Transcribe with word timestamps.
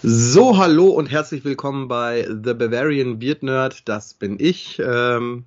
So, 0.00 0.56
hallo 0.56 0.90
und 0.90 1.10
herzlich 1.10 1.44
willkommen 1.44 1.88
bei 1.88 2.22
The 2.22 2.54
Bavarian 2.54 3.18
Beard 3.18 3.42
Nerd. 3.42 3.88
Das 3.88 4.14
bin 4.14 4.36
ich. 4.38 4.78
Ähm, 4.78 5.44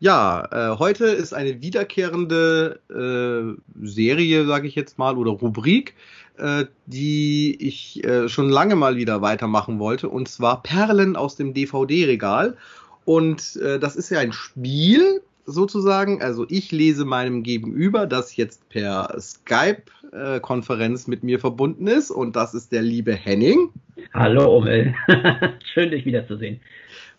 ja, 0.00 0.72
äh, 0.72 0.78
heute 0.78 1.04
ist 1.04 1.34
eine 1.34 1.60
wiederkehrende 1.60 2.80
äh, 2.88 3.60
Serie, 3.86 4.46
sage 4.46 4.68
ich 4.68 4.74
jetzt 4.74 4.96
mal, 4.96 5.18
oder 5.18 5.32
Rubrik, 5.32 5.94
äh, 6.38 6.64
die 6.86 7.54
ich 7.60 8.02
äh, 8.04 8.30
schon 8.30 8.48
lange 8.48 8.74
mal 8.74 8.96
wieder 8.96 9.20
weitermachen 9.20 9.78
wollte, 9.78 10.08
und 10.08 10.28
zwar 10.28 10.62
Perlen 10.62 11.14
aus 11.14 11.36
dem 11.36 11.52
DVD-Regal. 11.52 12.56
Und 13.04 13.56
äh, 13.56 13.78
das 13.78 13.96
ist 13.96 14.08
ja 14.08 14.18
ein 14.18 14.32
Spiel, 14.32 15.20
sozusagen. 15.46 16.22
Also 16.22 16.46
ich 16.48 16.72
lese 16.72 17.04
meinem 17.04 17.42
Gegenüber, 17.42 18.06
das 18.06 18.36
jetzt 18.36 18.68
per 18.68 19.14
Skype-Konferenz 19.18 21.06
mit 21.06 21.22
mir 21.22 21.38
verbunden 21.38 21.86
ist. 21.86 22.10
Und 22.10 22.36
das 22.36 22.54
ist 22.54 22.72
der 22.72 22.82
liebe 22.82 23.14
Henning. 23.14 23.70
Hallo, 24.12 24.56
Omel. 24.56 24.94
Schön, 25.72 25.90
dich 25.90 26.04
wiederzusehen. 26.04 26.60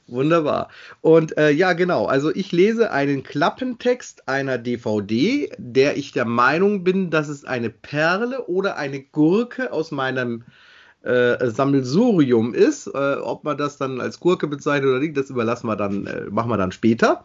Wunderbar. 0.07 0.69
Und 1.01 1.35
äh, 1.37 1.49
ja, 1.49 1.73
genau. 1.73 2.05
Also 2.05 2.33
ich 2.33 2.51
lese 2.51 2.91
einen 2.91 3.23
Klappentext 3.23 4.27
einer 4.27 4.59
DVD, 4.59 5.49
der 5.57 5.97
ich 5.97 6.11
der 6.11 6.25
Meinung 6.25 6.83
bin, 6.83 7.09
dass 7.09 7.27
es 7.27 7.43
eine 7.43 7.71
Perle 7.71 8.45
oder 8.45 8.77
eine 8.77 9.01
Gurke 9.01 9.73
aus 9.73 9.91
meinem 9.91 10.43
äh, 11.05 11.49
Sammelsurium 11.49 12.53
ist. 12.53 12.87
Äh, 12.87 13.15
ob 13.15 13.43
man 13.43 13.57
das 13.57 13.77
dann 13.77 14.01
als 14.01 14.19
Gurke 14.19 14.47
bezeichnet 14.47 14.89
oder 14.89 14.99
nicht, 14.99 15.15
das 15.15 15.29
überlassen 15.29 15.67
wir 15.67 15.75
dann, 15.75 16.07
äh, 16.07 16.25
machen 16.29 16.49
wir 16.49 16.57
dann 16.57 16.71
später. 16.71 17.23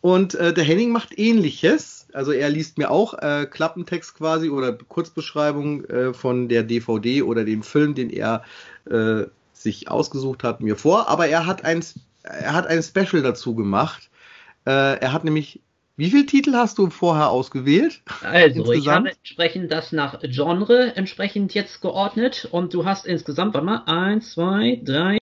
Und 0.00 0.34
äh, 0.34 0.52
der 0.52 0.64
Henning 0.64 0.90
macht 0.90 1.18
ähnliches. 1.18 2.06
Also 2.12 2.32
er 2.32 2.50
liest 2.50 2.78
mir 2.78 2.90
auch 2.90 3.14
äh, 3.14 3.46
Klappentext 3.46 4.16
quasi 4.16 4.50
oder 4.50 4.72
Kurzbeschreibung 4.72 5.84
äh, 5.84 6.14
von 6.14 6.48
der 6.48 6.62
DVD 6.62 7.22
oder 7.22 7.44
dem 7.44 7.62
Film, 7.62 7.94
den 7.94 8.10
er 8.10 8.42
äh, 8.90 9.24
sich 9.52 9.88
ausgesucht 9.90 10.44
hat, 10.44 10.60
mir 10.60 10.76
vor. 10.76 11.08
Aber 11.08 11.26
er 11.26 11.46
hat 11.46 11.64
ein, 11.64 11.84
er 12.22 12.52
hat 12.52 12.66
ein 12.66 12.82
Special 12.82 13.22
dazu 13.22 13.54
gemacht. 13.54 14.10
Äh, 14.66 14.98
er 14.98 15.12
hat 15.12 15.24
nämlich 15.24 15.60
wie 15.96 16.10
viele 16.10 16.26
Titel 16.26 16.54
hast 16.54 16.78
du 16.78 16.90
vorher 16.90 17.30
ausgewählt? 17.30 18.02
Also, 18.22 18.60
insgesamt? 18.60 18.76
ich 18.76 18.88
habe 18.88 19.08
entsprechend 19.10 19.72
das 19.72 19.92
nach 19.92 20.20
Genre 20.22 20.96
entsprechend 20.96 21.54
jetzt 21.54 21.80
geordnet 21.80 22.48
und 22.50 22.74
du 22.74 22.84
hast 22.84 23.06
insgesamt, 23.06 23.54
warte 23.54 23.66
mal, 23.66 23.84
1, 23.86 24.32
2, 24.32 24.80
3, 24.82 25.18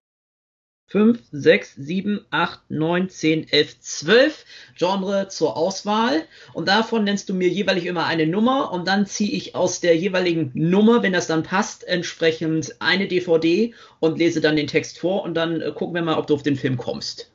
5, 0.93 1.21
6, 1.31 1.75
7, 1.75 2.27
8, 2.31 2.71
9, 2.71 3.09
10, 3.09 3.49
11, 3.51 3.81
12 3.81 4.45
Genre 4.77 5.29
zur 5.29 5.57
Auswahl 5.59 6.27
und 6.55 6.69
davon 6.69 7.05
nennst 7.05 7.29
du 7.29 7.35
mir 7.35 7.49
jeweilig 7.49 7.87
immer 7.87 8.07
eine 8.07 8.27
Nummer 8.27 8.73
und 8.73 8.87
dann 8.89 9.07
ziehe 9.07 9.31
ich 9.31 9.55
aus 9.55 9.81
der 9.81 9.97
jeweiligen 9.97 10.53
Nummer, 10.55 11.03
wenn 11.03 11.13
das 11.13 11.27
dann 11.27 11.43
passt, 11.43 11.87
entsprechend 11.87 12.77
eine 12.81 13.09
DVD 13.09 13.75
und 14.01 14.19
lese 14.19 14.41
dann 14.41 14.57
den 14.57 14.67
Text 14.67 14.99
vor 14.99 15.23
und 15.23 15.35
dann 15.35 15.61
äh, 15.61 15.73
gucken 15.73 15.95
wir 15.95 16.03
mal, 16.03 16.19
ob 16.19 16.27
du 16.27 16.35
auf 16.35 16.43
den 16.43 16.57
Film 16.57 16.79
kommst. 16.79 17.31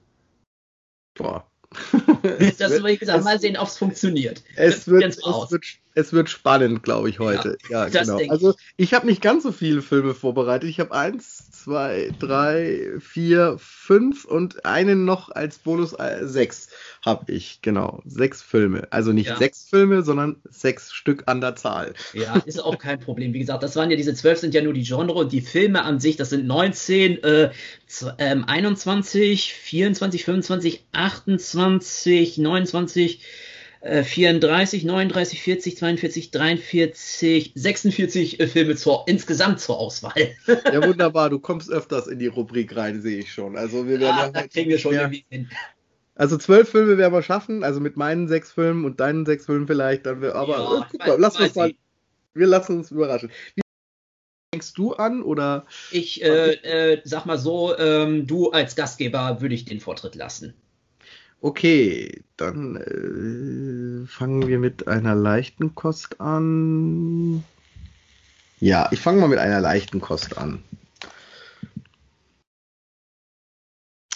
Boah, 1.15 1.47
das 2.57 2.71
wird, 2.71 2.87
ich 2.89 2.99
gesagt, 2.99 3.23
mal 3.23 3.39
sehen, 3.39 3.57
ob 3.57 3.67
es 3.67 3.77
funktioniert. 3.77 4.43
Es 4.55 4.87
wird, 4.87 5.03
es, 5.03 5.17
wird, 5.51 5.65
es 5.97 6.13
wird 6.13 6.29
spannend, 6.29 6.83
glaube 6.83 7.09
ich, 7.09 7.17
heute. 7.17 7.57
Ja, 7.69 7.87
ja 7.87 8.03
genau. 8.03 8.19
Also 8.29 8.53
ich 8.75 8.93
habe 8.93 9.07
nicht 9.07 9.19
ganz 9.19 9.41
so 9.41 9.51
viele 9.51 9.81
Filme 9.81 10.13
vorbereitet. 10.13 10.69
Ich 10.69 10.79
habe 10.79 10.91
eins, 10.91 11.49
zwei, 11.49 12.11
drei, 12.19 12.91
vier, 12.99 13.55
fünf 13.59 14.23
und 14.23 14.63
einen 14.63 15.05
noch 15.05 15.31
als 15.31 15.57
Bonus 15.57 15.93
äh, 15.93 16.19
sechs 16.27 16.69
habe 17.03 17.31
ich, 17.31 17.63
genau. 17.63 18.03
Sechs 18.05 18.43
Filme. 18.43 18.87
Also 18.91 19.11
nicht 19.11 19.29
ja. 19.29 19.37
sechs 19.37 19.67
Filme, 19.67 20.03
sondern 20.03 20.35
sechs 20.47 20.93
Stück 20.93 21.23
an 21.25 21.41
der 21.41 21.55
Zahl. 21.55 21.95
Ja, 22.13 22.35
ist 22.45 22.63
auch 22.63 22.77
kein 22.77 22.99
Problem. 22.99 23.33
Wie 23.33 23.39
gesagt, 23.39 23.63
das 23.63 23.75
waren 23.75 23.89
ja 23.89 23.97
diese 23.97 24.13
zwölf 24.13 24.37
sind 24.37 24.53
ja 24.53 24.61
nur 24.61 24.73
die 24.73 24.83
Genre 24.83 25.13
und 25.13 25.31
die 25.31 25.41
Filme 25.41 25.83
an 25.83 25.99
sich, 25.99 26.15
das 26.15 26.29
sind 26.29 26.45
19, 26.45 27.23
äh, 27.23 27.49
21, 28.17 29.51
24, 29.51 30.25
25, 30.25 30.85
28, 30.91 32.37
29, 32.37 33.21
34, 33.81 34.83
39, 34.83 35.41
40, 35.41 35.77
42, 35.77 36.31
43, 36.31 37.51
46 37.55 38.39
äh, 38.39 38.47
Filme 38.47 38.75
zur, 38.75 39.03
insgesamt 39.07 39.59
zur 39.59 39.77
Auswahl. 39.77 40.35
ja, 40.47 40.85
wunderbar. 40.85 41.29
Du 41.29 41.39
kommst 41.39 41.69
öfters 41.69 42.07
in 42.07 42.19
die 42.19 42.27
Rubrik 42.27 42.75
rein, 42.75 43.01
sehe 43.01 43.19
ich 43.19 43.31
schon. 43.31 43.57
Also 43.57 43.87
wir 43.87 43.99
werden 43.99 44.15
ah, 44.17 44.25
ja 44.25 44.31
da 44.31 44.47
kriegen 44.47 44.69
wir 44.69 44.79
schon 44.79 44.93
irgendwie 44.93 45.25
hin. 45.29 45.49
Also 46.15 46.37
zwölf 46.37 46.69
Filme 46.69 46.97
werden 46.97 47.13
wir 47.13 47.21
schaffen, 47.21 47.63
also 47.63 47.79
mit 47.79 47.95
meinen 47.95 48.27
sechs 48.27 48.51
Filmen 48.51 48.85
und 48.85 48.99
deinen 48.99 49.25
sechs 49.25 49.45
Filmen 49.45 49.67
vielleicht. 49.67 50.07
Dann 50.07 50.21
wir, 50.21 50.35
aber 50.35 50.57
ja, 50.57 50.79
äh, 50.79 50.85
guck 50.91 51.07
mal, 51.07 51.17
lass 51.19 51.39
uns 51.39 51.55
mal. 51.55 51.73
Wir 52.33 52.47
lassen 52.47 52.77
uns 52.77 52.91
überraschen. 52.91 53.31
Wie 53.55 53.61
fängst 54.53 54.77
du 54.77 54.93
an 54.93 55.21
oder? 55.21 55.65
Ich 55.91 56.23
äh, 56.23 56.53
äh, 56.53 57.01
sag 57.03 57.25
mal 57.25 57.37
so, 57.37 57.77
ähm, 57.77 58.25
du 58.25 58.51
als 58.51 58.75
Gastgeber 58.75 59.41
würde 59.41 59.53
ich 59.53 59.65
den 59.65 59.79
Vortritt 59.79 60.15
lassen. 60.15 60.55
Okay, 61.39 62.23
dann 62.35 62.75
äh, 62.77 64.07
fangen 64.07 64.47
wir 64.47 64.57
mit 64.57 64.87
einer 64.87 65.15
leichten 65.15 65.75
Kost 65.75 66.19
an. 66.19 67.43
Ja, 68.59 68.89
ich 68.91 68.99
fange 68.99 69.21
mal 69.21 69.27
mit 69.27 69.37
einer 69.37 69.61
leichten 69.61 70.01
Kost 70.01 70.37
an. 70.37 70.63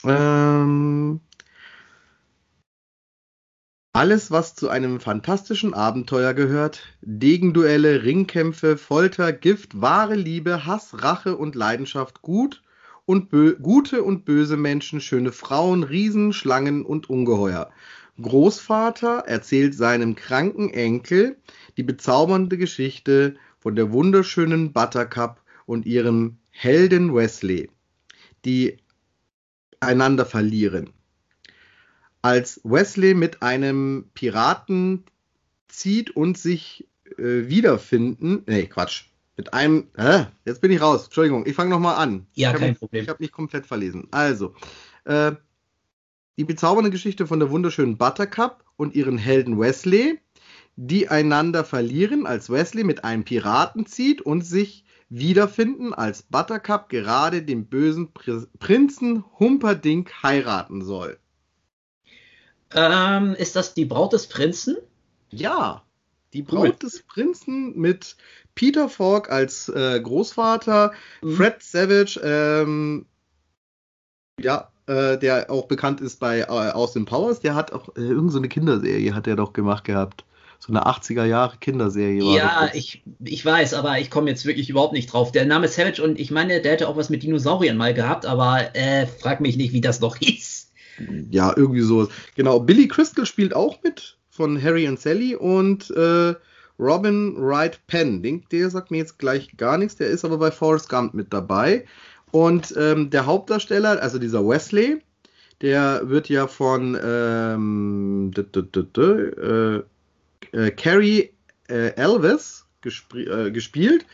Ähm, 0.04 1.20
alles, 3.94 4.32
was 4.32 4.56
zu 4.56 4.70
einem 4.70 5.00
fantastischen 5.00 5.76
Abenteuer 5.76 6.34
gehört, 6.34 6.82
Degenduelle, 7.02 8.04
Ringkämpfe, 8.04 8.78
Folter, 8.78 9.32
Gift, 9.32 9.80
wahre 9.80 10.16
Liebe, 10.16 10.66
Hass, 10.66 11.04
Rache 11.04 11.38
und 11.38 11.54
Leidenschaft, 11.54 12.24
gut 12.24 12.64
und 13.12 13.30
gute 13.62 14.04
und 14.04 14.24
böse 14.24 14.56
Menschen, 14.56 15.02
schöne 15.02 15.34
Frauen, 15.34 15.84
Riesen, 15.84 16.32
Schlangen 16.32 16.86
und 16.86 17.10
Ungeheuer. 17.10 17.70
Großvater 18.22 19.24
erzählt 19.28 19.76
seinem 19.76 20.16
kranken 20.16 20.70
Enkel 20.70 21.38
die 21.76 21.84
bezaubernde 21.84 22.58
Geschichte 22.58 23.36
von 23.60 23.76
der 23.76 23.92
wunderschönen 23.92 24.72
Buttercup 24.72 25.42
und 25.66 25.86
ihrem 25.86 26.38
Helden 26.52 27.14
Wesley, 27.14 27.70
die 28.46 28.78
einander 29.82 30.26
verlieren 30.26 30.92
als 32.22 32.62
Wesley 32.64 33.14
mit 33.14 33.42
einem 33.42 34.10
Piraten 34.14 35.04
zieht 35.68 36.12
und 36.12 36.38
sich 36.38 36.88
äh, 37.18 37.48
wiederfinden. 37.48 38.44
Nee, 38.48 38.68
Quatsch. 38.68 39.06
Mit 39.42 39.56
einem. 39.56 39.88
Äh, 39.98 40.26
jetzt 40.46 40.62
bin 40.62 40.70
ich 40.70 40.80
raus. 40.80 41.06
Entschuldigung, 41.06 41.48
ich 41.48 41.56
fange 41.56 41.72
nochmal 41.72 41.96
an. 41.96 42.28
Ja, 42.36 42.52
ich 42.52 42.60
kein 42.60 42.74
hab, 42.74 42.78
Problem. 42.78 43.02
Ich 43.02 43.10
habe 43.10 43.24
nicht 43.24 43.34
komplett 43.34 43.66
verlesen. 43.66 44.08
Also, 44.12 44.54
äh, 45.06 45.32
die 46.38 46.44
bezaubernde 46.44 46.92
Geschichte 46.92 47.26
von 47.26 47.40
der 47.40 47.50
wunderschönen 47.50 47.98
Buttercup 47.98 48.64
und 48.76 48.94
ihren 48.94 49.18
Helden 49.18 49.60
Wesley, 49.60 50.20
die 50.76 51.10
einander 51.10 51.64
verlieren, 51.66 52.28
als 52.28 52.52
Wesley 52.52 52.84
mit 52.84 53.04
einem 53.04 53.24
Piraten 53.24 53.88
zieht 53.88 54.22
und 54.22 54.46
sich 54.46 54.86
wiederfinden, 55.10 55.96
als 55.96 56.22
Buttercup 56.22 56.90
gerade 56.90 57.42
den 57.42 57.66
bösen 57.66 58.10
Prinzen 58.14 59.26
Humperdinck 59.40 60.22
heiraten 60.22 60.84
soll. 60.84 61.18
Ähm, 62.76 63.34
ist 63.34 63.56
das 63.56 63.74
die 63.74 63.86
Braut 63.86 64.14
des 64.14 64.28
Prinzen? 64.28 64.78
Ja, 65.32 65.84
die 66.34 66.44
Braut 66.44 66.64
cool. 66.64 66.76
des 66.84 67.04
Prinzen 67.04 67.78
mit 67.78 68.16
Peter 68.56 68.90
Falk 68.90 69.32
als 69.32 69.70
äh, 69.70 70.00
Großvater, 70.02 70.94
mhm. 71.22 71.36
Fred 71.36 71.62
Savage, 71.62 72.20
ähm, 72.24 73.06
ja, 74.40 74.72
äh, 74.88 75.18
der 75.18 75.50
auch 75.50 75.68
bekannt 75.68 76.02
ist 76.02 76.20
bei 76.20 76.40
äh, 76.40 76.46
Austin 76.46 77.06
Powers, 77.06 77.40
der 77.40 77.56
hat 77.56 77.72
auch 77.72 77.90
äh, 77.96 78.02
irgendeine 78.02 78.44
so 78.44 78.50
Kinderserie 78.50 79.14
hat 79.14 79.28
er 79.28 79.36
doch 79.36 79.54
gemacht 79.54 79.84
gehabt. 79.84 80.26
So 80.60 80.72
eine 80.72 80.86
80er 80.86 81.26
Jahre 81.26 81.58
Kinderserie 81.58 82.24
war 82.24 82.38
Ja, 82.38 82.70
ich, 82.74 83.02
ich 83.24 83.44
weiß, 83.44 83.74
aber 83.74 83.98
ich 83.98 84.12
komme 84.12 84.30
jetzt 84.30 84.46
wirklich 84.46 84.70
überhaupt 84.70 84.94
nicht 84.94 85.12
drauf. 85.12 85.32
Der 85.32 85.46
Name 85.46 85.68
Savage 85.68 86.04
und 86.04 86.20
ich 86.20 86.30
meine, 86.30 86.62
der 86.62 86.74
hätte 86.74 86.88
auch 86.88 86.98
was 86.98 87.10
mit 87.10 87.24
Dinosauriern 87.24 87.78
mal 87.78 87.96
gehabt, 87.96 88.28
aber 88.28 88.76
äh, 88.76 89.08
frag 89.08 89.42
mich 89.42 89.58
nicht, 89.58 89.74
wie 89.74 89.82
das 89.82 90.02
noch 90.02 90.16
hieß. 90.18 90.72
Ja, 91.32 91.52
irgendwie 91.56 91.82
so. 91.82 92.10
Genau, 92.36 92.60
Billy 92.60 92.88
Crystal 92.88 93.26
spielt 93.26 93.56
auch 93.56 93.82
mit 93.82 94.18
von 94.30 94.62
Harry 94.62 94.88
und 94.88 95.00
Sally 95.00 95.36
und 95.36 95.90
äh, 95.92 96.36
Robin 96.82 97.36
Wright 97.38 97.80
Penn. 97.88 98.24
Den, 98.24 98.44
der 98.52 98.70
sagt 98.70 98.92
mir 98.92 98.98
jetzt 98.98 99.20
gleich 99.20 99.56
gar 99.56 99.78
nichts, 99.78 99.96
der 99.96 100.08
ist 100.08 100.26
aber 100.26 100.38
bei 100.38 100.52
Forrest 100.52 100.90
Gump 100.90 101.14
mit 101.14 101.32
dabei. 101.32 101.86
Und 102.32 102.74
ähm, 102.78 103.10
der 103.10 103.26
Hauptdarsteller, 103.26 104.02
also 104.02 104.18
dieser 104.18 104.46
Wesley, 104.46 105.02
der 105.62 106.10
wird 106.10 106.28
ja 106.28 106.48
von 106.48 106.98
ähm, 107.04 108.32
äh, 108.36 109.82
äh, 110.58 110.72
Carrie 110.72 111.30
äh, 111.70 111.96
Elvis 111.96 112.66
gespielt, 112.82 114.08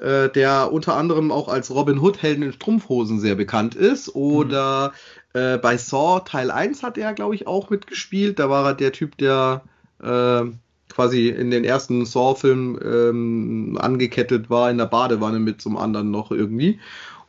der 0.00 0.72
unter 0.72 0.96
anderem 0.96 1.32
auch 1.32 1.48
als 1.48 1.72
Robin 1.72 1.98
Hood 2.00 2.22
Helden 2.22 2.42
in 2.42 2.52
Strumpfhosen 2.52 3.18
sehr 3.20 3.34
bekannt 3.34 3.74
ist. 3.74 4.14
Oder 4.14 4.92
äh, 5.32 5.58
bei 5.58 5.76
Saw 5.76 6.20
Teil 6.24 6.50
1 6.50 6.82
hat 6.82 6.98
er, 6.98 7.14
glaube 7.14 7.34
ich, 7.34 7.46
auch 7.46 7.70
mitgespielt. 7.70 8.38
Da 8.38 8.48
war 8.50 8.64
er 8.66 8.74
der 8.74 8.92
Typ, 8.92 9.16
der, 9.18 9.62
äh, 10.02 10.42
quasi 10.88 11.28
in 11.28 11.50
den 11.50 11.64
ersten 11.64 12.04
Saw-Filmen 12.06 12.78
ähm, 12.82 13.78
angekettet 13.80 14.50
war 14.50 14.70
in 14.70 14.78
der 14.78 14.86
Badewanne 14.86 15.38
mit 15.38 15.60
zum 15.60 15.76
anderen 15.76 16.10
noch 16.10 16.30
irgendwie. 16.30 16.80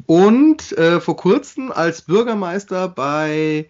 Und 0.06 0.78
äh, 0.78 1.00
vor 1.00 1.18
kurzem 1.18 1.72
als 1.72 2.02
Bürgermeister 2.02 2.88
bei 2.88 3.68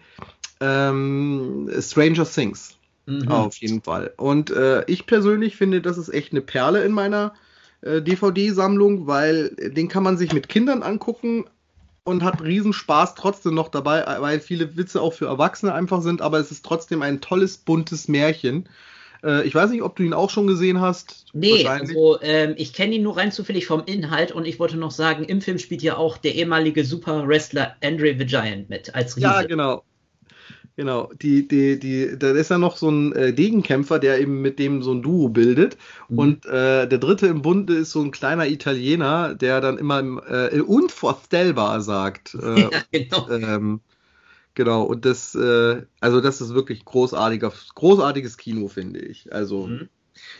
ähm, 0.60 1.70
Stranger 1.80 2.24
Things. 2.24 2.76
Mhm. 3.06 3.28
Auf 3.28 3.56
jeden 3.56 3.82
Fall. 3.82 4.12
Und 4.16 4.50
äh, 4.50 4.84
ich 4.86 5.06
persönlich 5.06 5.56
finde, 5.56 5.80
das 5.80 5.98
ist 5.98 6.10
echt 6.10 6.32
eine 6.32 6.40
Perle 6.40 6.84
in 6.84 6.92
meiner 6.92 7.34
äh, 7.82 8.00
DVD-Sammlung, 8.00 9.06
weil 9.06 9.50
den 9.56 9.88
kann 9.88 10.02
man 10.02 10.16
sich 10.16 10.32
mit 10.32 10.48
Kindern 10.48 10.82
angucken 10.82 11.44
und 12.04 12.22
hat 12.22 12.42
Riesenspaß 12.42 13.14
trotzdem 13.14 13.54
noch 13.54 13.68
dabei, 13.68 14.04
weil 14.20 14.40
viele 14.40 14.76
Witze 14.76 15.00
auch 15.00 15.12
für 15.12 15.26
Erwachsene 15.26 15.74
einfach 15.74 16.02
sind, 16.02 16.22
aber 16.22 16.38
es 16.38 16.50
ist 16.50 16.64
trotzdem 16.64 17.02
ein 17.02 17.20
tolles, 17.20 17.58
buntes 17.58 18.08
Märchen. 18.08 18.68
Äh, 19.24 19.46
ich 19.46 19.54
weiß 19.54 19.70
nicht, 19.70 19.82
ob 19.82 19.96
du 19.96 20.02
ihn 20.02 20.12
auch 20.12 20.30
schon 20.30 20.46
gesehen 20.46 20.80
hast. 20.80 21.26
Nee, 21.32 21.66
also 21.66 22.20
ähm, 22.22 22.54
ich 22.56 22.72
kenne 22.72 22.94
ihn 22.94 23.02
nur 23.02 23.16
rein 23.16 23.32
zufällig 23.32 23.66
vom 23.66 23.82
Inhalt 23.86 24.32
und 24.32 24.46
ich 24.46 24.58
wollte 24.58 24.76
noch 24.76 24.90
sagen, 24.90 25.24
im 25.24 25.40
Film 25.40 25.58
spielt 25.58 25.82
ja 25.82 25.96
auch 25.96 26.18
der 26.18 26.34
ehemalige 26.34 26.84
Super-Wrestler 26.84 27.76
Andre 27.82 28.14
the 28.18 28.26
Giant 28.26 28.70
mit 28.70 28.94
als 28.94 29.16
Riese. 29.16 29.26
Ja, 29.26 29.42
genau. 29.42 29.84
Genau, 30.76 31.10
die, 31.20 31.46
die, 31.46 31.78
die, 31.78 32.18
da 32.18 32.30
ist 32.30 32.50
ja 32.50 32.56
noch 32.56 32.78
so 32.78 32.90
ein 32.90 33.14
äh, 33.14 33.32
Gegenkämpfer, 33.32 33.98
der 33.98 34.18
eben 34.18 34.40
mit 34.40 34.58
dem 34.58 34.82
so 34.82 34.92
ein 34.92 35.02
Duo 35.02 35.28
bildet. 35.28 35.76
Mhm. 36.08 36.18
Und 36.18 36.46
äh, 36.46 36.88
der 36.88 36.98
dritte 36.98 37.26
im 37.26 37.42
Bunde 37.42 37.74
ist 37.74 37.90
so 37.90 38.00
ein 38.00 38.12
kleiner 38.12 38.46
Italiener, 38.46 39.34
der 39.34 39.60
dann 39.60 39.76
immer 39.76 40.00
im, 40.00 40.18
äh, 40.26 40.60
unvorstellbar 40.60 41.82
sagt. 41.82 42.34
Äh, 42.34 42.60
ja, 42.60 42.70
genau. 42.90 43.28
Ähm, 43.28 43.80
genau, 44.54 44.82
und 44.82 45.04
das, 45.04 45.34
äh, 45.34 45.82
also 46.00 46.20
das 46.20 46.40
ist 46.40 46.54
wirklich 46.54 46.84
großartiger, 46.84 47.52
großartiges 47.74 48.36
Kino, 48.36 48.68
finde 48.68 49.00
ich. 49.00 49.32
Also, 49.32 49.66
mhm. 49.66 49.88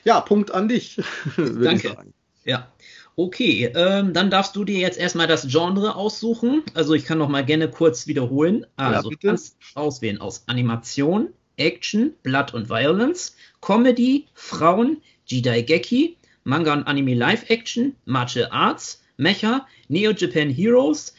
ja, 0.04 0.20
Punkt 0.20 0.52
an 0.52 0.68
dich, 0.68 0.98
würde 1.36 1.74
ich 1.74 1.82
sagen. 1.82 2.14
Ja. 2.44 2.72
Okay, 3.16 3.70
ähm, 3.74 4.14
dann 4.14 4.30
darfst 4.30 4.56
du 4.56 4.64
dir 4.64 4.78
jetzt 4.78 4.98
erstmal 4.98 5.26
das 5.26 5.46
Genre 5.48 5.94
aussuchen. 5.94 6.62
Also 6.74 6.94
ich 6.94 7.04
kann 7.04 7.18
noch 7.18 7.28
mal 7.28 7.44
gerne 7.44 7.68
kurz 7.68 8.06
wiederholen. 8.06 8.64
Also 8.76 9.10
ja, 9.10 9.16
du 9.16 9.28
kannst 9.28 9.58
auswählen 9.74 10.20
aus 10.20 10.44
Animation, 10.46 11.28
Action, 11.58 12.14
Blood 12.22 12.54
und 12.54 12.70
Violence, 12.70 13.36
Comedy, 13.60 14.26
Frauen, 14.32 15.02
Jidai 15.26 15.60
Geki, 15.62 16.16
Manga 16.44 16.72
und 16.72 16.84
Anime 16.84 17.14
Live 17.14 17.50
Action, 17.50 17.94
Martial 18.06 18.48
Arts, 18.50 19.02
Mecha, 19.18 19.66
Neo 19.88 20.12
Japan 20.12 20.48
Heroes, 20.48 21.14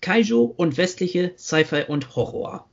Kaiju 0.00 0.42
und 0.56 0.76
westliche 0.76 1.34
Sci-Fi 1.36 1.84
und 1.88 2.16
Horror. 2.16 2.68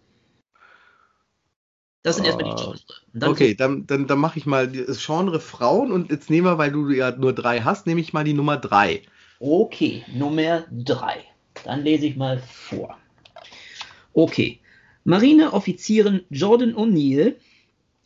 Das 2.04 2.16
sind 2.16 2.26
erstmal 2.26 2.56
die 2.56 2.62
Genre. 2.62 2.80
Dann 3.14 3.32
okay, 3.32 3.54
dann, 3.54 3.86
dann, 3.86 4.08
dann 4.08 4.20
mache 4.20 4.40
ich 4.40 4.46
mal 4.46 4.68
das 4.68 5.06
Genre 5.06 5.40
Frauen 5.40 5.92
und 5.92 6.10
jetzt 6.10 6.30
nehmen 6.30 6.48
wir, 6.48 6.58
weil 6.58 6.72
du 6.72 6.90
ja 6.90 7.12
nur 7.12 7.34
drei 7.34 7.62
hast, 7.62 7.86
nehme 7.86 8.00
ich 8.00 8.14
mal 8.14 8.24
die 8.24 8.34
Nummer 8.34 8.58
drei. 8.58 9.02
Okay, 9.40 10.04
Nummer 10.14 10.66
drei. 10.72 11.26
Dann 11.66 11.84
lese 11.84 12.06
ich 12.06 12.16
mal 12.16 12.40
vor. 12.40 12.98
Okay. 14.14 14.60
Marineoffizierin 15.04 16.22
Jordan 16.30 16.76
O'Neill 16.76 17.36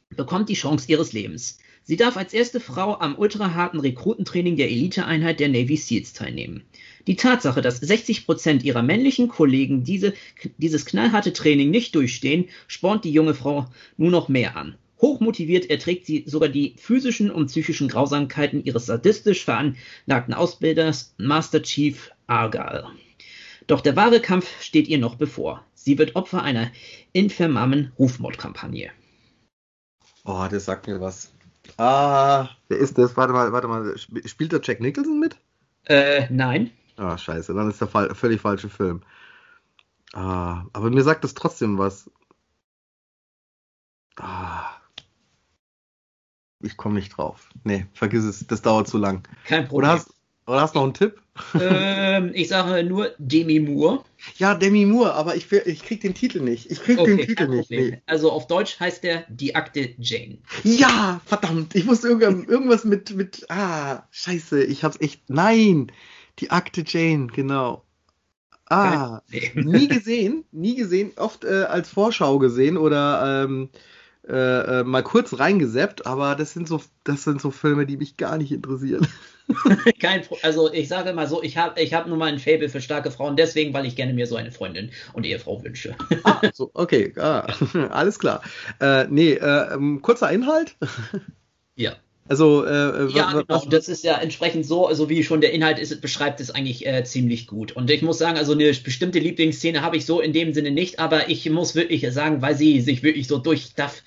bekommt 0.10 0.50
die 0.50 0.56
Chance 0.56 0.92
ihres 0.92 1.14
Lebens. 1.14 1.60
Sie 1.84 1.96
darf 1.96 2.18
als 2.18 2.34
erste 2.34 2.60
Frau 2.60 3.00
am 3.00 3.18
ultraharten 3.18 3.80
Rekrutentraining 3.80 4.56
der 4.56 4.70
Eliteeinheit 4.70 5.40
der 5.40 5.50
Navy 5.50 5.78
SEALs 5.78 6.14
teilnehmen. 6.14 6.64
Die 7.08 7.16
Tatsache, 7.16 7.62
dass 7.62 7.78
60 7.78 8.26
Prozent 8.26 8.64
ihrer 8.64 8.82
männlichen 8.82 9.28
Kollegen 9.28 9.84
diese, 9.84 10.14
dieses 10.58 10.86
knallharte 10.86 11.34
Training 11.34 11.70
nicht 11.70 11.96
durchstehen, 11.96 12.50
spornt 12.68 13.06
die 13.06 13.12
junge 13.12 13.34
Frau 13.34 13.68
nur 13.98 14.12
noch 14.12 14.30
mehr 14.30 14.56
an. 14.56 14.76
Hochmotiviert 15.02 15.70
erträgt 15.70 16.06
sie 16.06 16.24
sogar 16.28 16.50
die 16.50 16.76
physischen 16.78 17.32
und 17.32 17.48
psychischen 17.48 17.88
Grausamkeiten 17.88 18.64
ihres 18.64 18.86
sadistisch 18.86 19.44
veranlagten 19.44 20.34
Ausbilders 20.34 21.16
Master 21.18 21.64
Chief 21.64 22.12
Argyle. 22.28 22.86
Doch 23.66 23.82
der 23.82 23.96
wahre 23.96 24.20
Kampf 24.20 24.62
steht 24.62 24.88
ihr 24.88 25.00
noch 25.00 25.16
bevor. 25.16 25.66
Sie 25.74 25.98
wird 25.98 26.16
Opfer 26.16 26.44
einer 26.44 26.72
infamen 27.14 27.92
Rufmordkampagne. 27.98 28.92
Oh, 30.24 30.46
das 30.50 30.66
sagt 30.66 30.88
mir 30.88 31.02
was. 31.02 31.32
Ah, 31.78 32.50
wer 32.68 32.78
ist 32.78 32.98
das? 32.98 33.18
Warte 33.18 33.34
mal, 33.34 33.52
warte 33.52 33.68
mal. 33.68 33.96
Spielt 34.26 34.52
der 34.52 34.62
Jack 34.64 34.82
Nicholson 34.82 35.20
mit? 35.20 35.36
Äh, 35.86 36.28
nein. 36.30 36.70
Ah, 36.98 37.18
scheiße, 37.18 37.54
dann 37.54 37.70
ist 37.70 37.82
der 37.82 37.88
Fall, 37.88 38.14
völlig 38.16 38.42
falsche 38.42 38.70
Film. 38.70 39.02
Ah, 40.14 40.66
aber 40.74 40.90
mir 40.90 41.04
sagt 41.04 41.24
das 41.24 41.34
trotzdem 41.34 41.78
was. 41.78 42.10
Ah. 44.18 44.70
Ich 46.60 46.78
komme 46.78 46.96
nicht 46.96 47.18
drauf. 47.18 47.50
Nee, 47.64 47.88
vergiss 47.94 48.24
es, 48.24 48.46
das 48.46 48.62
dauert 48.62 48.88
zu 48.88 48.98
lang. 48.98 49.28
Kein 49.46 49.68
Problem. 49.68 49.90
Oder 49.90 49.94
hast, 49.94 50.14
oder 50.46 50.62
hast 50.62 50.76
du 50.76 50.80
noch 50.80 50.86
einen 50.86 50.94
Tipp? 50.94 51.22
Ähm, 51.60 52.32
ich 52.34 52.50
sage 52.50 52.84
nur 52.84 53.16
Demi 53.18 53.60
Moore. 53.60 54.04
Ja, 54.36 54.54
Demi 54.54 54.86
Moore, 54.86 55.14
aber 55.14 55.36
ich, 55.36 55.52
ich 55.52 55.84
krieg 55.84 56.02
den 56.02 56.14
Titel 56.14 56.42
nicht. 56.42 56.70
Ich 56.70 56.84
krieg 56.84 57.00
okay, 57.00 57.16
den 57.16 57.26
Titel 57.26 57.48
nicht. 57.48 57.72
Nee. 57.72 58.02
Also 58.06 58.32
auf 58.32 58.48
Deutsch 58.48 58.80
heißt 58.80 59.04
der 59.04 59.26
Die 59.30 59.56
Akte 59.56 59.96
Jane. 59.98 60.40
Ja, 60.64 61.22
verdammt. 61.26 61.74
Ich 61.74 61.88
wusste 61.88 62.10
irgendwas 62.10 62.84
mit, 62.84 63.16
mit. 63.16 63.46
Ah, 63.50 64.04
scheiße. 64.12 64.64
Ich 64.66 64.84
hab's 64.84 65.00
echt. 65.00 65.30
Nein. 65.30 65.92
Die 66.40 66.50
Akte 66.52 66.84
Jane, 66.86 67.28
genau. 67.28 67.84
Ah, 68.70 69.22
nie 69.54 69.90
gesehen, 69.90 70.46
nie 70.52 70.76
gesehen, 70.76 71.12
oft 71.18 71.44
äh, 71.44 71.64
als 71.64 71.90
Vorschau 71.90 72.40
gesehen 72.40 72.78
oder 72.78 73.44
ähm, 73.44 73.70
äh, 74.28 74.80
äh, 74.80 74.84
mal 74.84 75.04
kurz 75.04 75.40
reingeseppt, 75.40 76.06
aber 76.06 76.36
das 76.36 76.54
sind 76.54 76.68
so, 76.70 76.82
das 77.04 77.24
sind 77.24 77.42
so 77.42 77.52
Filme, 77.52 77.86
die 77.86 77.98
mich 77.98 78.16
gar 78.16 78.38
nicht 78.38 78.52
interessieren. 78.52 79.06
Kein, 80.00 80.24
also 80.44 80.72
ich 80.72 80.88
sage 80.88 81.12
mal 81.12 81.28
so, 81.28 81.44
ich 81.44 81.58
habe 81.58 81.82
ich 81.82 81.94
hab 81.94 82.08
nur 82.08 82.18
mal 82.18 82.32
ein 82.32 82.40
Fable 82.40 82.70
für 82.70 82.80
starke 82.80 83.12
Frauen, 83.12 83.36
deswegen, 83.36 83.74
weil 83.74 83.86
ich 83.86 83.98
gerne 83.98 84.14
mir 84.14 84.28
so 84.28 84.38
eine 84.38 84.52
Freundin 84.52 84.92
und 85.12 85.26
Ehefrau 85.26 85.62
wünsche. 85.64 85.96
ah, 86.24 86.40
so, 86.54 86.72
okay, 86.74 87.14
ah, 87.18 87.48
alles 87.90 88.20
klar. 88.20 88.42
Äh, 88.80 89.08
nee, 89.10 89.34
äh, 89.34 89.74
ähm, 89.74 90.02
kurzer 90.02 90.32
Inhalt. 90.32 90.78
ja. 91.76 91.96
Also, 92.28 92.66
äh, 92.66 93.12
ja, 93.12 93.32
genau. 93.32 93.66
das 93.70 93.90
ist 93.90 94.04
ja 94.04 94.18
entsprechend 94.18 94.66
so, 94.66 94.88
also 94.88 95.10
wie 95.10 95.24
schon 95.24 95.42
der 95.42 95.52
Inhalt 95.52 95.80
ist, 95.80 96.00
beschreibt 96.02 96.40
es 96.40 96.52
eigentlich 96.52 96.86
äh, 96.86 97.04
ziemlich 97.04 97.46
gut. 97.46 97.74
Und 97.74 97.90
ich 97.90 98.04
muss 98.04 98.20
sagen, 98.20 98.38
also 98.38 98.54
eine 98.54 98.72
bestimmte 98.72 99.20
Lieblingsszene 99.20 99.82
habe 99.82 99.98
ich 99.98 100.06
so 100.06 100.22
in 100.22 100.32
dem 100.32 100.54
Sinne 100.54 100.72
nicht, 100.72 101.00
aber 101.00 101.30
ich 101.30 101.50
muss 101.50 101.76
wirklich 101.76 102.10
sagen, 102.14 102.42
weil 102.42 102.56
sie 102.56 102.80
sich 102.80 103.04
wirklich 103.04 103.28
so 103.28 103.38
durch 103.38 103.74
tough, 103.76 104.04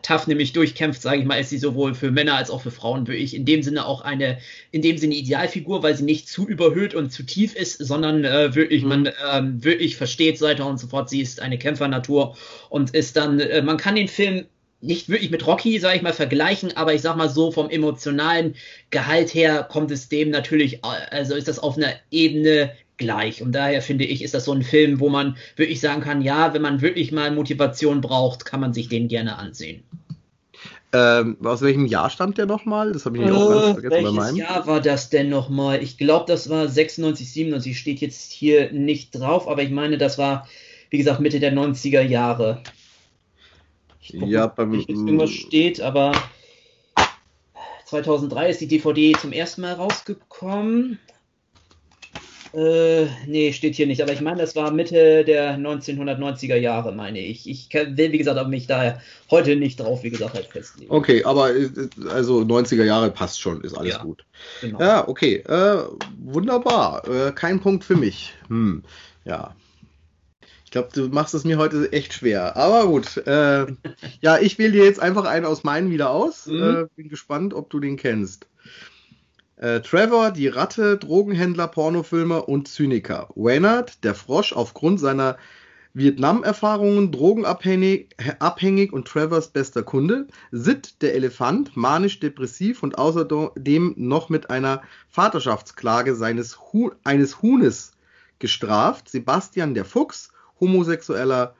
tough 0.00 0.26
nämlich 0.26 0.52
durchkämpft, 0.52 1.02
sage 1.02 1.20
ich 1.20 1.26
mal, 1.26 1.38
ist 1.38 1.50
sie 1.50 1.58
sowohl 1.58 1.94
für 1.94 2.10
Männer 2.10 2.36
als 2.36 2.50
auch 2.50 2.62
für 2.62 2.70
Frauen 2.70 3.08
wirklich 3.08 3.34
in 3.34 3.44
dem 3.44 3.62
Sinne 3.62 3.84
auch 3.84 4.00
eine, 4.00 4.38
in 4.70 4.80
dem 4.80 4.96
Sinne 4.96 5.16
Idealfigur, 5.16 5.82
weil 5.82 5.96
sie 5.96 6.04
nicht 6.04 6.28
zu 6.28 6.48
überhöht 6.48 6.94
und 6.94 7.10
zu 7.10 7.24
tief 7.24 7.54
ist, 7.54 7.78
sondern 7.78 8.24
äh, 8.24 8.54
wirklich, 8.54 8.84
mhm. 8.84 8.88
man 8.88 9.12
ähm, 9.32 9.64
wirklich 9.64 9.96
versteht 9.96 10.38
so 10.38 10.46
weiter 10.46 10.66
und 10.66 10.78
so 10.78 10.86
fort. 10.86 11.10
Sie 11.10 11.20
ist 11.20 11.42
eine 11.42 11.58
Kämpfernatur 11.58 12.36
und 12.70 12.94
ist 12.94 13.16
dann, 13.16 13.40
äh, 13.40 13.60
man 13.60 13.76
kann 13.76 13.96
den 13.96 14.08
Film 14.08 14.46
nicht 14.80 15.08
wirklich 15.08 15.30
mit 15.30 15.46
Rocky, 15.46 15.78
sage 15.78 15.96
ich 15.96 16.02
mal, 16.02 16.12
vergleichen, 16.12 16.76
aber 16.76 16.94
ich 16.94 17.02
sag 17.02 17.16
mal 17.16 17.28
so, 17.28 17.50
vom 17.50 17.70
emotionalen 17.70 18.54
Gehalt 18.90 19.34
her 19.34 19.66
kommt 19.70 19.90
es 19.90 20.08
dem 20.08 20.30
natürlich, 20.30 20.84
also 20.84 21.34
ist 21.34 21.48
das 21.48 21.58
auf 21.58 21.76
einer 21.76 21.94
Ebene 22.10 22.72
gleich. 22.98 23.42
Und 23.42 23.52
daher 23.52 23.82
finde 23.82 24.04
ich, 24.04 24.22
ist 24.22 24.34
das 24.34 24.44
so 24.44 24.52
ein 24.52 24.62
Film, 24.62 25.00
wo 25.00 25.08
man 25.08 25.36
wirklich 25.56 25.80
sagen 25.80 26.02
kann, 26.02 26.22
ja, 26.22 26.54
wenn 26.54 26.62
man 26.62 26.80
wirklich 26.80 27.12
mal 27.12 27.30
Motivation 27.30 28.00
braucht, 28.00 28.44
kann 28.44 28.60
man 28.60 28.72
sich 28.72 28.88
den 28.88 29.08
gerne 29.08 29.36
ansehen. 29.36 29.82
Ähm, 30.92 31.36
aus 31.44 31.62
welchem 31.62 31.86
Jahr 31.86 32.10
stammt 32.10 32.38
der 32.38 32.46
nochmal? 32.46 32.92
Das 32.92 33.04
habe 33.04 33.18
ich 33.18 33.24
äh, 33.24 33.30
auch 33.30 33.50
ganz 33.50 33.72
vergessen 33.72 33.90
welches 33.90 34.14
bei 34.14 34.20
meinem. 34.20 34.36
Jahr 34.36 34.66
war 34.66 34.80
das 34.80 35.10
denn 35.10 35.28
nochmal? 35.28 35.82
Ich 35.82 35.98
glaube, 35.98 36.24
das 36.28 36.48
war 36.48 36.68
96, 36.68 37.30
97, 37.32 37.78
steht 37.78 38.00
jetzt 38.00 38.30
hier 38.32 38.72
nicht 38.72 39.10
drauf, 39.10 39.48
aber 39.48 39.62
ich 39.62 39.70
meine, 39.70 39.98
das 39.98 40.16
war, 40.16 40.48
wie 40.90 40.98
gesagt, 40.98 41.20
Mitte 41.20 41.40
der 41.40 41.52
90er 41.52 42.02
Jahre. 42.02 42.62
Ich 44.10 44.20
guck, 44.20 44.28
ja, 44.28 44.46
beim, 44.46 44.70
nicht, 44.70 44.88
irgendwas 44.88 45.30
steht, 45.30 45.80
aber 45.80 46.12
2003 47.86 48.50
ist 48.50 48.60
die 48.60 48.68
DVD 48.68 49.12
zum 49.20 49.32
ersten 49.32 49.62
Mal 49.62 49.74
rausgekommen. 49.74 50.98
Äh, 52.56 53.06
nee, 53.26 53.52
steht 53.52 53.74
hier 53.74 53.86
nicht, 53.86 54.00
aber 54.00 54.12
ich 54.12 54.22
meine, 54.22 54.38
das 54.38 54.56
war 54.56 54.70
Mitte 54.70 55.24
der 55.24 55.58
1990er 55.58 56.56
Jahre, 56.56 56.92
meine 56.92 57.18
ich. 57.18 57.48
Ich 57.48 57.68
will, 57.74 58.12
wie 58.12 58.18
gesagt, 58.18 58.38
aber 58.38 58.48
mich 58.48 58.66
daher 58.66 59.02
heute 59.30 59.56
nicht 59.56 59.78
drauf, 59.78 60.02
wie 60.02 60.10
gesagt, 60.10 60.34
halt 60.34 60.46
festlegen. 60.46 60.90
Okay, 60.90 61.22
aber 61.24 61.54
äh, 61.54 61.68
also 62.08 62.40
90er 62.40 62.84
Jahre 62.84 63.10
passt 63.10 63.40
schon, 63.40 63.60
ist 63.60 63.76
alles 63.76 63.94
ja, 63.94 64.02
gut. 64.02 64.24
Genau. 64.62 64.80
Ja, 64.80 65.06
okay, 65.06 65.36
äh, 65.46 65.82
wunderbar. 66.18 67.06
Äh, 67.08 67.32
kein 67.32 67.60
Punkt 67.60 67.84
für 67.84 67.96
mich. 67.96 68.32
Hm, 68.48 68.82
ja. 69.24 69.54
Ich 70.66 70.72
glaube, 70.72 70.88
du 70.92 71.06
machst 71.08 71.32
es 71.32 71.44
mir 71.44 71.58
heute 71.58 71.92
echt 71.92 72.12
schwer. 72.12 72.56
Aber 72.56 72.88
gut. 72.88 73.16
Äh, 73.18 73.66
ja, 74.20 74.38
ich 74.38 74.58
wähle 74.58 74.72
dir 74.72 74.84
jetzt 74.84 75.00
einfach 75.00 75.24
einen 75.24 75.46
aus 75.46 75.62
meinen 75.62 75.90
wieder 75.90 76.10
aus. 76.10 76.46
Mhm. 76.46 76.60
Äh, 76.62 76.84
bin 76.96 77.08
gespannt, 77.08 77.54
ob 77.54 77.70
du 77.70 77.78
den 77.78 77.96
kennst. 77.96 78.48
Äh, 79.54 79.80
Trevor, 79.80 80.32
die 80.32 80.48
Ratte, 80.48 80.98
Drogenhändler, 80.98 81.68
Pornofilmer 81.68 82.48
und 82.48 82.66
Zyniker. 82.66 83.28
Waynard, 83.36 84.02
der 84.02 84.16
Frosch, 84.16 84.52
aufgrund 84.52 84.98
seiner 84.98 85.38
Vietnam-Erfahrungen, 85.94 87.12
drogenabhängig 87.12 88.08
abhängig 88.40 88.92
und 88.92 89.06
Travers 89.06 89.48
bester 89.52 89.84
Kunde. 89.84 90.26
Sid, 90.50 91.00
der 91.00 91.14
Elefant, 91.14 91.76
manisch-depressiv 91.76 92.82
und 92.82 92.98
außerdem 92.98 93.94
noch 93.96 94.28
mit 94.30 94.50
einer 94.50 94.82
Vaterschaftsklage 95.08 96.16
seines 96.16 96.58
Hu 96.58 96.90
eines 97.04 97.40
Huhnes 97.40 97.92
gestraft. 98.40 99.08
Sebastian, 99.08 99.74
der 99.74 99.84
Fuchs, 99.84 100.32
homosexueller 100.60 101.54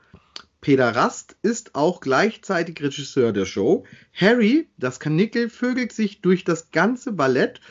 Pederast, 0.61 1.37
ist 1.43 1.75
auch 1.75 2.01
gleichzeitig 2.01 2.81
Regisseur 2.81 3.31
der 3.31 3.45
Show. 3.45 3.85
Harry, 4.13 4.69
das 4.77 4.99
Kanickel, 4.99 5.49
vögelt 5.49 5.93
sich 5.93 6.21
durch 6.21 6.43
das 6.43 6.71
ganze 6.71 7.11
Ballett 7.11 7.61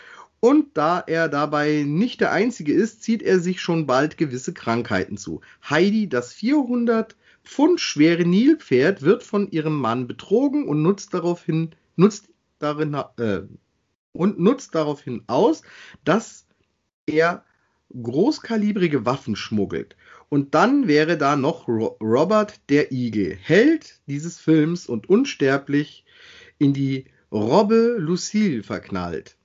und 0.41 0.77
da 0.77 1.01
er 1.01 1.29
dabei 1.29 1.85
nicht 1.87 2.21
der 2.21 2.33
Einzige 2.33 2.73
ist, 2.73 3.03
zieht 3.03 3.23
er 3.23 3.41
sich 3.41 3.61
schon 3.61 3.87
bald 3.87 4.17
gewisse 4.17 4.53
Krankheiten 4.53 5.17
zu. 5.17 5.41
Heidi, 5.69 6.09
das 6.09 6.33
400 6.33 7.17
Pfund 7.43 7.81
schwere 7.81 8.25
Nilpferd, 8.25 9.03
wird 9.03 9.23
von 9.23 9.51
ihrem 9.51 9.79
Mann 9.79 10.07
betrogen 10.07 10.69
und 10.69 10.83
nutzt 10.83 11.15
daraufhin, 11.15 11.71
nutzt 11.97 12.29
darin, 12.59 12.95
äh, 13.19 13.43
und 14.13 14.39
nutzt 14.39 14.75
daraufhin 14.75 15.23
aus, 15.27 15.63
dass 16.05 16.47
er 17.07 17.45
großkalibrige 18.01 19.07
Waffen 19.07 19.37
schmuggelt. 19.37 19.97
Und 20.29 20.55
dann 20.55 20.89
wäre 20.89 21.17
da 21.17 21.37
noch 21.37 21.69
Robert 21.69 22.55
der 22.69 22.93
Igel, 22.93 23.37
Held 23.41 24.01
dieses 24.07 24.39
Films 24.39 24.87
und 24.87 25.09
unsterblich 25.09 26.05
in 26.59 26.73
die 26.73 27.07
Robbe 27.31 27.97
Lucille 27.99 28.63
verknallt 28.63 29.37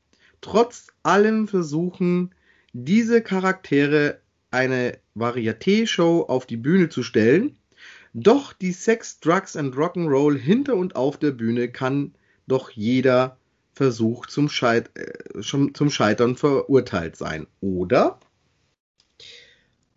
trotz 0.41 0.88
allem 1.03 1.47
versuchen, 1.47 2.33
diese 2.73 3.21
Charaktere 3.21 4.19
eine 4.50 4.97
Varieté-Show 5.15 6.25
auf 6.27 6.45
die 6.45 6.57
Bühne 6.57 6.89
zu 6.89 7.03
stellen. 7.03 7.57
Doch 8.13 8.51
die 8.51 8.73
Sex, 8.73 9.19
Drugs 9.19 9.55
and 9.55 9.75
Rock'n'Roll 9.75 10.38
hinter 10.38 10.75
und 10.75 10.95
auf 10.95 11.17
der 11.17 11.31
Bühne 11.31 11.69
kann 11.69 12.13
doch 12.47 12.71
jeder 12.71 13.38
Versuch 13.73 14.25
zum, 14.25 14.50
Scheit 14.50 14.91
äh, 14.95 15.41
zum 15.41 15.89
Scheitern 15.89 16.35
verurteilt 16.35 17.15
sein, 17.15 17.47
oder? 17.61 18.19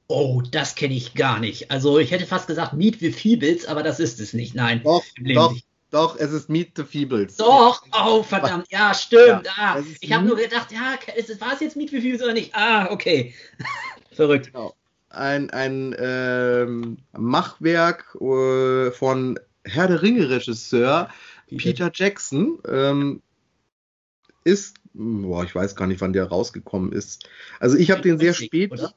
Oh, 0.07 0.43
das 0.51 0.75
kenne 0.75 0.95
ich 0.95 1.15
gar 1.15 1.41
nicht. 1.41 1.71
Also 1.71 1.99
ich 1.99 2.11
hätte 2.11 2.27
fast 2.27 2.47
gesagt 2.47 2.75
Meet 2.75 3.01
the 3.01 3.11
Feebles, 3.11 3.67
aber 3.67 3.83
das 3.83 4.01
ist 4.01 4.21
es 4.21 4.35
nicht. 4.35 4.55
Nein. 4.55 4.83
Doch, 4.85 5.03
doch, 5.35 5.57
doch, 5.91 6.19
es 6.19 6.33
ist 6.33 6.51
Meet 6.51 6.73
the 6.77 6.85
Feebles. 6.85 7.37
Doch, 7.37 7.83
oh 7.93 8.23
verdammt, 8.23 8.67
ja, 8.71 8.93
stimmt. 8.93 9.47
Ja, 9.47 9.53
ah, 9.57 9.83
ich 10.01 10.13
habe 10.13 10.27
nur 10.27 10.37
gedacht, 10.37 10.73
ja, 10.73 10.99
war 11.41 11.55
es 11.55 11.61
jetzt 11.61 11.77
Meet 11.77 11.91
the 11.91 12.01
Feebles 12.01 12.23
oder 12.23 12.35
nicht? 12.35 12.55
Ah, 12.55 12.91
okay. 12.91 13.35
Verrückt. 14.13 14.47
Genau. 14.47 14.75
Ein, 15.09 15.51
ein 15.51 15.95
ähm, 15.99 16.99
Machwerk 17.13 18.17
äh, 18.21 18.91
von 18.91 19.39
Herr 19.65 19.87
der 19.87 20.03
Ringe-Regisseur 20.03 21.09
Peter 21.57 21.91
Jackson. 21.95 22.59
Ähm, 22.69 23.23
ist, 24.45 24.77
boah, 24.93 25.45
ich 25.45 25.55
weiß 25.55 25.77
gar 25.77 25.87
nicht, 25.87 26.01
wann 26.01 26.13
der 26.13 26.27
rausgekommen 26.27 26.93
ist. 26.93 27.29
Also 27.61 27.77
ich 27.77 27.91
habe 27.91 28.03
den 28.03 28.19
sehr 28.19 28.35
spät. 28.35 28.73
Oder? 28.73 28.93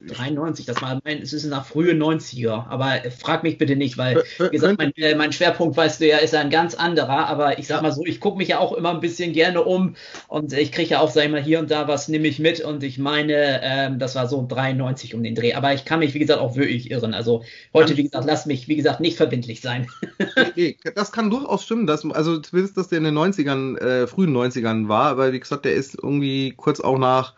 93, 0.00 0.64
das 0.64 0.80
war 0.80 1.00
mein, 1.04 1.20
es 1.22 1.32
ist 1.32 1.44
nach 1.44 1.66
frühe 1.66 1.92
90er, 1.92 2.68
aber 2.68 2.98
frag 3.10 3.42
mich 3.42 3.58
bitte 3.58 3.74
nicht, 3.74 3.98
weil, 3.98 4.22
wie 4.38 4.50
gesagt, 4.50 4.78
mein, 4.78 4.92
äh, 4.96 5.16
mein 5.16 5.32
Schwerpunkt, 5.32 5.76
weißt 5.76 6.00
du 6.00 6.06
ja, 6.06 6.18
ist 6.18 6.36
ein 6.36 6.50
ganz 6.50 6.74
anderer, 6.74 7.26
aber 7.26 7.58
ich 7.58 7.66
sag 7.66 7.82
mal 7.82 7.90
so, 7.90 8.04
ich 8.06 8.20
gucke 8.20 8.38
mich 8.38 8.48
ja 8.48 8.60
auch 8.60 8.72
immer 8.74 8.90
ein 8.90 9.00
bisschen 9.00 9.32
gerne 9.32 9.62
um 9.64 9.96
und 10.28 10.52
ich 10.52 10.70
kriege 10.70 10.90
ja 10.90 11.00
auch, 11.00 11.10
sag 11.10 11.24
ich 11.24 11.30
mal, 11.30 11.42
hier 11.42 11.58
und 11.58 11.72
da 11.72 11.88
was 11.88 12.06
nehme 12.06 12.28
ich 12.28 12.38
mit 12.38 12.60
und 12.60 12.84
ich 12.84 12.98
meine, 12.98 13.60
ähm, 13.62 13.98
das 13.98 14.14
war 14.14 14.28
so 14.28 14.46
93 14.46 15.14
um 15.16 15.22
den 15.24 15.34
Dreh, 15.34 15.54
aber 15.54 15.74
ich 15.74 15.84
kann 15.84 15.98
mich, 15.98 16.14
wie 16.14 16.20
gesagt, 16.20 16.40
auch 16.40 16.54
wirklich 16.54 16.92
irren, 16.92 17.12
also 17.12 17.42
heute, 17.74 17.96
wie 17.96 18.04
gesagt, 18.04 18.24
lass 18.24 18.46
mich, 18.46 18.68
wie 18.68 18.76
gesagt, 18.76 19.00
nicht 19.00 19.16
verbindlich 19.16 19.60
sein. 19.60 19.88
nee, 20.54 20.76
das 20.94 21.10
kann 21.10 21.28
durchaus 21.28 21.64
stimmen, 21.64 21.88
dass, 21.88 22.08
also 22.08 22.38
du 22.38 22.48
willst, 22.52 22.76
dass 22.76 22.86
der 22.86 22.98
in 22.98 23.04
den 23.04 23.18
90ern, 23.18 23.76
äh, 23.78 24.06
frühen 24.06 24.36
90ern 24.36 24.86
war, 24.86 25.06
aber 25.06 25.32
wie 25.32 25.40
gesagt, 25.40 25.64
der 25.64 25.74
ist 25.74 25.96
irgendwie 26.00 26.52
kurz 26.56 26.78
auch 26.78 26.98
nach 26.98 27.34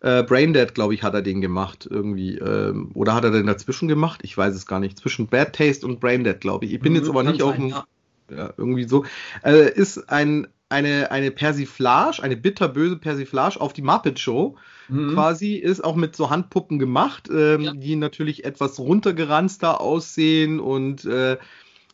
äh, 0.00 0.22
Braindead, 0.22 0.74
glaube 0.74 0.94
ich, 0.94 1.02
hat 1.02 1.14
er 1.14 1.22
den 1.22 1.40
gemacht 1.40 1.88
irgendwie. 1.90 2.36
Ähm, 2.38 2.90
oder 2.94 3.14
hat 3.14 3.24
er 3.24 3.30
den 3.30 3.46
dazwischen 3.46 3.88
gemacht? 3.88 4.20
Ich 4.22 4.36
weiß 4.36 4.54
es 4.54 4.66
gar 4.66 4.80
nicht. 4.80 4.98
Zwischen 4.98 5.26
Bad 5.26 5.54
Taste 5.54 5.86
und 5.86 6.00
Braindead, 6.00 6.40
glaube 6.40 6.66
ich. 6.66 6.74
Ich 6.74 6.80
bin 6.80 6.92
mhm, 6.92 6.98
jetzt 6.98 7.08
aber 7.08 7.22
nicht 7.22 7.42
auf 7.42 7.56
dem. 7.56 7.68
Ja. 7.68 7.86
ja. 8.30 8.52
irgendwie 8.56 8.84
so. 8.84 9.04
Äh, 9.42 9.72
ist 9.72 10.10
ein, 10.10 10.48
eine, 10.68 11.10
eine 11.10 11.30
Persiflage, 11.30 12.22
eine 12.22 12.36
bitterböse 12.36 12.96
Persiflage 12.96 13.60
auf 13.60 13.72
die 13.72 13.82
Muppet 13.82 14.18
Show. 14.18 14.56
Mhm. 14.88 15.14
Quasi 15.14 15.54
ist 15.54 15.82
auch 15.82 15.96
mit 15.96 16.14
so 16.14 16.30
Handpuppen 16.30 16.78
gemacht, 16.78 17.28
ähm, 17.32 17.60
ja. 17.62 17.72
die 17.72 17.96
natürlich 17.96 18.44
etwas 18.44 18.78
runtergeranzter 18.78 19.80
aussehen 19.80 20.60
und 20.60 21.04
äh, 21.04 21.38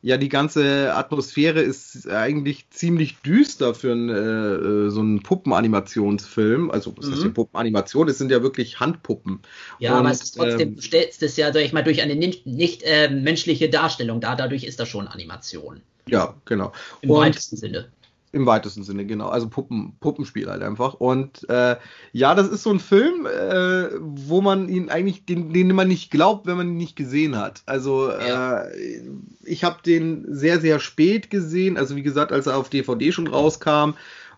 ja, 0.05 0.17
die 0.17 0.29
ganze 0.29 0.95
Atmosphäre 0.95 1.61
ist 1.61 2.09
eigentlich 2.09 2.69
ziemlich 2.71 3.19
düster 3.19 3.73
für 3.73 3.93
einen, 3.93 4.09
äh, 4.09 4.91
so 4.91 5.01
einen 5.01 5.23
Puppenanimationsfilm. 5.23 6.73
Also, 6.73 6.93
was 6.97 7.07
mhm. 7.07 7.13
heißt 7.13 7.25
die 7.25 7.29
Puppenanimation? 7.29 8.09
Es 8.09 8.19
sind 8.19 8.33
ja 8.33 8.43
wirklich 8.43 8.81
Handpuppen. 8.81 9.41
Ja, 9.79 9.93
Und, 9.93 9.99
aber 10.01 10.11
es 10.11 10.23
ist 10.23 10.37
trotzdem, 10.37 10.71
ähm, 10.71 10.77
du 10.77 10.83
stellst 10.83 11.23
es 11.23 11.37
ja, 11.37 11.53
sag 11.53 11.63
ich 11.63 11.73
mal, 11.73 11.85
durch 11.85 12.03
eine 12.03 12.17
nicht, 12.17 12.47
nicht 12.47 12.83
äh, 12.83 13.11
menschliche 13.11 13.71
Darstellung 13.71 14.21
da. 14.21 14.35
Dadurch 14.35 14.65
ist 14.65 14.81
das 14.81 14.89
schon 14.89 15.07
Animation. 15.07 15.81
Ja, 16.09 16.35
genau. 16.47 16.73
Im 17.03 17.11
Und, 17.11 17.21
weitesten 17.21 17.57
Sinne. 17.57 17.89
Im 18.35 18.47
weitesten 18.47 18.83
Sinne, 18.83 19.05
genau. 19.05 19.29
Also 19.29 19.51
Puppen, 19.51 19.95
Puppenspiel 20.01 20.49
halt 20.49 20.63
einfach. 20.63 20.95
Und 20.95 21.47
äh, 21.51 21.77
ja, 22.13 22.35
das 22.35 22.49
ist 22.49 22.63
so 22.63 22.71
ein 22.71 22.81
Film, 22.81 23.27
äh, 23.27 23.91
wo 24.01 24.41
man 24.41 24.71
ihn 24.71 24.89
eigentlich, 24.89 25.27
den, 25.27 25.53
den 25.53 25.75
man 25.75 25.89
nicht 25.89 26.11
glaubt, 26.11 26.47
wenn 26.47 26.57
man 26.57 26.69
ihn 26.69 26.79
nicht 26.79 26.97
gesehen 26.97 27.37
hat. 27.37 27.63
Also 27.67 28.11
ja. 28.11 28.63
äh, 28.63 29.03
ich 29.45 29.65
habe 29.65 29.83
den 29.85 30.25
sehr, 30.35 30.61
sehr 30.61 30.81
spät 30.81 31.29
gesehen. 31.29 31.77
Also 31.77 31.95
wie 31.95 32.03
gesagt, 32.03 32.33
als 32.33 32.47
er 32.47 32.57
auf 32.57 32.71
DVD 32.71 33.13
schon 33.13 33.27
rauskam. 33.27 33.93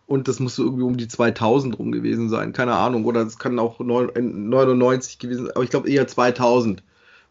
Und 0.07 0.27
das 0.27 0.41
muss 0.41 0.59
irgendwie 0.59 0.83
um 0.83 0.97
die 0.97 1.09
2000 1.09 1.79
rum 1.79 1.93
gewesen 1.93 2.29
sein. 2.29 2.53
Keine 2.53 2.75
Ahnung. 2.75 3.05
Oder 3.05 3.23
es 3.23 3.39
kann 3.39 3.61
auch 3.61 3.79
99 3.79 5.21
gewesen 5.21 5.47
sein. 5.47 5.55
Aber 5.55 5.63
ich 5.63 5.71
glaube 5.71 5.89
eher 5.89 6.09
2000 6.09 6.83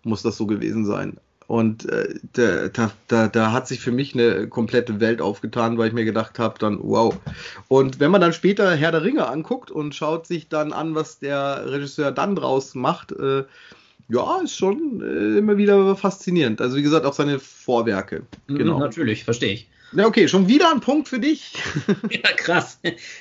muss 0.03 0.21
das 0.21 0.37
so 0.37 0.47
gewesen 0.47 0.85
sein. 0.85 1.17
Und 1.47 1.89
äh, 1.89 2.15
da, 2.33 2.91
da, 3.07 3.27
da 3.27 3.51
hat 3.51 3.67
sich 3.67 3.79
für 3.79 3.91
mich 3.91 4.13
eine 4.13 4.47
komplette 4.47 4.99
Welt 4.99 5.21
aufgetan, 5.21 5.77
weil 5.77 5.89
ich 5.89 5.93
mir 5.93 6.05
gedacht 6.05 6.39
habe, 6.39 6.59
dann 6.59 6.79
wow. 6.81 7.15
Und 7.67 7.99
wenn 7.99 8.11
man 8.11 8.21
dann 8.21 8.33
später 8.33 8.75
Herr 8.75 8.91
der 8.91 9.03
Ringe 9.03 9.27
anguckt 9.27 9.71
und 9.71 9.93
schaut 9.95 10.27
sich 10.27 10.49
dann 10.49 10.73
an, 10.73 10.95
was 10.95 11.19
der 11.19 11.63
Regisseur 11.65 12.11
dann 12.11 12.35
draus 12.35 12.75
macht, 12.75 13.11
äh, 13.11 13.43
ja, 14.09 14.41
ist 14.43 14.55
schon 14.55 15.01
äh, 15.01 15.37
immer 15.37 15.57
wieder 15.57 15.95
faszinierend. 15.95 16.61
Also 16.61 16.77
wie 16.77 16.83
gesagt, 16.83 17.05
auch 17.05 17.13
seine 17.13 17.39
Vorwerke. 17.39 18.23
Mhm, 18.47 18.57
genau. 18.57 18.79
Natürlich, 18.79 19.23
verstehe 19.23 19.53
ich. 19.53 19.67
Ja, 19.95 20.07
okay, 20.07 20.27
schon 20.27 20.47
wieder 20.47 20.71
ein 20.71 20.81
Punkt 20.81 21.07
für 21.07 21.19
dich. 21.19 21.53
ja, 22.09 22.31
krass. 22.35 22.79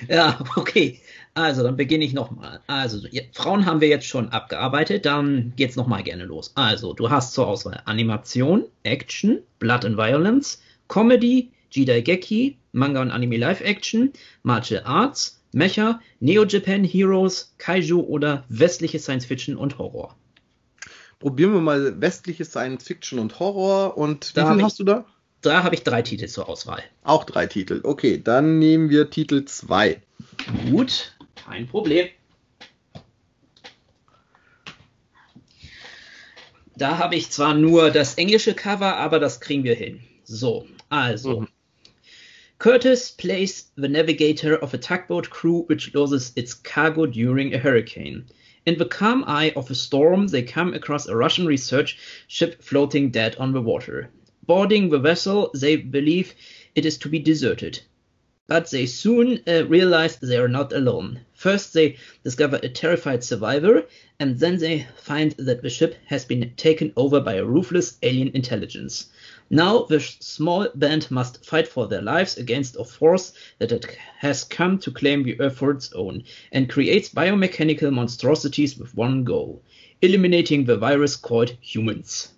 Ja, 0.09 0.39
okay. 0.57 1.01
Also, 1.35 1.63
dann 1.63 1.77
beginne 1.77 2.05
ich 2.05 2.13
nochmal. 2.13 2.61
Also, 2.67 3.01
Frauen 3.33 3.65
haben 3.65 3.81
wir 3.81 3.89
jetzt 3.89 4.07
schon 4.07 4.29
abgearbeitet, 4.29 5.07
dann 5.07 5.55
geht's 5.57 5.77
nochmal 5.77 6.03
gerne 6.03 6.25
los. 6.25 6.53
Also, 6.57 6.93
du 6.93 7.09
hast 7.11 7.33
zur 7.33 7.47
Auswahl 7.47 7.81
Animation, 7.87 8.65
Action, 8.83 9.41
Blood 9.59 9.85
and 9.87 9.97
Violence, 9.97 10.61
Comedy, 10.89 11.51
Jidaigeki, 11.71 12.59
Manga 12.73 13.01
und 13.01 13.11
Anime 13.11 13.39
Live 13.39 13.63
Action, 13.63 14.13
Martial 14.43 14.83
Arts, 14.85 15.41
Mecha, 15.53 16.01
Neo 16.21 16.45
Japan 16.45 16.85
Heroes, 16.85 17.55
Kaiju 17.59 18.01
oder 18.01 18.45
westliche 18.49 18.99
Science 18.99 19.25
Fiction 19.25 19.57
und 19.57 19.79
Horror. 19.79 20.15
Probieren 21.19 21.53
wir 21.53 21.61
mal 21.61 22.01
westliche 22.01 22.45
Science 22.45 22.85
Fiction 22.85 23.19
und 23.19 23.39
Horror 23.39 23.97
und 23.97 24.37
da 24.37 24.51
wie 24.51 24.55
viel 24.57 24.65
hast 24.65 24.79
du 24.81 24.85
da? 24.85 25.07
Da 25.41 25.65
habe 25.65 25.75
ich 25.75 25.83
drei 25.83 26.03
Titel 26.03 26.27
zur 26.27 26.49
Auswahl. 26.49 26.83
Auch 27.03 27.25
drei 27.25 27.47
Titel. 27.47 27.81
Okay, 27.83 28.21
dann 28.23 28.59
nehmen 28.59 28.91
wir 28.91 29.11
Titel 29.11 29.45
2. 29.45 30.01
Gut, 30.71 31.15
kein 31.45 31.67
Problem. 31.67 32.09
Da 36.77 36.99
habe 36.99 37.17
ich 37.17 37.31
zwar 37.31 37.55
nur 37.55 37.91
das 37.91 38.15
englische 38.15 38.55
Cover, 38.55 38.97
aber 38.97 39.21
das 39.21 39.41
kriegen 39.41 39.65
wir 39.65 39.75
hin. 39.75 40.01
So, 40.25 40.67
also. 40.89 41.41
Mhm. 41.41 41.49
Curtis 42.59 43.11
plays 43.11 43.73
the 43.77 43.89
navigator 43.89 44.55
of 44.55 44.73
a 44.73 44.79
tugboat 44.79 45.29
crew 45.31 45.65
which 45.67 45.93
loses 45.95 46.33
its 46.37 46.55
cargo 46.55 47.07
during 47.07 47.53
a 47.53 47.59
hurricane. 47.59 48.25
In 48.65 48.79
the 48.79 48.85
calm 48.85 49.25
eye 49.27 49.53
of 49.57 49.69
a 49.69 49.75
storm, 49.75 50.29
they 50.29 50.43
come 50.43 50.73
across 50.73 51.09
a 51.09 51.17
Russian 51.17 51.45
research 51.45 51.99
ship 52.29 52.63
floating 52.63 53.11
dead 53.11 53.35
on 53.35 53.53
the 53.53 53.61
water. 53.61 54.11
Boarding 54.47 54.91
the 54.91 55.01
vessel, 55.01 55.51
they 55.55 55.75
believe 55.75 56.35
it 56.77 56.87
is 56.87 56.99
to 56.99 57.09
be 57.09 57.19
deserted. 57.19 57.81
But 58.47 58.71
they 58.71 58.87
soon 58.87 59.41
uh, 59.49 59.67
realize 59.67 60.17
they 60.19 60.37
are 60.37 60.47
not 60.47 60.73
alone. 60.73 61.21
First, 61.43 61.73
they 61.73 61.97
discover 62.23 62.61
a 62.63 62.69
terrified 62.69 63.25
survivor, 63.25 63.83
and 64.21 64.39
then 64.39 64.59
they 64.59 64.87
find 64.95 65.33
that 65.39 65.61
the 65.61 65.71
ship 65.71 65.97
has 66.07 66.25
been 66.25 66.53
taken 66.57 66.93
over 66.97 67.19
by 67.19 67.35
a 67.35 67.45
ruthless 67.45 67.99
alien 68.05 68.31
intelligence. 68.33 69.11
Now, 69.51 69.83
the 69.83 69.99
small 69.99 70.69
band 70.77 71.11
must 71.11 71.45
fight 71.45 71.67
for 71.67 71.89
their 71.89 72.01
lives 72.01 72.37
against 72.37 72.77
a 72.77 72.85
force 72.85 73.33
that 73.59 73.73
has 74.19 74.45
come 74.45 74.79
to 74.79 74.93
claim 74.93 75.25
the 75.25 75.41
Earth 75.41 75.57
for 75.57 75.73
its 75.73 75.93
own 75.95 76.23
and 76.53 76.71
creates 76.71 77.09
biomechanical 77.09 77.93
monstrosities 77.93 78.79
with 78.79 78.95
one 78.95 79.25
goal 79.25 79.65
eliminating 80.01 80.65
the 80.65 80.77
virus 80.77 81.17
called 81.17 81.57
humans. 81.61 82.33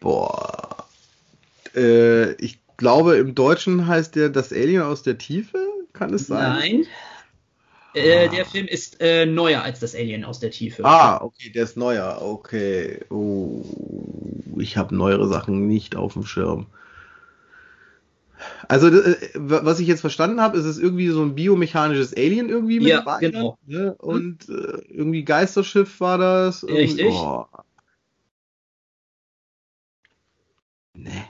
Boah. 0.00 0.84
Äh, 1.76 2.32
ich 2.44 2.58
glaube, 2.76 3.18
im 3.18 3.36
Deutschen 3.36 3.86
heißt 3.86 4.16
der 4.16 4.30
Das 4.30 4.52
Alien 4.52 4.82
aus 4.82 5.04
der 5.04 5.16
Tiefe. 5.16 5.64
Kann 5.92 6.14
es 6.14 6.26
sein? 6.26 6.58
Nein. 6.58 6.86
Äh, 7.94 8.28
der 8.28 8.44
Film 8.46 8.66
ist 8.66 9.00
äh, 9.00 9.26
neuer 9.26 9.62
als 9.62 9.80
das 9.80 9.94
Alien 9.94 10.24
aus 10.24 10.38
der 10.40 10.50
Tiefe. 10.50 10.84
Ah, 10.84 11.20
okay, 11.22 11.50
der 11.50 11.64
ist 11.64 11.76
neuer. 11.76 12.18
Okay. 12.22 13.00
Oh, 13.10 13.64
ich 14.58 14.76
habe 14.76 14.94
neuere 14.94 15.28
Sachen 15.28 15.66
nicht 15.66 15.96
auf 15.96 16.12
dem 16.12 16.24
Schirm. 16.24 16.66
Also, 18.68 18.86
äh, 18.88 19.16
was 19.34 19.80
ich 19.80 19.88
jetzt 19.88 20.00
verstanden 20.02 20.40
habe, 20.40 20.56
ist 20.56 20.64
es 20.64 20.78
irgendwie 20.78 21.08
so 21.08 21.22
ein 21.22 21.34
biomechanisches 21.34 22.14
Alien 22.16 22.48
irgendwie 22.48 22.78
mit 22.78 22.88
Ja, 22.88 22.98
dabei. 22.98 23.20
genau. 23.20 23.58
Ne? 23.66 23.94
Und 23.96 24.48
äh, 24.48 24.78
irgendwie 24.88 25.24
Geisterschiff 25.24 26.00
war 26.00 26.16
das. 26.18 26.62
Irgendwie- 26.62 26.82
Richtig. 26.82 27.06
Oh. 27.12 27.44
Ne. 30.94 31.24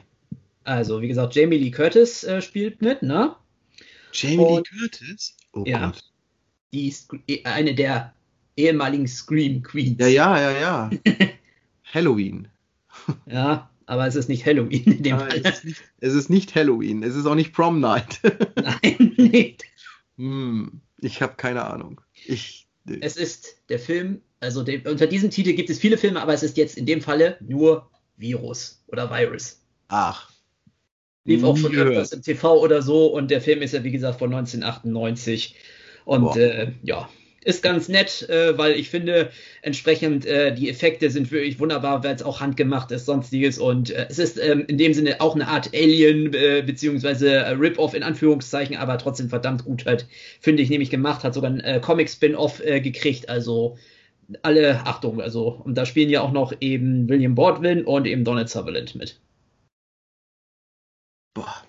Also, 0.65 1.01
wie 1.01 1.09
gesagt, 1.09 1.35
Jamie 1.35 1.59
Lee 1.59 1.71
Curtis 1.71 2.23
äh, 2.25 2.43
spielt 2.43 2.83
mit, 2.83 3.03
ne? 3.03 3.35
Jamie 4.13 4.37
Lee 4.37 4.43
Und- 4.59 4.69
Curtis? 4.71 5.37
Oh 5.53 5.65
Ja. 5.67 5.87
Gott. 5.87 6.05
Die 6.73 6.95
eh- 7.29 7.45
eine 7.45 7.75
der 7.75 8.15
ehemaligen 8.57 9.09
Scream 9.09 9.63
Queens. 9.63 9.99
Ja, 9.99 10.09
ja, 10.09 10.39
ja, 10.39 10.61
ja. 10.61 10.91
Halloween. 11.95 12.49
Ja, 13.27 13.71
aber 13.87 14.07
es 14.07 14.15
ist 14.15 14.29
nicht 14.29 14.47
Halloween 14.47 14.85
in 14.85 15.03
dem 15.03 15.17
es, 15.17 15.23
Fall. 15.23 15.37
ist 15.39 15.65
nicht, 15.65 15.83
es 16.01 16.15
ist 16.15 16.31
nicht 16.31 16.55
Halloween. 16.55 17.03
Es 17.03 17.17
ist 17.17 17.27
auch 17.27 17.35
nicht 17.35 17.53
Prom 17.53 17.81
Night. 17.81 18.21
Nein, 18.57 19.15
nicht. 19.17 19.65
hm, 20.17 20.81
ich 21.01 21.21
habe 21.23 21.35
keine 21.37 21.65
Ahnung. 21.65 22.01
Ich. 22.27 22.69
Es 23.01 23.17
ist 23.17 23.63
der 23.69 23.79
Film, 23.79 24.21
also 24.41 24.63
dem, 24.63 24.83
unter 24.87 25.07
diesem 25.07 25.31
Titel 25.31 25.53
gibt 25.53 25.71
es 25.71 25.79
viele 25.79 25.99
Filme, 25.99 26.21
aber 26.21 26.35
es 26.35 26.43
ist 26.43 26.57
jetzt 26.57 26.77
in 26.79 26.87
dem 26.87 27.01
Falle 27.01 27.37
nur 27.41 27.91
Virus 28.17 28.83
oder 28.89 29.11
Virus. 29.11 29.61
Ach. 29.89 30.31
Lief 31.25 31.45
auch 31.45 31.57
schon 31.57 31.75
öfters 31.75 32.13
im 32.13 32.23
TV 32.23 32.59
oder 32.61 32.83
so 32.83 33.07
und 33.09 33.31
der 33.31 33.41
Film 33.41 33.61
ist 33.63 33.75
ja 33.75 33.85
wie 33.85 33.91
gesagt 33.91 34.19
von 34.19 34.33
1998 34.33 35.55
und 36.11 36.37
äh, 36.37 36.73
ja, 36.83 37.09
ist 37.45 37.63
ganz 37.63 37.89
nett, 37.89 38.29
äh, 38.29 38.59
weil 38.59 38.73
ich 38.73 38.91
finde 38.91 39.31
entsprechend 39.63 40.27
äh, 40.27 40.53
die 40.53 40.69
Effekte 40.69 41.09
sind 41.09 41.31
wirklich 41.31 41.61
wunderbar, 41.61 42.03
weil 42.03 42.17
es 42.17 42.25
auch 42.25 42.41
handgemacht 42.41 42.91
ist, 42.91 43.07
sonstiges. 43.07 43.61
Und 43.61 43.91
äh, 43.91 44.07
es 44.11 44.19
ist 44.19 44.37
ähm, 44.43 44.65
in 44.67 44.77
dem 44.77 44.93
Sinne 44.93 45.21
auch 45.21 45.37
eine 45.37 45.47
Art 45.47 45.71
Alien 45.73 46.35
äh, 46.35 46.65
beziehungsweise 46.67 47.31
äh, 47.31 47.51
Rip-Off 47.51 47.95
in 47.95 48.03
Anführungszeichen, 48.03 48.77
aber 48.77 48.99
trotzdem 48.99 49.29
verdammt 49.29 49.65
gut 49.65 49.87
halt, 49.87 50.07
finde 50.41 50.65
ich 50.65 50.69
nämlich 50.69 50.91
gemacht, 50.91 51.23
hat 51.23 51.35
sogar 51.35 51.53
ein 51.53 51.61
äh, 51.61 51.79
Comic-Spin-Off 51.81 52.61
äh, 52.65 52.81
gekriegt, 52.81 53.29
also 53.29 53.79
alle 54.43 54.85
Achtung, 54.87 55.21
also 55.21 55.63
und 55.65 55.79
da 55.79 55.87
spielen 55.87 56.11
ja 56.11 56.23
auch 56.23 56.33
noch 56.33 56.53
eben 56.61 57.09
William 57.09 57.37
Baldwin 57.37 57.85
und 57.85 58.09
eben 58.09 58.25
Donald 58.25 58.49
Sutherland 58.49 58.97
mit. 58.97 59.21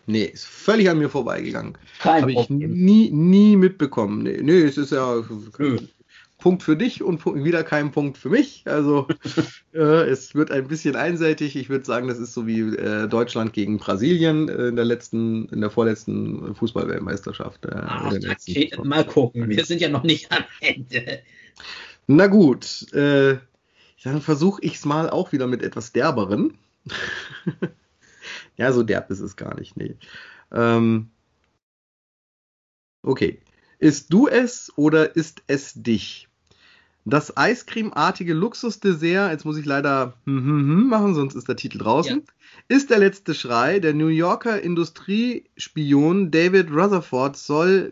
Nee, 0.05 0.25
ist 0.25 0.45
völlig 0.45 0.89
an 0.89 0.99
mir 0.99 1.09
vorbeigegangen. 1.09 1.77
Kein 1.99 2.21
Habe 2.23 2.31
ich 2.33 2.49
nie, 2.49 3.09
nie 3.11 3.55
mitbekommen. 3.55 4.23
Nee, 4.23 4.39
nee, 4.41 4.61
es 4.61 4.77
ist 4.77 4.91
ja 4.91 5.23
Nö. 5.57 5.77
Punkt 6.41 6.63
für 6.63 6.75
dich 6.75 7.03
und 7.03 7.23
wieder 7.25 7.63
kein 7.63 7.91
Punkt 7.91 8.17
für 8.17 8.29
mich. 8.29 8.63
Also 8.65 9.07
äh, 9.73 10.09
es 10.09 10.33
wird 10.33 10.51
ein 10.51 10.67
bisschen 10.67 10.95
einseitig. 10.95 11.55
Ich 11.55 11.69
würde 11.69 11.85
sagen, 11.85 12.07
das 12.07 12.17
ist 12.17 12.33
so 12.33 12.47
wie 12.47 12.61
äh, 12.61 13.07
Deutschland 13.07 13.53
gegen 13.53 13.77
Brasilien 13.77 14.49
äh, 14.49 14.69
in 14.69 14.75
der 14.75 14.85
letzten, 14.85 15.47
in 15.49 15.61
der 15.61 15.69
vorletzten 15.69 16.55
Fußballweltmeisterschaft. 16.55 17.65
Äh, 17.65 17.75
Ach, 17.75 18.09
der 18.09 18.21
letzten- 18.21 18.51
okay, 18.51 18.71
mal 18.83 19.05
gucken. 19.05 19.47
Wir 19.49 19.63
sind 19.65 19.81
ja 19.81 19.89
noch 19.89 20.03
nicht 20.03 20.31
am 20.31 20.43
Ende. 20.59 21.19
Na 22.07 22.25
gut, 22.27 22.91
äh, 22.93 23.37
dann 24.03 24.21
versuche 24.21 24.63
ich 24.63 24.75
es 24.75 24.85
mal 24.85 25.09
auch 25.11 25.31
wieder 25.31 25.45
mit 25.45 25.61
etwas 25.61 25.93
derberen. 25.93 26.55
ja, 28.61 28.71
so 28.71 28.83
derb 28.83 29.09
ist 29.09 29.21
es 29.21 29.35
gar 29.35 29.59
nicht, 29.59 29.75
nee. 29.75 29.95
Ähm, 30.51 31.09
okay. 33.01 33.41
Isst 33.79 34.13
du 34.13 34.27
es 34.27 34.71
oder 34.75 35.15
ist 35.15 35.41
es 35.47 35.73
dich? 35.73 36.27
Das 37.03 37.35
eiscremartige 37.35 38.35
Luxusdessert, 38.35 39.31
jetzt 39.31 39.45
muss 39.45 39.57
ich 39.57 39.65
leider 39.65 40.13
hm, 40.25 40.37
hm, 40.37 40.67
hm 40.67 40.87
machen, 40.89 41.15
sonst 41.15 41.33
ist 41.33 41.47
der 41.47 41.55
Titel 41.55 41.79
draußen, 41.79 42.21
ist 42.67 42.91
der 42.91 42.99
letzte 42.99 43.33
Schrei. 43.33 43.79
Der 43.79 43.95
New 43.95 44.09
Yorker 44.09 44.61
Industriespion 44.61 46.29
David 46.29 46.69
Rutherford 46.69 47.37
soll 47.37 47.91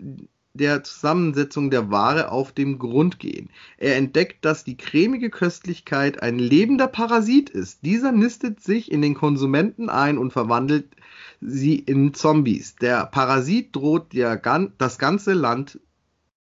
der 0.60 0.84
Zusammensetzung 0.84 1.72
der 1.72 1.90
Ware 1.90 2.32
auf 2.32 2.52
den 2.52 2.78
Grund 2.80 3.20
gehen. 3.20 3.50
Er 3.78 3.96
entdeckt, 3.96 4.46
dass 4.46 4.64
die 4.64 4.78
cremige 4.78 5.30
Köstlichkeit 5.30 6.22
ein 6.22 6.38
lebender 6.38 6.88
Parasit 6.88 7.50
ist. 7.50 7.86
Dieser 7.86 8.12
nistet 8.12 8.62
sich 8.62 8.92
in 8.92 9.02
den 9.02 9.16
Konsumenten 9.16 9.90
ein 9.90 10.18
und 10.18 10.32
verwandelt 10.32 10.96
sie 11.42 11.76
in 11.80 12.14
Zombies. 12.14 12.76
Der 12.76 13.06
Parasit 13.06 13.76
droht 13.76 14.14
der, 14.14 14.38
gan- 14.38 14.74
das 14.78 14.98
ganze 15.00 15.34
Land 15.34 15.80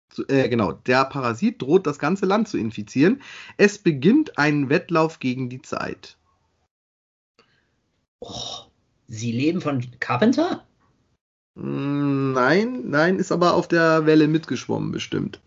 zu, 0.09 0.27
äh, 0.29 0.47
genau, 0.47 0.71
der 0.71 1.05
Parasit 1.05 1.61
droht 1.61 1.87
das 1.87 1.99
ganze 1.99 2.25
Land 2.25 2.47
zu 2.47 2.57
infizieren. 2.57 3.21
Es 3.57 3.77
beginnt 3.77 4.37
ein 4.37 4.69
Wettlauf 4.69 5.19
gegen 5.19 5.49
die 5.49 5.61
Zeit. 5.61 6.17
Oh, 8.19 8.65
Sie 9.07 9.31
leben 9.31 9.61
von 9.61 9.85
Carpenter? 9.99 10.65
Mm, 11.55 12.33
Nein, 12.33 12.89
nein, 12.89 13.17
ist 13.17 13.31
aber 13.31 13.53
auf 13.53 13.67
der 13.67 14.05
Welle 14.05 14.27
mitgeschwommen 14.27 14.91
bestimmt. 14.91 15.39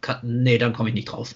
Ka 0.00 0.20
nee, 0.22 0.58
dann 0.58 0.72
komme 0.72 0.90
ich 0.90 0.94
nicht 0.94 1.06
drauf. 1.06 1.34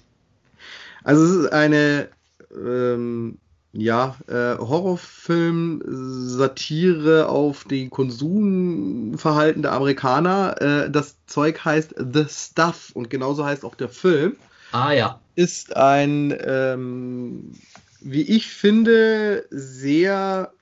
Also 1.04 1.24
es 1.24 1.30
ist 1.44 1.52
eine 1.52 2.08
ähm, 2.54 3.38
ja, 3.72 4.16
äh, 4.28 4.58
Horrorfilm, 4.58 5.82
Satire 5.86 7.28
auf 7.28 7.64
die 7.64 7.88
Konsumverhalten 7.88 9.62
der 9.62 9.72
Amerikaner. 9.72 10.60
Äh, 10.60 10.90
das 10.90 11.16
Zeug 11.26 11.64
heißt 11.64 11.94
The 11.96 12.26
Stuff 12.28 12.90
und 12.92 13.08
genauso 13.08 13.44
heißt 13.44 13.64
auch 13.64 13.74
der 13.74 13.88
Film. 13.88 14.36
Ah 14.72 14.92
ja. 14.92 15.20
Ist 15.36 15.74
ein, 15.74 16.36
ähm, 16.44 17.52
wie 18.00 18.22
ich 18.22 18.48
finde, 18.48 19.46
sehr 19.50 20.52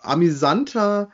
amüsanter, 0.00 1.10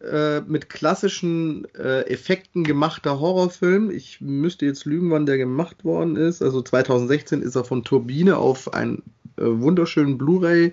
äh, 0.00 0.40
mit 0.40 0.68
klassischen 0.68 1.66
äh, 1.74 2.02
Effekten 2.02 2.64
gemachter 2.64 3.20
Horrorfilm. 3.20 3.90
Ich 3.90 4.20
müsste 4.20 4.66
jetzt 4.66 4.84
lügen, 4.84 5.10
wann 5.10 5.26
der 5.26 5.38
gemacht 5.38 5.84
worden 5.84 6.16
ist. 6.16 6.42
Also 6.42 6.62
2016 6.62 7.42
ist 7.42 7.54
er 7.54 7.64
von 7.64 7.84
Turbine 7.84 8.36
auf 8.36 8.72
einen 8.72 9.02
äh, 9.36 9.42
wunderschönen 9.44 10.18
Blu-ray 10.18 10.72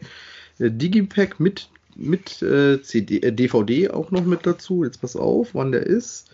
äh, 0.60 0.72
Digipack 0.72 1.40
mit 1.40 1.70
mit 1.98 2.42
äh, 2.44 2.82
CD, 2.84 3.20
DVD 3.32 3.90
auch 3.90 4.12
noch 4.12 4.24
mit 4.24 4.46
dazu. 4.46 4.84
Jetzt 4.84 5.02
pass 5.02 5.16
auf, 5.16 5.56
wann 5.56 5.72
der 5.72 5.86
ist. 5.86 6.30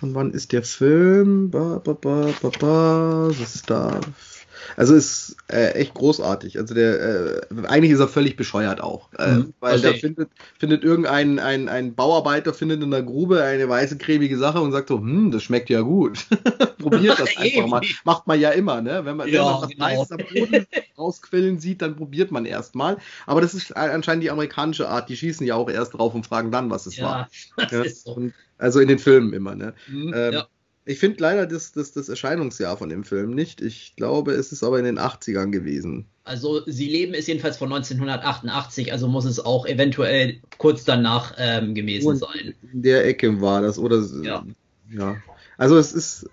Und 0.00 0.14
wann 0.14 0.32
ist 0.32 0.52
der 0.52 0.62
Film? 0.62 1.50
Ba, 1.50 1.80
ba, 1.82 1.92
ba, 1.92 2.32
ba, 2.40 2.50
ba, 2.58 3.30
The 3.30 3.44
Stuff. 3.44 4.41
Also 4.76 4.94
ist 4.94 5.36
äh, 5.48 5.72
echt 5.72 5.94
großartig. 5.94 6.58
Also 6.58 6.74
der 6.74 7.00
äh, 7.00 7.66
eigentlich 7.66 7.92
ist 7.92 8.00
er 8.00 8.08
völlig 8.08 8.36
bescheuert 8.36 8.80
auch, 8.80 9.12
äh, 9.14 9.38
Mhm, 9.38 9.54
weil 9.60 9.80
da 9.80 9.94
findet 9.94 10.30
findet 10.58 10.84
irgendein 10.84 11.38
ein, 11.38 11.68
ein 11.68 11.94
Bauarbeiter 11.94 12.54
findet 12.54 12.82
in 12.82 12.90
der 12.90 13.02
Grube 13.02 13.42
eine 13.44 13.68
weiße 13.68 13.98
cremige 13.98 14.38
Sache 14.38 14.60
und 14.60 14.72
sagt 14.72 14.88
so, 14.88 14.98
hm, 14.98 15.30
das 15.30 15.42
schmeckt 15.42 15.70
ja 15.70 15.80
gut. 15.80 16.26
probiert 16.78 17.20
das 17.20 17.36
einfach 17.36 17.66
mal. 17.66 17.82
Macht 18.04 18.26
man 18.26 18.40
ja 18.40 18.50
immer, 18.50 18.80
ne? 18.82 19.04
Wenn 19.04 19.16
man, 19.16 19.32
Ja, 19.32 19.32
wenn 19.32 19.44
man 19.44 19.60
was 19.60 19.70
genau. 19.70 19.78
Weißes 19.78 20.12
am 20.12 20.24
Boden 20.26 20.66
rausquillen 20.98 21.58
sieht, 21.60 21.82
dann 21.82 21.96
probiert 21.96 22.30
man 22.30 22.44
erst 22.44 22.74
mal. 22.74 22.98
Aber 23.26 23.40
das 23.40 23.54
ist 23.54 23.76
anscheinend 23.76 24.24
die 24.24 24.30
amerikanische 24.30 24.88
Art. 24.88 25.08
Die 25.08 25.16
schießen 25.16 25.46
ja 25.46 25.54
auch 25.54 25.70
erst 25.70 25.94
drauf 25.94 26.14
und 26.14 26.26
fragen 26.26 26.50
dann, 26.50 26.70
was 26.70 26.86
es 26.86 27.00
war. 27.00 27.18
Ja, 27.18 27.28
das 27.56 27.72
Ja, 27.72 27.84
ist 27.84 28.04
so. 28.04 28.12
und, 28.14 28.34
also 28.58 28.80
in 28.80 28.88
den 28.88 28.98
Filmen 28.98 29.32
immer, 29.32 29.54
ne? 29.54 29.74
Hm, 29.86 30.12
Ähm, 30.12 30.34
ja. 30.34 30.48
Ich 30.84 30.98
finde 30.98 31.20
leider 31.20 31.46
das, 31.46 31.72
das, 31.72 31.92
das 31.92 32.08
Erscheinungsjahr 32.08 32.76
von 32.76 32.88
dem 32.88 33.04
Film 33.04 33.34
nicht. 33.34 33.60
Ich 33.60 33.94
glaube, 33.94 34.32
es 34.32 34.50
ist 34.50 34.64
aber 34.64 34.80
in 34.80 34.84
den 34.84 34.98
80ern 34.98 35.50
gewesen. 35.50 36.06
Also 36.24 36.62
Sie 36.66 36.88
leben 36.88 37.14
ist 37.14 37.28
jedenfalls 37.28 37.56
von 37.56 37.72
1988, 37.72 38.92
also 38.92 39.06
muss 39.06 39.24
es 39.24 39.38
auch 39.38 39.66
eventuell 39.66 40.40
kurz 40.58 40.84
danach 40.84 41.34
ähm, 41.38 41.74
gewesen 41.74 42.08
Und 42.08 42.16
sein. 42.16 42.54
In 42.72 42.82
der 42.82 43.06
Ecke 43.06 43.40
war 43.40 43.62
das, 43.62 43.78
oder? 43.78 44.04
Ja. 44.22 44.44
ja. 44.90 45.16
Also 45.56 45.78
es 45.78 45.92
ist, 45.92 46.28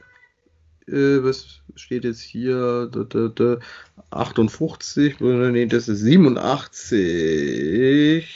äh, 0.88 1.24
was 1.24 1.62
steht 1.76 2.04
jetzt 2.04 2.22
hier? 2.22 2.90
Da, 2.92 3.04
da, 3.04 3.28
da, 3.28 3.60
58, 4.12 5.20
nee, 5.20 5.66
das 5.68 5.88
ist 5.88 6.00
87. 6.00 8.28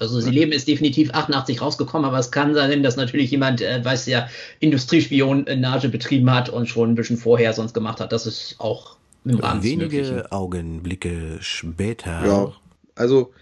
Also 0.00 0.18
Sie 0.20 0.30
leben 0.30 0.50
ist 0.50 0.66
definitiv 0.66 1.12
88 1.12 1.60
rausgekommen, 1.60 2.06
aber 2.06 2.18
es 2.18 2.30
kann 2.30 2.54
sein, 2.54 2.82
dass 2.82 2.96
natürlich 2.96 3.30
jemand, 3.30 3.60
äh, 3.60 3.84
weiß 3.84 4.06
ja, 4.06 4.28
Industriespionage 4.58 5.90
betrieben 5.90 6.32
hat 6.32 6.48
und 6.48 6.68
schon 6.68 6.90
ein 6.90 6.94
bisschen 6.94 7.18
vorher 7.18 7.52
sonst 7.52 7.74
gemacht 7.74 8.00
hat. 8.00 8.12
Das 8.12 8.26
ist 8.26 8.56
auch 8.58 8.96
im 9.24 9.38
Rahmen. 9.38 9.62
Wenige 9.62 10.32
Augenblicke 10.32 11.38
später. 11.40 12.26
Ja, 12.26 12.52
also 12.94 13.32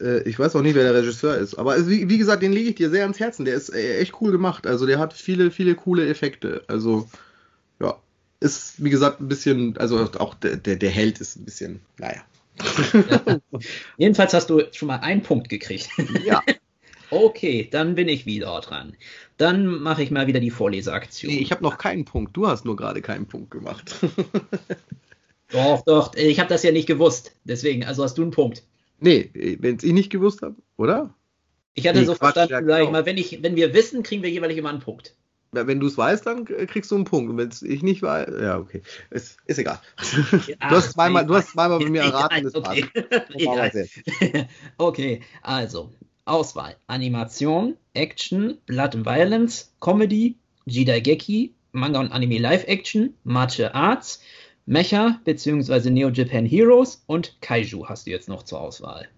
äh, 0.00 0.22
ich 0.28 0.38
weiß 0.38 0.56
auch 0.56 0.62
nicht, 0.62 0.74
wer 0.74 0.84
der 0.84 0.94
Regisseur 0.94 1.36
ist, 1.36 1.54
aber 1.56 1.76
es, 1.76 1.88
wie, 1.88 2.08
wie 2.08 2.18
gesagt, 2.18 2.42
den 2.42 2.52
lege 2.52 2.70
ich 2.70 2.76
dir 2.76 2.90
sehr 2.90 3.02
ans 3.02 3.20
Herzen. 3.20 3.44
Der 3.44 3.54
ist 3.54 3.68
äh, 3.68 3.98
echt 3.98 4.14
cool 4.20 4.32
gemacht. 4.32 4.66
Also 4.66 4.86
der 4.86 4.98
hat 4.98 5.12
viele, 5.12 5.50
viele 5.50 5.74
coole 5.74 6.08
Effekte. 6.08 6.64
Also 6.68 7.08
ja, 7.80 7.96
ist 8.40 8.82
wie 8.82 8.90
gesagt 8.90 9.20
ein 9.20 9.28
bisschen, 9.28 9.76
also 9.76 10.08
auch 10.18 10.34
der, 10.34 10.56
der, 10.56 10.76
der 10.76 10.90
Held 10.90 11.20
ist 11.20 11.36
ein 11.36 11.44
bisschen, 11.44 11.80
naja, 11.98 12.16
Ja. 12.16 12.22
Jedenfalls 13.96 14.34
hast 14.34 14.50
du 14.50 14.62
schon 14.72 14.88
mal 14.88 14.98
einen 14.98 15.22
Punkt 15.22 15.48
gekriegt. 15.48 15.88
Ja. 16.24 16.42
Okay, 17.14 17.68
dann 17.70 17.94
bin 17.94 18.08
ich 18.08 18.24
wieder 18.24 18.58
dran. 18.62 18.96
Dann 19.36 19.66
mache 19.66 20.02
ich 20.02 20.10
mal 20.10 20.26
wieder 20.28 20.40
die 20.40 20.50
Vorleseaktion. 20.50 21.30
Nee, 21.30 21.40
ich 21.40 21.50
habe 21.52 21.62
noch 21.62 21.76
keinen 21.76 22.06
Punkt. 22.06 22.34
Du 22.34 22.46
hast 22.46 22.64
nur 22.64 22.74
gerade 22.74 23.02
keinen 23.02 23.26
Punkt 23.26 23.50
gemacht. 23.50 23.96
Doch, 25.52 25.82
doch, 25.84 26.14
ich 26.14 26.40
habe 26.40 26.48
das 26.48 26.62
ja 26.62 26.72
nicht 26.72 26.86
gewusst. 26.86 27.36
Deswegen, 27.44 27.84
also 27.84 28.02
hast 28.02 28.16
du 28.16 28.22
einen 28.22 28.30
Punkt. 28.30 28.62
nee, 29.00 29.28
wenn 29.34 29.76
ich 29.82 29.92
nicht 29.92 30.08
gewusst 30.10 30.40
habe, 30.40 30.56
oder? 30.78 31.14
Ich 31.74 31.86
hatte 31.86 32.00
Nee, 32.00 32.06
so 32.06 32.14
Quatsch, 32.14 32.34
verstanden, 32.34 32.68
ja, 32.70 32.74
sag 32.76 32.80
ich 32.80 32.86
genau. 32.86 32.98
mal, 32.98 33.04
wenn, 33.06 33.18
ich, 33.18 33.42
wenn 33.42 33.56
wir 33.56 33.74
wissen, 33.74 34.02
kriegen 34.02 34.22
wir 34.22 34.30
jeweilig 34.30 34.56
immer 34.56 34.70
einen 34.70 34.80
Punkt. 34.80 35.14
Ja, 35.54 35.66
Wenn 35.66 35.80
du 35.80 35.86
es 35.86 35.98
weißt, 35.98 36.24
dann 36.26 36.46
äh, 36.46 36.66
kriegst 36.66 36.90
du 36.90 36.94
einen 36.94 37.04
Punkt. 37.04 37.30
Und 37.30 37.36
wenn 37.36 37.50
ich 37.70 37.82
nicht 37.82 38.00
weiß, 38.02 38.28
ja, 38.40 38.58
okay. 38.58 38.82
Ist, 39.10 39.36
ist 39.46 39.58
egal. 39.58 39.80
du 39.98 40.76
hast 40.76 40.92
zweimal, 40.92 41.26
du 41.26 41.34
hast 41.34 41.50
zweimal 41.50 41.78
bei 41.78 41.90
mir 41.90 42.02
erraten, 42.02 42.42
das 42.44 42.54
okay. 42.54 42.86
passt. 42.94 43.88
Okay, 44.78 45.20
also 45.42 45.92
Auswahl: 46.24 46.76
Animation, 46.86 47.76
Action, 47.94 48.58
Blood 48.66 48.94
and 48.94 49.06
Violence, 49.06 49.72
Comedy, 49.80 50.36
Jidaigeki, 50.64 51.54
Manga 51.72 52.00
und 52.00 52.12
Anime 52.12 52.38
Live 52.38 52.64
Action, 52.66 53.14
Martial 53.24 53.70
Arts, 53.72 54.22
Mecha 54.64 55.20
bzw. 55.24 55.90
Neo 55.90 56.08
Japan 56.08 56.46
Heroes 56.46 57.02
und 57.06 57.36
Kaiju 57.42 57.86
hast 57.88 58.06
du 58.06 58.10
jetzt 58.10 58.28
noch 58.28 58.44
zur 58.44 58.60
Auswahl. 58.60 59.08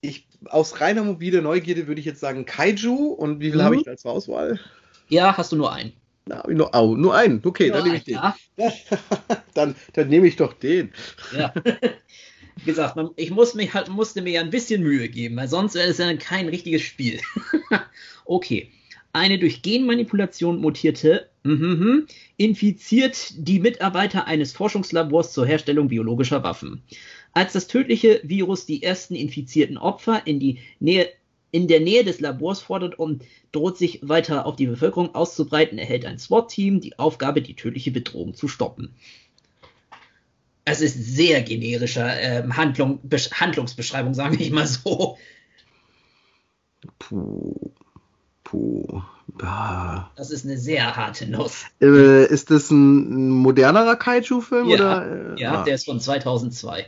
Ich, 0.00 0.28
aus 0.44 0.80
reiner 0.80 1.02
mobile 1.02 1.42
Neugierde 1.42 1.88
würde 1.88 1.98
ich 2.00 2.06
jetzt 2.06 2.20
sagen 2.20 2.44
Kaiju. 2.44 2.94
Und 3.14 3.40
wie 3.40 3.50
viel 3.50 3.58
Mhm. 3.58 3.64
habe 3.64 3.76
ich 3.76 3.88
als 3.88 4.04
Auswahl? 4.04 4.60
Ja, 5.08 5.36
hast 5.36 5.52
du 5.52 5.56
nur 5.56 5.72
einen. 5.72 5.92
Na, 6.26 6.44
nur, 6.46 6.74
au, 6.74 6.94
nur 6.94 7.14
einen. 7.14 7.40
Okay, 7.42 7.70
dann 7.70 7.78
Nur 7.78 7.86
nehme 7.86 7.96
ich 7.96 8.04
den. 8.04 8.14
ja. 8.14 8.36
dann, 9.54 9.74
dann 9.94 10.08
nehme 10.08 10.26
ich 10.26 10.36
doch 10.36 10.52
den. 10.52 10.92
Ja. 11.36 11.54
Wie 12.56 12.64
gesagt, 12.64 12.96
man, 12.96 13.10
ich 13.16 13.30
muss 13.30 13.54
mich 13.54 13.72
halt, 13.72 13.88
musste 13.88 14.20
mir 14.20 14.32
ja 14.32 14.40
ein 14.40 14.50
bisschen 14.50 14.82
Mühe 14.82 15.08
geben, 15.08 15.36
weil 15.36 15.48
sonst 15.48 15.74
wäre 15.74 15.88
es 15.88 15.98
ja 15.98 16.12
kein 16.16 16.48
richtiges 16.48 16.82
Spiel. 16.82 17.20
okay. 18.24 18.70
Eine 19.14 19.38
durch 19.38 19.62
Genmanipulation 19.62 20.60
mutierte 20.60 21.30
mhm, 21.42 22.06
infiziert 22.36 23.32
die 23.36 23.58
Mitarbeiter 23.58 24.26
eines 24.26 24.52
Forschungslabors 24.52 25.32
zur 25.32 25.46
Herstellung 25.46 25.88
biologischer 25.88 26.42
Waffen. 26.42 26.82
Als 27.32 27.54
das 27.54 27.68
tödliche 27.68 28.20
Virus 28.22 28.66
die 28.66 28.82
ersten 28.82 29.14
infizierten 29.14 29.78
Opfer 29.78 30.26
in, 30.26 30.40
die 30.40 30.58
Nähe, 30.78 31.08
in 31.50 31.68
der 31.68 31.80
Nähe 31.80 32.04
des 32.04 32.20
Labors 32.20 32.60
fordert 32.60 32.98
und 32.98 33.24
droht 33.52 33.78
sich 33.78 34.00
weiter 34.02 34.46
auf 34.46 34.56
die 34.56 34.66
Bevölkerung 34.66 35.14
auszubreiten, 35.14 35.78
erhält 35.78 36.04
ein 36.04 36.18
SWAT-Team 36.18 36.80
die 36.80 36.98
Aufgabe, 36.98 37.42
die 37.42 37.54
tödliche 37.54 37.90
Bedrohung 37.90 38.34
zu 38.34 38.48
stoppen. 38.48 38.94
Es 40.64 40.82
ist 40.82 41.02
sehr 41.02 41.40
generischer 41.42 42.20
ähm, 42.20 42.56
Handlung, 42.56 43.00
Besch 43.02 43.30
Handlungsbeschreibung, 43.32 44.12
sage 44.12 44.36
ich 44.36 44.50
mal 44.50 44.66
so. 44.66 45.16
Puh. 46.98 47.72
Puh. 48.44 49.02
Ah. 49.42 50.10
Das 50.16 50.30
ist 50.30 50.44
eine 50.44 50.58
sehr 50.58 50.96
harte 50.96 51.26
Nuss. 51.26 51.64
Äh, 51.80 52.26
ist 52.26 52.50
das 52.50 52.70
ein 52.70 53.30
modernerer 53.30 53.96
Kaiju-Film? 53.96 54.68
Ja, 54.68 54.74
oder? 54.74 55.36
äh, 55.36 55.40
Ja, 55.40 55.60
ah, 55.60 55.64
der 55.64 55.74
ist 55.74 55.86
von 55.86 56.00
2002. 56.00 56.86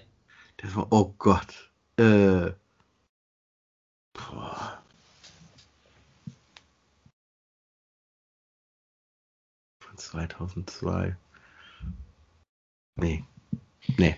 der 0.62 0.74
war, 0.74 0.86
oh 0.90 1.14
Gott. 1.18 1.70
Äh, 1.98 2.52
boah. 4.12 4.82
Von 9.80 9.96
2002. 9.96 11.16
Nee. 12.96 13.24
Nee. 13.96 14.16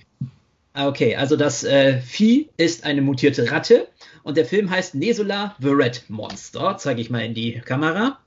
Ah, 0.74 0.87
Okay, 0.88 1.16
also 1.16 1.37
das 1.37 1.64
äh, 1.64 2.00
Vieh 2.00 2.48
ist 2.57 2.85
eine 2.85 3.02
mutierte 3.02 3.50
Ratte 3.50 3.88
und 4.22 4.37
der 4.37 4.46
Film 4.46 4.70
heißt 4.70 4.94
Nesula 4.94 5.55
the 5.61 5.68
Red 5.68 6.09
Monster. 6.09 6.76
Zeige 6.78 7.00
ich 7.00 7.11
mal 7.11 7.24
in 7.24 7.35
die 7.35 7.61
Kamera. 7.61 8.18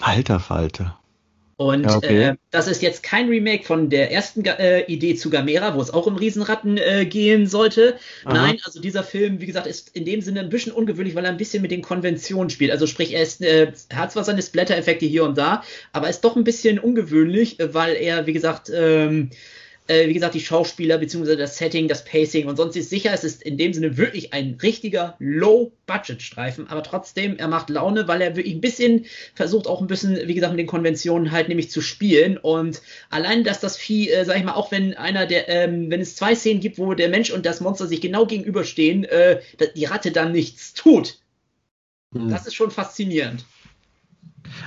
Alter 0.00 0.40
Falter. 0.40 0.99
Und 1.60 1.84
Ja, 1.84 1.94
okay. 1.94 2.22
äh, 2.22 2.34
das 2.50 2.68
ist 2.68 2.80
jetzt 2.80 3.02
kein 3.02 3.28
Remake 3.28 3.64
von 3.64 3.90
der 3.90 4.10
ersten 4.10 4.42
äh, 4.46 4.80
Idee 4.86 5.14
zu 5.14 5.28
Gamera, 5.28 5.74
wo 5.74 5.82
es 5.82 5.92
auch 5.92 6.06
um 6.06 6.16
Riesenratten 6.16 6.78
äh, 6.78 7.04
gehen 7.04 7.46
sollte. 7.46 7.98
Aha. 8.24 8.32
Nein, 8.32 8.60
also 8.64 8.80
dieser 8.80 9.04
Film, 9.04 9.42
wie 9.42 9.46
gesagt, 9.46 9.66
ist 9.66 9.94
in 9.94 10.06
dem 10.06 10.22
Sinne 10.22 10.40
ein 10.40 10.48
bisschen 10.48 10.72
ungewöhnlich, 10.72 11.14
weil 11.14 11.26
er 11.26 11.30
ein 11.30 11.36
bisschen 11.36 11.60
mit 11.60 11.70
den 11.70 11.82
Konventionen 11.82 12.48
spielt. 12.48 12.70
Also 12.70 12.86
sprich, 12.86 13.12
er 13.12 13.22
ist, 13.22 13.42
äh, 13.42 13.72
hat 13.92 14.10
zwar 14.10 14.24
seine 14.24 14.40
Splatter-Effekte 14.40 15.04
hier 15.04 15.22
und 15.22 15.36
da, 15.36 15.62
aber 15.92 16.08
ist 16.08 16.22
doch 16.22 16.34
ein 16.34 16.44
bisschen 16.44 16.78
ungewöhnlich, 16.78 17.58
weil 17.60 17.94
er, 17.94 18.26
wie 18.26 18.32
gesagt, 18.32 18.72
ähm, 18.74 19.28
äh, 19.90 20.08
wie 20.08 20.14
gesagt, 20.14 20.34
die 20.34 20.40
Schauspieler 20.40 20.98
bzw. 20.98 21.36
das 21.36 21.58
Setting, 21.58 21.88
das 21.88 22.04
Pacing 22.04 22.46
und 22.46 22.56
sonst 22.56 22.76
ist 22.76 22.90
sicher, 22.90 23.12
es 23.12 23.24
ist 23.24 23.42
in 23.42 23.58
dem 23.58 23.72
Sinne 23.72 23.96
wirklich 23.96 24.32
ein 24.32 24.56
richtiger 24.62 25.16
Low-Budget-Streifen, 25.18 26.68
aber 26.68 26.82
trotzdem, 26.82 27.36
er 27.36 27.48
macht 27.48 27.70
Laune, 27.70 28.06
weil 28.06 28.22
er 28.22 28.36
wirklich 28.36 28.54
ein 28.54 28.60
bisschen 28.60 29.06
versucht 29.34 29.66
auch 29.66 29.80
ein 29.80 29.88
bisschen, 29.88 30.16
wie 30.28 30.34
gesagt, 30.34 30.52
mit 30.52 30.60
den 30.60 30.66
Konventionen 30.66 31.32
halt 31.32 31.48
nämlich 31.48 31.70
zu 31.70 31.80
spielen 31.80 32.38
und 32.38 32.80
allein, 33.10 33.42
dass 33.42 33.58
das 33.60 33.76
Vieh, 33.76 34.10
äh, 34.10 34.24
sag 34.24 34.38
ich 34.38 34.44
mal, 34.44 34.54
auch 34.54 34.70
wenn 34.70 34.94
einer 34.94 35.26
der, 35.26 35.48
ähm, 35.48 35.90
wenn 35.90 36.00
es 36.00 36.14
zwei 36.14 36.34
Szenen 36.34 36.60
gibt, 36.60 36.78
wo 36.78 36.94
der 36.94 37.08
Mensch 37.08 37.30
und 37.30 37.44
das 37.44 37.60
Monster 37.60 37.86
sich 37.88 38.00
genau 38.00 38.26
gegenüberstehen, 38.26 39.04
äh, 39.04 39.40
die 39.74 39.84
Ratte 39.86 40.12
dann 40.12 40.32
nichts 40.32 40.72
tut, 40.72 41.18
Hm. 42.14 42.28
das 42.28 42.46
ist 42.46 42.54
schon 42.54 42.70
faszinierend. 42.70 43.44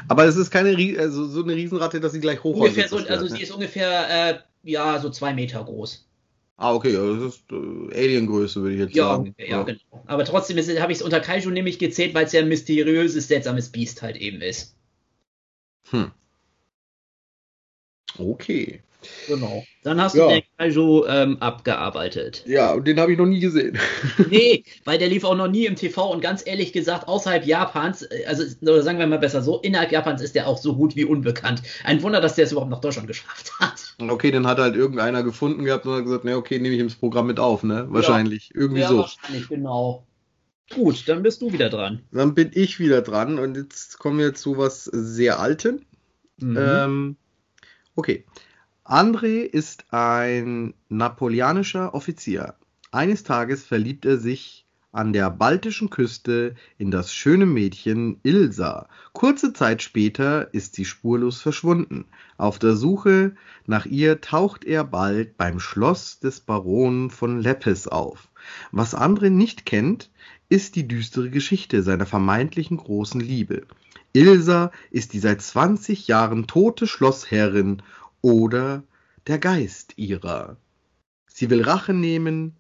Aber 0.08 0.26
es 0.26 0.38
ist 0.38 0.50
keine 0.50 0.76
also 1.00 1.26
so 1.26 1.44
eine 1.44 1.56
Riesenratte, 1.56 2.00
dass 2.00 2.14
sie 2.14 2.20
gleich 2.20 2.44
hoch 2.44 2.56
Ungefähr 2.56 2.88
so, 2.88 2.98
also 2.98 3.28
sie 3.28 3.42
ist 3.42 3.52
ungefähr, 3.52 4.30
äh, 4.30 4.40
ja, 4.64 5.00
so 5.00 5.10
zwei 5.10 5.34
Meter 5.34 5.64
groß. 5.64 6.08
Ah, 6.56 6.74
okay, 6.74 6.94
das 6.94 7.36
ist 7.36 7.52
äh, 7.52 7.56
Alien-Größe, 7.96 8.62
würde 8.62 8.76
ich 8.76 8.80
jetzt 8.82 8.96
Ja, 8.96 9.08
sagen. 9.10 9.24
ungefähr, 9.24 9.48
ja, 9.48 9.64
genau. 9.64 10.04
Aber 10.06 10.24
trotzdem 10.24 10.58
habe 10.58 10.92
ich 10.92 11.00
es 11.00 11.02
unter 11.04 11.20
Kaiju 11.20 11.50
nämlich 11.50 11.80
gezählt, 11.80 12.14
weil 12.14 12.26
es 12.26 12.32
ja 12.32 12.42
ein 12.42 12.48
mysteriöses, 12.48 13.28
seltsames 13.28 13.72
Biest 13.72 14.02
halt 14.02 14.18
eben 14.18 14.42
ist. 14.42 14.76
Hm. 15.90 16.12
Okay. 18.18 18.82
Genau. 19.28 19.64
Dann 19.84 20.02
hast 20.02 20.16
Ja. 20.16 20.28
du 20.28 20.34
den 20.34 20.44
Kaiju 20.58 21.06
ähm, 21.08 21.38
abgearbeitet. 21.42 22.44
Ja, 22.46 22.74
und 22.74 22.88
den 22.88 23.00
habe 23.00 23.12
ich 23.12 23.18
noch 23.18 23.26
nie 23.26 23.40
gesehen. 23.40 23.78
Nee, 24.30 24.64
weil 24.86 24.98
der 24.98 25.10
lief 25.10 25.24
auch 25.24 25.36
noch 25.36 25.48
nie 25.48 25.66
im 25.66 25.76
TV 25.76 26.12
und 26.12 26.22
ganz 26.22 26.46
ehrlich 26.46 26.74
gesagt, 26.74 27.08
außerhalb 27.08 27.46
Japans, 27.46 28.04
äh, 28.04 28.26
also 28.26 28.44
sagen 28.82 29.00
wir 29.00 29.08
mal 29.08 29.20
besser 29.20 29.42
so, 29.42 29.60
innerhalb 29.60 29.92
Japans 29.92 30.22
ist 30.22 30.36
der 30.36 30.48
auch 30.48 30.58
so 30.58 30.76
gut 30.76 30.96
wie 30.96 31.06
unbekannt. 31.06 31.62
Ein 31.84 32.02
Wunder, 32.02 32.22
dass 32.22 32.36
der 32.36 32.46
es 32.46 32.52
überhaupt 32.52 32.72
nach 32.72 32.82
Deutschland 32.82 33.08
geschafft 33.08 33.52
hat. 33.60 33.96
Okay, 34.00 34.32
den 34.32 34.48
hat 34.48 34.58
halt 34.60 34.76
irgendeiner 34.76 35.24
gefunden 35.24 35.66
gehabt 35.66 35.86
und 35.86 35.94
hat 35.94 36.04
gesagt, 36.04 36.24
na 36.24 36.36
okay, 36.36 36.60
nehme 36.60 36.76
ich 36.76 36.82
ins 36.82 36.96
Programm 36.96 37.28
mit 37.28 37.40
auf, 37.40 37.64
ne? 37.64 37.86
Wahrscheinlich. 37.90 38.52
Irgendwie 38.54 38.82
ja, 38.82 38.90
so. 38.90 39.00
wahrscheinlich, 39.00 39.48
genau. 39.50 40.06
Gut, 40.74 41.08
dann 41.08 41.24
bist 41.24 41.42
du 41.42 41.52
wieder 41.52 41.70
dran. 41.70 42.02
Dann 42.12 42.34
bin 42.34 42.52
ich 42.54 42.80
wieder 42.80 43.02
dran 43.02 43.38
und 43.38 43.56
jetzt 43.56 44.00
kommen 44.00 44.18
wir 44.18 44.34
zu 44.34 44.58
was 44.58 44.86
sehr 44.86 45.40
Altem. 45.40 45.82
Mhm. 46.40 46.58
Ähm, 46.60 47.16
okay. 47.96 48.26
André 48.94 49.42
ist 49.42 49.86
ein 49.92 50.76
napoleonischer 50.88 51.96
Offizier. 51.96 52.54
Eines 52.92 53.24
Tages 53.24 53.66
verliebt 53.66 54.06
er 54.06 54.20
sich 54.20 54.68
an 54.92 55.14
der 55.14 55.32
baltischen 55.32 55.90
Küste 55.90 56.54
in 56.78 56.92
das 56.92 57.12
schöne 57.12 57.48
Mädchen 57.48 58.20
Ilsa. 58.22 58.88
Kurze 59.14 59.52
Zeit 59.52 59.82
später 59.82 60.54
ist 60.54 60.76
sie 60.76 60.86
spurlos 60.86 61.42
verschwunden. 61.42 62.06
Auf 62.38 62.60
der 62.60 62.76
Suche 62.76 63.34
nach 63.66 63.88
ihr 63.88 64.22
taucht 64.22 64.64
er 64.64 64.84
bald 64.84 65.38
beim 65.38 65.60
Schloss 65.60 66.20
des 66.20 66.42
Baronen 66.42 67.10
von 67.10 67.42
Leppes 67.42 67.88
auf. 67.88 68.30
Was 68.72 68.96
André 68.96 69.32
nicht 69.32 69.66
kennt, 69.66 70.12
ist 70.50 70.76
die 70.76 70.88
düstere 70.88 71.32
Geschichte 71.32 71.82
seiner 71.82 72.06
vermeintlichen 72.06 72.78
großen 72.78 73.22
Liebe. 73.22 73.66
Ilsa 74.16 74.72
ist 74.92 75.14
die 75.14 75.20
seit 75.20 75.42
20 75.42 76.08
Jahren 76.08 76.46
tote 76.46 76.86
Schlossherrin 76.86 77.82
oder 78.24 78.84
der 79.28 79.38
Geist 79.38 79.94
ihrer. 79.98 80.58
Sie 81.28 81.52
will 81.52 81.62
Rache 81.62 81.94
nehmen, 81.94 82.56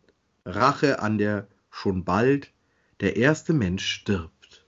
Rache 0.45 0.99
an 0.99 1.17
der 1.17 1.47
schon 1.71 2.04
bald 2.06 2.52
der 2.99 3.15
erste 3.15 3.54
Mensch 3.54 3.86
stirbt. 3.86 4.63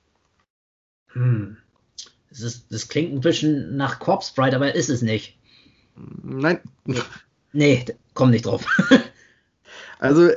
Hm. 1.13 1.57
Das, 2.29 2.41
ist, 2.41 2.71
das 2.71 2.87
klingt 2.87 3.13
ein 3.13 3.21
bisschen 3.21 3.77
nach 3.77 3.99
Corpse 3.99 4.33
Bride, 4.35 4.55
aber 4.55 4.73
ist 4.73 4.89
es 4.89 5.01
nicht. 5.03 5.37
Nein, 6.23 6.59
Nee, 7.53 7.83
d- 7.85 7.95
komm 8.13 8.31
nicht 8.31 8.45
drauf. 8.45 8.65
also 9.99 10.29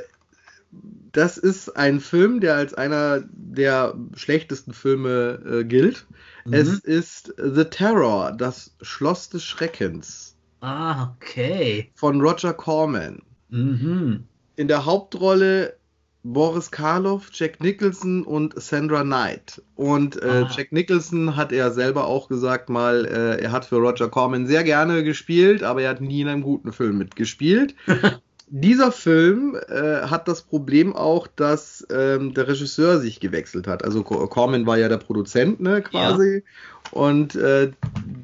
das 1.11 1.37
ist 1.37 1.75
ein 1.75 1.99
Film, 1.99 2.39
der 2.39 2.55
als 2.55 2.73
einer 2.73 3.23
der 3.31 3.95
schlechtesten 4.15 4.73
Filme 4.73 5.41
äh, 5.45 5.63
gilt. 5.63 6.05
Es 6.51 6.67
Mhm. 6.67 6.81
ist 6.83 7.33
The 7.37 7.65
Terror, 7.65 8.31
das 8.31 8.75
Schloss 8.81 9.29
des 9.29 9.43
Schreckens 9.43 10.28
Ah, 10.61 11.13
okay. 11.15 11.91
von 11.95 12.21
Roger 12.21 12.53
Corman. 12.53 13.21
Mhm. 13.49 14.25
In 14.55 14.67
der 14.67 14.85
Hauptrolle 14.85 15.75
Boris 16.23 16.69
Karloff, 16.69 17.29
Jack 17.33 17.61
Nicholson 17.63 18.23
und 18.23 18.61
Sandra 18.61 19.03
Knight. 19.03 19.61
Und 19.75 20.21
äh, 20.21 20.43
Ah. 20.45 20.51
Jack 20.55 20.71
Nicholson 20.73 21.37
hat 21.37 21.53
er 21.53 21.71
selber 21.71 22.07
auch 22.07 22.27
gesagt 22.27 22.69
mal, 22.69 23.05
äh, 23.05 23.41
er 23.41 23.51
hat 23.53 23.63
für 23.65 23.77
Roger 23.77 24.09
Corman 24.09 24.45
sehr 24.45 24.65
gerne 24.65 25.03
gespielt, 25.03 25.63
aber 25.63 25.81
er 25.83 25.91
hat 25.91 26.01
nie 26.01 26.21
in 26.21 26.27
einem 26.27 26.41
guten 26.41 26.73
Film 26.73 26.97
mitgespielt. 26.97 27.73
Dieser 28.51 28.91
Film 28.91 29.55
äh, 29.67 30.01
hat 30.07 30.27
das 30.27 30.41
Problem 30.41 30.95
auch, 30.95 31.27
dass 31.35 31.85
ähm, 31.91 32.33
der 32.33 32.47
Regisseur 32.47 32.99
sich 32.99 33.19
gewechselt 33.19 33.67
hat. 33.67 33.83
Also 33.83 34.01
Co- 34.03 34.25
Corman 34.27 34.65
war 34.65 34.77
ja 34.77 34.89
der 34.89 34.97
Produzent, 34.97 35.59
ne, 35.59 35.81
quasi. 35.81 36.43
Und 36.91 37.35
äh, 37.35 37.71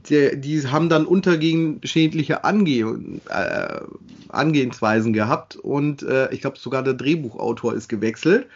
der, 0.10 0.36
die 0.36 0.68
haben 0.68 0.90
dann 0.90 1.06
untergegenschädliche 1.06 2.44
Ange 2.44 3.00
äh, 3.30 3.82
Angehensweisen 4.30 5.14
gehabt 5.14 5.56
und 5.56 6.02
äh, 6.02 6.34
ich 6.34 6.42
glaube 6.42 6.58
sogar 6.58 6.82
der 6.84 6.96
Drehbuchautor 6.96 7.76
ist 7.76 7.88
gewechselt. 7.88 8.48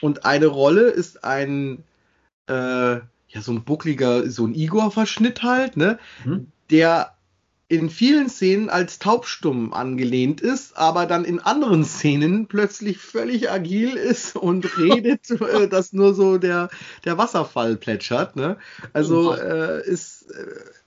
Und 0.00 0.24
eine 0.24 0.46
Rolle 0.46 0.82
ist 0.82 1.24
ein 1.24 1.82
äh, 2.48 2.52
ja 3.32 3.40
so 3.40 3.52
ein 3.52 3.64
buckliger, 3.64 4.30
so 4.30 4.46
ein 4.46 4.54
Igor-Verschnitt 4.54 5.42
halt, 5.42 5.76
ne? 5.76 5.98
Mhm. 6.24 6.46
Der 6.70 7.12
in 7.70 7.88
vielen 7.88 8.28
Szenen 8.28 8.68
als 8.68 8.98
taubstumm 8.98 9.72
angelehnt 9.72 10.40
ist, 10.40 10.76
aber 10.76 11.06
dann 11.06 11.24
in 11.24 11.38
anderen 11.38 11.84
Szenen 11.84 12.48
plötzlich 12.48 12.98
völlig 12.98 13.48
agil 13.48 13.90
ist 13.94 14.34
und 14.34 14.76
redet, 14.78 15.30
äh, 15.30 15.68
dass 15.68 15.92
nur 15.92 16.12
so 16.12 16.36
der, 16.36 16.68
der 17.04 17.16
Wasserfall 17.16 17.76
plätschert. 17.76 18.34
Ne? 18.34 18.56
Also 18.92 19.34
äh, 19.36 19.88
ist 19.88 20.32
äh, 20.32 20.46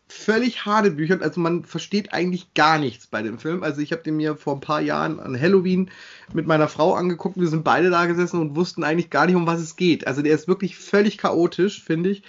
völlig 0.09 0.65
hanebüchern. 0.65 1.21
Also 1.21 1.39
man 1.39 1.63
versteht 1.63 2.13
eigentlich 2.13 2.53
gar 2.53 2.77
nichts 2.79 3.07
bei 3.07 3.21
dem 3.21 3.39
Film. 3.39 3.63
Also 3.63 3.79
ich 3.79 3.93
habe 3.93 4.03
den 4.03 4.17
mir 4.17 4.35
vor 4.35 4.55
ein 4.55 4.59
paar 4.59 4.81
Jahren 4.81 5.21
an 5.21 5.39
Halloween 5.39 5.89
mit 6.33 6.47
meiner 6.47 6.67
Frau 6.67 6.95
angeguckt. 6.95 7.39
Wir 7.39 7.47
sind 7.47 7.63
beide 7.63 7.91
da 7.91 8.07
gesessen 8.07 8.41
und 8.41 8.57
wussten 8.57 8.83
eigentlich 8.83 9.09
gar 9.09 9.25
nicht, 9.25 9.35
um 9.35 9.47
was 9.47 9.61
es 9.61 9.77
geht. 9.77 10.05
Also 10.05 10.21
der 10.21 10.35
ist 10.35 10.49
wirklich 10.49 10.75
völlig 10.75 11.17
chaotisch, 11.17 11.81
finde 11.81 12.09
ich. 12.09 12.23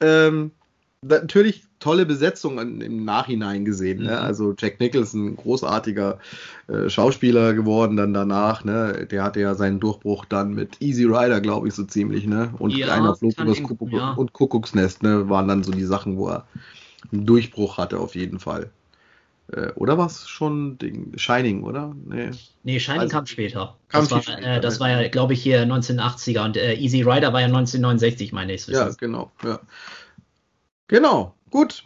Ähm, 0.00 0.52
natürlich 1.08 1.64
tolle 1.78 2.06
Besetzung 2.06 2.58
im 2.58 3.04
Nachhinein 3.04 3.64
gesehen. 3.64 4.02
Ne? 4.04 4.10
Mhm. 4.12 4.16
Also 4.16 4.54
Jack 4.58 4.80
Nicholson, 4.80 5.36
großartiger 5.36 6.18
äh, 6.68 6.88
Schauspieler 6.88 7.52
geworden 7.54 7.96
dann 7.96 8.14
danach. 8.14 8.64
Ne? 8.64 9.06
Der 9.10 9.22
hatte 9.22 9.40
ja 9.40 9.54
seinen 9.54 9.80
Durchbruch 9.80 10.24
dann 10.24 10.54
mit 10.54 10.80
Easy 10.80 11.04
Rider, 11.04 11.40
glaube 11.40 11.68
ich, 11.68 11.74
so 11.74 11.84
ziemlich. 11.84 12.26
Ne? 12.26 12.52
Und 12.58 12.70
Ja, 12.76 12.94
einer 12.94 13.14
flog 13.14 13.38
übers 13.38 13.62
Kuckuck 13.62 13.92
ja. 13.92 14.12
und 14.12 14.32
Kuckucksnest. 14.32 15.02
Ne? 15.02 15.28
Waren 15.28 15.48
dann 15.48 15.62
so 15.64 15.72
die 15.72 15.84
Sachen, 15.84 16.16
wo 16.16 16.28
er 16.28 16.46
einen 17.12 17.26
Durchbruch 17.26 17.78
hatte 17.78 17.98
auf 18.00 18.14
jeden 18.14 18.38
Fall. 18.40 18.70
Äh, 19.52 19.70
oder 19.74 19.96
was 19.96 20.28
schon 20.28 20.76
Ding? 20.78 21.12
Shining, 21.16 21.62
oder? 21.62 21.94
Nee. 22.04 22.30
Nee, 22.64 22.80
Shining 22.80 23.02
Also- 23.02 23.12
kam 23.12 23.26
später. 23.26 23.76
Kam 23.88 24.02
das 24.02 24.10
war, 24.10 24.22
später, 24.22 24.56
äh, 24.56 24.60
das 24.60 24.74
ne? 24.74 24.80
war 24.80 24.90
ja, 25.02 25.08
glaube 25.08 25.34
ich, 25.34 25.42
hier 25.42 25.62
1980er 25.64 26.44
und 26.44 26.56
äh, 26.56 26.74
Easy 26.74 27.02
Rider 27.02 27.32
war 27.32 27.40
ja 27.40 27.46
1969, 27.46 28.32
meine 28.32 28.54
ich. 28.54 28.66
Ja, 28.66 28.88
genau. 28.98 29.30
Ja. 29.44 29.60
Genau, 30.88 31.34
gut. 31.50 31.84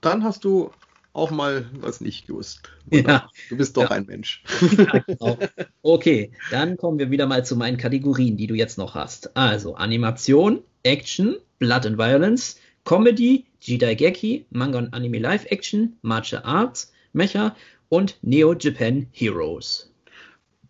Dann 0.00 0.22
hast 0.24 0.44
du 0.44 0.70
auch 1.12 1.30
mal 1.30 1.68
was 1.80 2.00
nicht 2.00 2.26
gewusst. 2.26 2.62
Ja. 2.90 3.28
Du 3.48 3.56
bist 3.56 3.76
doch 3.76 3.84
Ja. 3.84 3.90
ein 3.90 4.06
Mensch. 4.06 4.42
Ja, 4.78 4.98
genau. 5.00 5.38
Okay, 5.82 6.30
dann 6.50 6.76
kommen 6.76 6.98
wir 6.98 7.10
wieder 7.10 7.26
mal 7.26 7.44
zu 7.44 7.56
meinen 7.56 7.76
Kategorien, 7.76 8.36
die 8.36 8.46
du 8.46 8.54
jetzt 8.54 8.78
noch 8.78 8.94
hast. 8.94 9.36
Also 9.36 9.74
Animation, 9.74 10.62
Action, 10.84 11.36
Blood 11.58 11.86
and 11.86 11.98
Violence, 11.98 12.58
Comedy, 12.84 13.46
Jidaigeki, 13.60 14.46
Manga 14.50 14.78
und 14.78 14.94
Anime 14.94 15.18
Live 15.18 15.44
Action, 15.46 15.96
Martial 16.02 16.42
Arts, 16.44 16.92
Mecha 17.12 17.56
und 17.88 18.18
Neo 18.22 18.54
Japan 18.54 19.08
Heroes. 19.12 19.90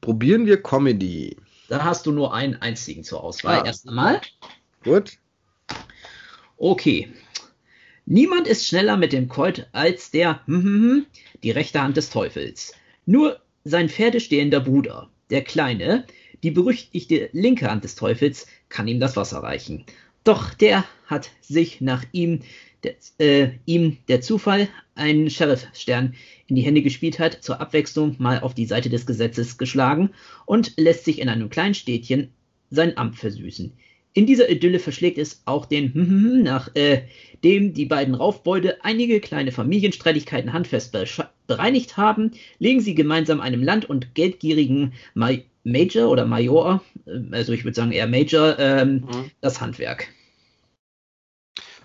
Probieren 0.01 0.47
wir 0.47 0.63
Comedy. 0.63 1.37
Da 1.69 1.85
hast 1.85 2.07
du 2.07 2.13
nur 2.13 2.33
einen 2.33 2.55
einzigen 2.57 3.05
zur 3.05 3.23
Auswahl. 3.23 3.61
Ah. 3.61 3.67
Erst 3.67 3.87
einmal. 3.89 4.21
Gut. 4.83 5.19
Okay. 6.57 7.13
Niemand 8.11 8.49
ist 8.49 8.67
schneller 8.67 8.97
mit 8.97 9.13
dem 9.13 9.29
Colt 9.29 9.69
als 9.73 10.11
der, 10.11 10.41
hm, 10.47 10.63
hm, 10.63 10.83
hm, 10.83 11.07
die 11.43 11.51
rechte 11.51 11.83
Hand 11.83 11.99
des 11.99 12.09
Teufels. 12.09 12.73
Nur 13.05 13.39
sein 13.65 13.91
pferdestehender 13.91 14.61
Bruder, 14.61 15.11
der 15.29 15.43
Kleine, 15.43 16.07
die 16.43 16.51
berüchtigte 16.51 17.29
linke 17.33 17.71
Hand 17.71 17.85
des 17.85 17.97
Teufels, 17.97 18.47
kann 18.71 18.89
ihm 18.89 18.99
das 18.99 19.17
Wasser 19.17 19.43
reichen. 19.43 19.85
Doch 20.25 20.55
der 20.55 20.87
hat 21.05 21.29
sich 21.43 21.83
nach 21.83 22.03
ihm, 22.13 22.41
der, 22.83 22.95
äh, 23.19 23.51
ihm 23.67 23.99
der 24.09 24.23
Zufall 24.23 24.69
einen 24.95 25.29
Sheriff-Stern 25.29 26.15
in 26.47 26.57
die 26.57 26.63
Hände 26.63 26.81
gespielt 26.81 27.19
hat, 27.19 27.45
zur 27.45 27.61
Abwechslung 27.61 28.17
mal 28.19 28.41
auf 28.41 28.55
die 28.55 28.65
Seite 28.65 28.89
des 28.89 29.05
Gesetzes 29.05 29.59
geschlagen 29.59 30.15
und 30.47 30.73
lässt 30.79 31.05
sich 31.05 31.19
in 31.19 31.29
einem 31.29 31.51
kleinen 31.51 31.75
Städtchen 31.75 32.33
sein 32.71 32.97
Amt 32.97 33.17
versüßen. 33.17 33.75
In 34.15 34.27
dieser 34.27 34.51
Idylle 34.51 34.79
verschlägt 34.79 35.19
es 35.19 35.43
auch 35.45 35.67
den 35.67 35.95
hm, 35.95 36.43
nach 36.43 36.75
äh, 36.75 37.03
dem 37.45 37.73
die 37.73 37.87
beiden 37.87 38.15
Raufbeute 38.15 38.85
einige 38.85 39.21
kleine 39.21 39.53
Familienstreitigkeiten 39.53 40.53
handfest 40.53 40.97
bereinigt 41.47 41.97
haben, 41.97 42.33
legen 42.59 42.81
sie 42.81 42.95
gemeinsam 42.95 43.41
einem 43.41 43.63
land- 43.63 43.89
und 43.89 44.15
geldgierigen 44.15 44.93
Ma 45.15 45.31
Major 45.65 46.09
oder 46.09 46.25
Major, 46.25 46.83
äh, 47.07 47.21
also 47.33 47.53
ich 47.53 47.65
würde 47.65 47.75
sagen 47.75 47.93
eher 47.93 48.07
Major, 48.07 48.59
ähm, 48.59 49.05
das 49.41 49.61
Handwerk. 49.61 50.09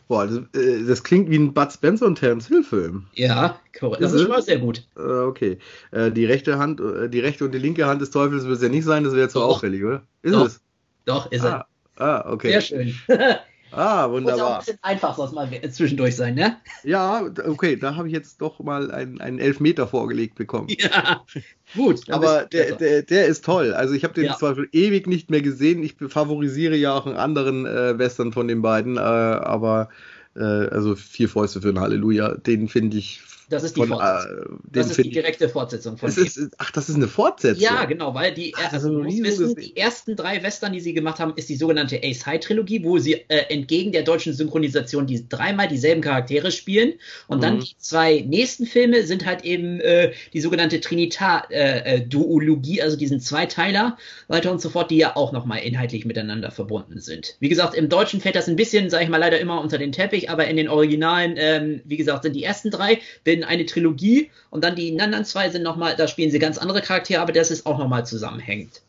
Boah, 0.07 0.27
das, 0.27 0.37
äh, 0.61 0.85
das 0.85 1.03
klingt 1.03 1.29
wie 1.29 1.37
ein 1.37 1.53
Bud 1.53 1.71
Spencer 1.71 2.05
und 2.05 2.19
Terence 2.19 2.47
Hill 2.47 2.63
Film. 2.63 3.05
Ja, 3.13 3.59
korrekt. 3.77 4.01
Das 4.01 4.13
Ist 4.13 4.21
schon 4.21 4.29
mal 4.31 4.41
sehr 4.41 4.59
gut. 4.59 4.85
Äh, 4.95 5.01
okay. 5.01 5.57
Äh, 5.91 6.11
die 6.11 6.25
rechte 6.25 6.57
Hand, 6.59 6.79
äh, 6.79 7.09
die 7.09 7.19
rechte 7.19 7.45
und 7.45 7.51
die 7.51 7.59
linke 7.59 7.85
Hand 7.85 8.01
des 8.01 8.11
Teufels 8.11 8.45
wird 8.45 8.57
es 8.57 8.63
ja 8.63 8.69
nicht 8.69 8.85
sein, 8.85 9.03
das 9.03 9.15
wäre 9.15 9.29
zu 9.29 9.41
auffällig, 9.41 9.83
oder? 9.83 10.03
Ist 10.21 10.33
Doch. 10.33 10.45
es? 10.45 10.61
Doch, 11.05 11.31
ist 11.31 11.43
Ah, 11.43 11.67
ah, 11.97 12.31
okay. 12.31 12.49
Sehr 12.51 12.61
schön. 12.61 12.95
Ah, 13.75 13.75
Muss 13.75 13.85
auch 13.95 14.05
ein 14.05 14.11
wunderbar. 14.13 14.59
bisschen 14.59 14.77
einfach 14.83 15.17
sonst 15.17 15.33
mal 15.33 15.49
zwischendurch 15.71 16.15
sein, 16.15 16.35
ne? 16.35 16.57
Ja, 16.83 17.23
okay, 17.47 17.75
da 17.75 17.95
habe 17.95 18.07
ich 18.07 18.13
jetzt 18.13 18.39
doch 18.39 18.59
mal 18.59 18.91
einen, 18.91 19.19
einen 19.19 19.39
Elfmeter 19.39 19.87
vorgelegt 19.87 20.35
bekommen. 20.35 20.67
Ja. 20.79 21.25
Gut. 21.73 22.01
Aber 22.11 22.43
der, 22.45 22.75
der, 22.75 23.01
der 23.01 23.25
ist 23.25 23.43
toll. 23.43 23.73
Also 23.73 23.95
ich 23.95 24.03
habe 24.03 24.13
den 24.13 24.25
Ja. 24.25 24.37
zwar 24.37 24.53
schon 24.53 24.67
ewig 24.73 25.07
nicht 25.07 25.31
mehr 25.31 25.41
gesehen. 25.41 25.81
Ich 25.81 25.95
favorisiere 26.07 26.75
ja 26.75 26.93
auch 26.93 27.07
einen 27.07 27.15
anderen 27.15 27.65
äh, 27.65 27.97
Western 27.97 28.31
von 28.31 28.47
den 28.47 28.61
beiden, 28.61 28.97
äh, 28.97 28.99
aber 28.99 29.89
äh, 30.35 30.43
also 30.43 30.95
vier 30.95 31.27
Fäuste 31.27 31.59
für 31.59 31.69
ein 31.69 31.79
Halleluja, 31.79 32.35
den 32.35 32.67
finde 32.67 32.97
ich 32.97 33.21
Das 33.49 33.63
ist 33.63 33.75
die 33.75 33.81
von, 33.81 33.89
Fortsetzung. 33.89 34.55
äh, 34.55 34.59
Das 34.71 34.89
ist 34.89 34.97
die 35.03 35.09
direkte 35.11 35.49
Fortsetzung 35.49 35.97
von 35.97 36.13
dem. 36.13 36.25
ist, 36.25 36.39
ach, 36.57 36.71
das 36.71 36.89
ist 36.89 36.95
eine 36.95 37.07
Fortsetzung. 37.07 37.63
Ja, 37.63 37.85
genau, 37.85 38.13
weil 38.13 38.33
die, 38.33 38.53
Ach, 38.57 38.63
das 38.65 38.73
also 38.73 38.89
du 38.89 39.03
musst 39.03 39.23
wissen, 39.23 39.55
die 39.55 39.75
ersten 39.77 40.15
drei 40.15 40.41
Western, 40.43 40.73
die 40.73 40.79
sie 40.79 40.93
gemacht 40.93 41.19
haben, 41.19 41.33
ist 41.35 41.49
die 41.49 41.55
sogenannte 41.55 41.99
Ace 42.03 42.25
High 42.25 42.39
Trilogie, 42.39 42.83
wo 42.83 42.97
sie 42.97 43.13
äh, 43.27 43.45
entgegen 43.53 43.91
der 43.91 44.03
deutschen 44.03 44.33
Synchronisation 44.33 45.05
die 45.07 45.27
dreimal 45.27 45.67
dieselben 45.67 46.01
Charaktere 46.01 46.51
spielen. 46.51 46.93
Und 47.27 47.43
dann 47.43 47.57
Mhm. 47.57 47.61
die 47.61 47.75
zwei 47.77 48.23
nächsten 48.27 48.65
Filme 48.65 49.03
sind 49.03 49.25
halt 49.25 49.43
eben 49.43 49.79
äh, 49.81 50.11
die 50.33 50.41
sogenannte 50.41 50.79
Trinitar-Duologie, 50.79 52.81
also 52.81 52.97
diesen 52.97 53.19
Zweiteiler, 53.19 53.97
weiter 54.27 54.51
und 54.51 54.61
so 54.61 54.69
fort, 54.69 54.91
die 54.91 54.97
ja 54.97 55.15
auch 55.15 55.31
nochmal 55.31 55.59
inhaltlich 55.59 56.05
miteinander 56.05 56.51
verbunden 56.51 56.99
sind. 56.99 57.35
Wie 57.39 57.49
gesagt, 57.49 57.75
im 57.75 57.89
Deutschen 57.89 58.21
fällt 58.21 58.35
das 58.35 58.47
ein 58.47 58.55
bisschen, 58.55 58.89
sage 58.89 59.03
ich 59.03 59.09
mal, 59.09 59.17
leider 59.17 59.39
immer 59.39 59.61
unter 59.61 59.77
den 59.77 59.91
Teppich, 59.91 60.29
aber 60.29 60.47
in 60.47 60.57
den 60.57 60.69
Originalen, 60.69 61.35
ähm, 61.37 61.81
wie 61.85 61.97
gesagt, 61.97 62.23
sind 62.23 62.35
die 62.35 62.43
ersten 62.43 62.71
drei, 62.71 62.99
bilden 63.33 63.43
eine 63.43 63.65
Trilogie 63.65 64.29
und 64.51 64.63
dann 64.63 64.75
die 64.75 64.99
anderen 64.99 65.25
zwei 65.25 65.49
sind 65.49 65.63
nochmal, 65.63 65.95
da 65.97 66.07
spielen 66.07 66.31
sie 66.31 66.39
ganz 66.39 66.57
andere 66.57 66.81
Charaktere, 66.81 67.21
aber 67.21 67.33
das 67.33 67.49
ist 67.51 67.65
auch 67.65 67.79
nochmal 67.79 68.05
zusammenhängend. 68.05 68.81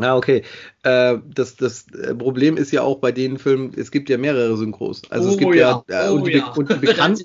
Ja, 0.00 0.16
okay. 0.16 0.42
Äh, 0.82 1.18
das, 1.34 1.56
das 1.56 1.86
äh, 1.92 2.14
Problem 2.14 2.56
ist 2.56 2.72
ja 2.72 2.82
auch 2.82 2.98
bei 2.98 3.12
den 3.12 3.38
Filmen, 3.38 3.72
es 3.76 3.90
gibt 3.90 4.08
ja 4.08 4.16
mehrere 4.16 4.56
Synchros. 4.56 5.02
Also 5.10 5.28
es 5.28 5.34
Oh 5.34 5.38
gibt 5.38 5.54
ja, 5.54 5.84
ja, 5.88 6.06
äh, 6.06 6.08
oh 6.08 6.14
und, 6.14 6.26
die, 6.26 6.32
ja. 6.32 6.50
Und 6.52 6.70
die 6.70 6.74
bekannten, 6.86 7.24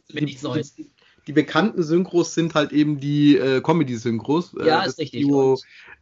die, 1.27 1.33
bekannten 1.33 1.83
Synchros 1.83 2.33
sind 2.33 2.55
halt 2.55 2.71
eben 2.71 2.99
die 2.99 3.37
äh, 3.37 3.61
Comedy-Synchros, 3.61 4.55
äh, 4.59 4.65
Ja, 4.67 4.83
ist 4.83 4.97
richtig. 4.97 5.25
die 5.25 5.31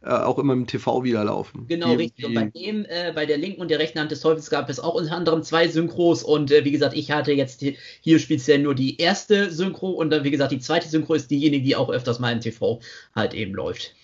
äh, 0.02 0.10
auch 0.10 0.38
immer 0.38 0.52
im 0.52 0.66
TV 0.66 1.02
wieder 1.04 1.24
laufen. 1.24 1.66
Genau, 1.68 1.90
die, 1.90 1.96
richtig. 1.96 2.24
Und 2.24 2.34
bei 2.34 2.44
dem, 2.44 2.84
äh, 2.84 3.12
bei 3.14 3.26
der 3.26 3.38
linken 3.38 3.60
und 3.60 3.70
der 3.70 3.78
rechten 3.78 3.98
Hand 3.98 4.10
des 4.10 4.20
Teufels 4.20 4.50
gab 4.50 4.70
es 4.70 4.78
auch 4.78 4.94
unter 4.94 5.12
anderem 5.12 5.42
zwei 5.42 5.68
Synchros. 5.68 6.22
Und 6.22 6.50
äh, 6.50 6.64
wie 6.64 6.70
gesagt, 6.70 6.96
ich 6.96 7.10
hatte 7.10 7.32
jetzt 7.32 7.64
hier 8.00 8.18
speziell 8.18 8.60
nur 8.60 8.74
die 8.74 9.00
erste 9.00 9.50
Synchro 9.50 9.90
und 9.90 10.10
dann, 10.10 10.24
wie 10.24 10.30
gesagt, 10.30 10.52
die 10.52 10.60
zweite 10.60 10.88
Synchro 10.88 11.14
ist 11.14 11.30
diejenige, 11.30 11.64
die 11.64 11.76
auch 11.76 11.90
öfters 11.90 12.18
mal 12.18 12.32
im 12.32 12.40
TV 12.40 12.80
halt 13.14 13.34
eben 13.34 13.54
läuft. 13.54 13.94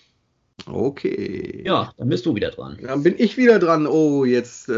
okay. 0.67 1.63
Ja, 1.65 1.93
dann 1.97 2.09
bist 2.09 2.25
du 2.25 2.35
wieder 2.35 2.51
dran. 2.51 2.77
Dann 2.81 3.03
bin 3.03 3.15
ich 3.17 3.37
wieder 3.37 3.59
dran. 3.59 3.87
Oh, 3.87 4.25
jetzt. 4.25 4.69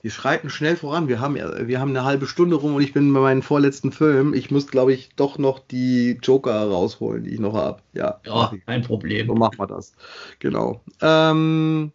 Wir 0.00 0.10
schreiten 0.12 0.48
schnell 0.48 0.76
voran. 0.76 1.08
Wir 1.08 1.20
haben, 1.20 1.34
wir 1.34 1.80
haben 1.80 1.90
eine 1.90 2.04
halbe 2.04 2.26
Stunde 2.26 2.56
rum 2.56 2.74
und 2.76 2.82
ich 2.82 2.92
bin 2.92 3.12
bei 3.12 3.20
meinem 3.20 3.42
vorletzten 3.42 3.90
Film. 3.90 4.32
Ich 4.32 4.50
muss, 4.50 4.68
glaube 4.68 4.92
ich, 4.92 5.10
doch 5.16 5.38
noch 5.38 5.58
die 5.58 6.18
Joker 6.22 6.68
rausholen, 6.68 7.24
die 7.24 7.30
ich 7.30 7.40
noch 7.40 7.54
habe. 7.54 7.82
Ja, 7.94 8.20
Ja, 8.24 8.52
kein 8.64 8.82
so 8.82 8.88
Problem. 8.88 9.26
machen 9.26 9.58
wir 9.58 9.66
das. 9.66 9.94
Genau. 10.38 10.82
Ähm, 11.00 11.90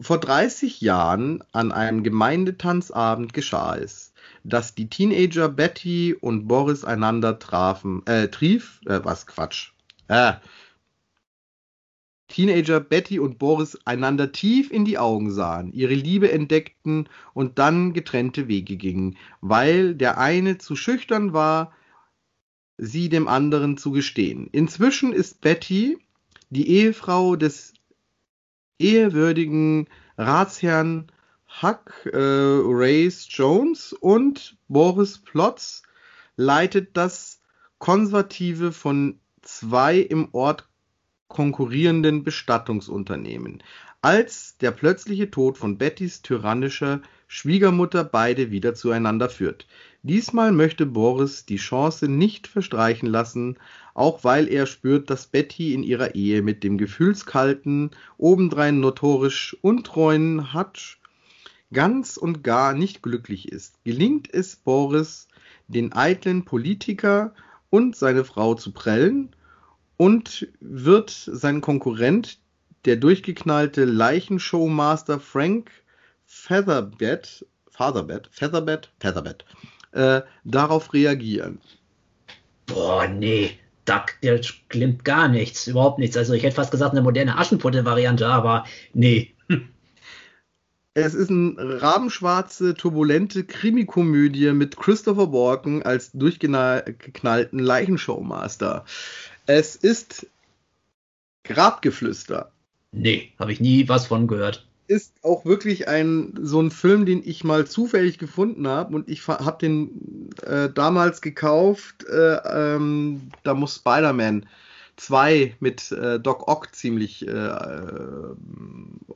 vor 0.00 0.18
30 0.18 0.80
Jahren 0.80 1.42
an 1.52 1.72
einem 1.72 2.02
Gemeindetanzabend 2.02 3.32
geschah 3.32 3.76
es, 3.76 4.12
dass 4.44 4.74
die 4.74 4.88
Teenager 4.88 5.48
Betty 5.48 6.14
und 6.20 6.48
Boris 6.48 6.84
einander 6.84 7.38
trafen, 7.38 8.04
äh, 8.06 8.28
trief, 8.28 8.80
äh, 8.86 9.00
was 9.02 9.26
Quatsch. 9.26 9.70
Äh, 10.08 10.34
Teenager 12.28 12.80
Betty 12.80 13.18
und 13.20 13.38
Boris 13.38 13.78
einander 13.84 14.32
tief 14.32 14.70
in 14.70 14.84
die 14.84 14.98
Augen 14.98 15.30
sahen, 15.30 15.72
ihre 15.72 15.94
Liebe 15.94 16.30
entdeckten 16.30 17.08
und 17.34 17.58
dann 17.58 17.92
getrennte 17.92 18.48
Wege 18.48 18.76
gingen, 18.76 19.16
weil 19.40 19.94
der 19.94 20.18
eine 20.18 20.58
zu 20.58 20.74
schüchtern 20.76 21.32
war, 21.32 21.72
sie 22.78 23.08
dem 23.08 23.28
anderen 23.28 23.76
zu 23.76 23.92
gestehen. 23.92 24.48
Inzwischen 24.52 25.12
ist 25.12 25.40
Betty 25.40 25.98
die 26.50 26.68
Ehefrau 26.68 27.36
des 27.36 27.74
ehrwürdigen 28.78 29.88
Ratsherrn 30.18 31.10
Huck 31.62 32.06
äh, 32.06 32.10
Race 32.14 33.26
Jones 33.30 33.92
und 33.92 34.56
Boris 34.68 35.18
Plotz 35.18 35.82
leitet 36.36 36.96
das 36.96 37.40
konservative 37.78 38.72
von 38.72 39.20
zwei 39.42 39.98
im 39.98 40.28
Ort 40.32 40.68
konkurrierenden 41.28 42.24
Bestattungsunternehmen. 42.24 43.62
Als 44.02 44.56
der 44.58 44.70
plötzliche 44.70 45.30
Tod 45.30 45.58
von 45.58 45.78
Bettys 45.78 46.22
tyrannischer 46.22 47.02
Schwiegermutter 47.28 48.04
beide 48.04 48.50
wieder 48.50 48.74
zueinander 48.74 49.28
führt. 49.28 49.66
Diesmal 50.02 50.52
möchte 50.52 50.86
Boris 50.86 51.44
die 51.44 51.56
Chance 51.56 52.06
nicht 52.06 52.46
verstreichen 52.46 53.08
lassen, 53.08 53.58
auch 53.94 54.22
weil 54.22 54.46
er 54.48 54.66
spürt, 54.66 55.10
dass 55.10 55.26
Betty 55.26 55.74
in 55.74 55.82
ihrer 55.82 56.14
Ehe 56.14 56.42
mit 56.42 56.62
dem 56.62 56.78
gefühlskalten, 56.78 57.90
obendrein 58.16 58.78
notorisch 58.78 59.56
untreuen 59.62 60.54
Hutch 60.54 61.00
ganz 61.72 62.16
und 62.16 62.44
gar 62.44 62.72
nicht 62.72 63.02
glücklich 63.02 63.50
ist. 63.50 63.82
Gelingt 63.84 64.32
es 64.32 64.56
Boris, 64.56 65.28
den 65.66 65.92
eitlen 65.92 66.44
Politiker 66.44 67.34
und 67.70 67.96
seine 67.96 68.24
Frau 68.24 68.54
zu 68.54 68.72
prellen, 68.72 69.34
und 69.96 70.48
wird 70.60 71.10
sein 71.10 71.60
Konkurrent, 71.60 72.38
der 72.84 72.96
durchgeknallte 72.96 73.84
Leichenshowmaster 73.84 75.20
Frank 75.20 75.70
Featherbed, 76.24 77.46
Featherbed, 77.70 78.28
Featherbed, 78.32 78.90
Featherbed, 79.00 79.44
äh, 79.92 80.22
darauf 80.44 80.92
reagieren. 80.92 81.60
Boah, 82.66 83.06
nee, 83.06 83.58
da 83.84 84.04
klingt 84.68 85.04
gar 85.04 85.28
nichts, 85.28 85.66
überhaupt 85.66 85.98
nichts. 85.98 86.16
Also 86.16 86.34
ich 86.34 86.42
hätte 86.42 86.56
fast 86.56 86.70
gesagt 86.70 86.92
eine 86.92 87.02
moderne 87.02 87.38
Aschenputte-Variante, 87.38 88.26
aber 88.26 88.64
nee. 88.92 89.32
Es 90.94 91.12
ist 91.12 91.30
eine 91.30 91.82
rabenschwarze, 91.82 92.74
turbulente 92.74 93.44
Krimikomödie 93.44 94.52
mit 94.52 94.78
Christopher 94.78 95.30
Walken 95.30 95.82
als 95.82 96.10
durchgeknallten 96.12 97.58
Leichenshowmaster. 97.58 98.86
Es 99.46 99.76
ist 99.76 100.26
Grabgeflüster. 101.44 102.50
Nee, 102.92 103.32
habe 103.38 103.52
ich 103.52 103.60
nie 103.60 103.88
was 103.88 104.06
von 104.06 104.26
gehört. 104.26 104.66
Ist 104.88 105.14
auch 105.22 105.44
wirklich 105.44 105.88
ein 105.88 106.34
so 106.42 106.60
ein 106.60 106.70
Film, 106.70 107.06
den 107.06 107.22
ich 107.24 107.42
mal 107.42 107.66
zufällig 107.66 108.18
gefunden 108.18 108.68
habe 108.68 108.94
und 108.94 109.08
ich 109.08 109.26
habe 109.26 109.58
den 109.60 110.30
äh, 110.42 110.70
damals 110.70 111.20
gekauft. 111.20 112.04
Äh, 112.08 112.36
ähm, 112.74 113.30
da 113.42 113.54
muss 113.54 113.76
Spider-Man 113.76 114.46
2 114.96 115.56
mit 115.60 115.90
äh, 115.92 116.18
Doc 116.20 116.48
Ock 116.48 116.74
ziemlich 116.74 117.26
äh, 117.26 117.50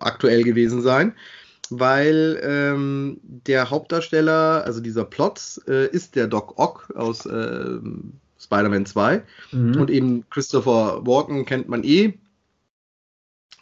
aktuell 0.00 0.42
gewesen 0.42 0.82
sein, 0.82 1.14
weil 1.70 2.40
ähm, 2.42 3.20
der 3.22 3.70
Hauptdarsteller, 3.70 4.64
also 4.64 4.80
dieser 4.80 5.04
Plot, 5.04 5.60
äh, 5.68 5.86
ist 5.88 6.16
der 6.16 6.26
Doc 6.26 6.58
Ock 6.58 6.92
aus 6.96 7.26
ähm, 7.26 8.20
Spider-Man 8.40 8.86
2. 8.86 9.22
Mhm. 9.52 9.80
Und 9.80 9.90
eben 9.90 10.24
Christopher 10.30 11.06
Walken 11.06 11.44
kennt 11.44 11.68
man 11.68 11.84
eh. 11.84 12.14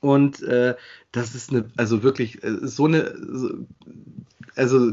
Und 0.01 0.43
äh, 0.43 0.77
das 1.13 1.35
ist 1.35 1.51
eine, 1.51 1.71
also 1.77 2.03
wirklich 2.03 2.43
äh, 2.45 2.59
so 2.63 2.87
eine, 2.87 3.67
also 4.55 4.93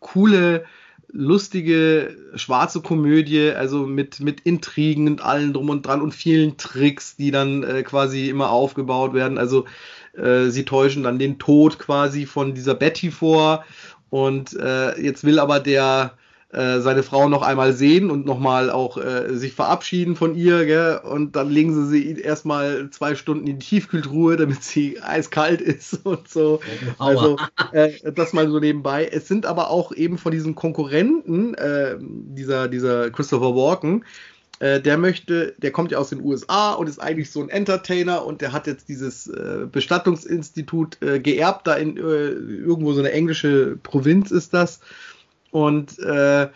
coole, 0.00 0.64
lustige, 1.12 2.16
schwarze 2.34 2.80
Komödie, 2.80 3.50
also 3.50 3.86
mit, 3.86 4.20
mit 4.20 4.40
Intrigen 4.40 5.06
und 5.08 5.22
allem 5.22 5.52
drum 5.52 5.70
und 5.70 5.86
dran 5.86 6.00
und 6.00 6.14
vielen 6.14 6.56
Tricks, 6.56 7.16
die 7.16 7.30
dann 7.30 7.62
äh, 7.62 7.82
quasi 7.82 8.28
immer 8.28 8.50
aufgebaut 8.50 9.14
werden. 9.14 9.38
Also 9.38 9.66
äh, 10.14 10.48
sie 10.48 10.64
täuschen 10.64 11.02
dann 11.04 11.18
den 11.18 11.38
Tod 11.38 11.78
quasi 11.78 12.26
von 12.26 12.54
dieser 12.54 12.74
Betty 12.74 13.10
vor 13.10 13.64
und 14.08 14.54
äh, 14.54 15.00
jetzt 15.00 15.24
will 15.24 15.38
aber 15.38 15.60
der 15.60 16.16
äh, 16.52 16.80
seine 16.80 17.04
Frau 17.04 17.28
noch 17.28 17.42
einmal 17.42 17.72
sehen 17.74 18.10
und 18.10 18.26
nochmal 18.26 18.70
auch 18.70 18.96
äh, 18.96 19.36
sich 19.36 19.52
verabschieden 19.52 20.16
von 20.16 20.34
ihr, 20.34 20.66
gell? 20.66 21.00
und 21.04 21.36
dann 21.36 21.48
legen 21.48 21.72
sie 21.72 21.86
sie 21.86 22.20
erstmal 22.20 22.90
zwei 22.90 23.14
Stunden 23.14 23.46
in 23.46 23.60
die 23.60 23.66
Tiefkühltruhe, 23.66 24.36
damit 24.36 24.64
sie 24.64 25.00
eiskalt 25.00 25.60
ist 25.60 26.00
und 26.04 26.28
so. 26.28 26.58
Also 26.98 27.36
äh, 27.70 27.92
das 28.12 28.32
mal 28.32 28.50
so 28.50 28.58
nebenbei. 28.58 29.06
Es 29.06 29.28
sind 29.28 29.46
aber 29.46 29.70
auch 29.70 29.92
eben 29.92 30.18
von 30.18 30.32
diesen 30.32 30.56
Konkurrenten, 30.56 31.54
äh, 31.54 31.96
dieser, 32.00 32.66
dieser 32.66 33.10
Christopher 33.10 33.54
Walken, 33.54 34.04
äh, 34.58 34.80
der 34.80 34.98
möchte, 34.98 35.54
der 35.58 35.70
kommt 35.70 35.92
ja 35.92 35.98
aus 35.98 36.08
den 36.08 36.20
USA 36.20 36.72
und 36.72 36.88
ist 36.88 37.00
eigentlich 37.00 37.30
so 37.30 37.42
ein 37.42 37.48
Entertainer 37.48 38.26
und 38.26 38.40
der 38.40 38.52
hat 38.52 38.66
jetzt 38.66 38.88
dieses 38.88 39.28
äh, 39.28 39.66
Bestattungsinstitut 39.70 40.98
geerbt, 41.00 41.68
da 41.68 41.74
in 41.74 41.96
irgendwo 41.96 42.92
so 42.92 42.98
eine 42.98 43.12
englische 43.12 43.78
Provinz 43.80 44.32
ist 44.32 44.52
das 44.52 44.80
und 45.50 45.98
äh, 45.98 46.48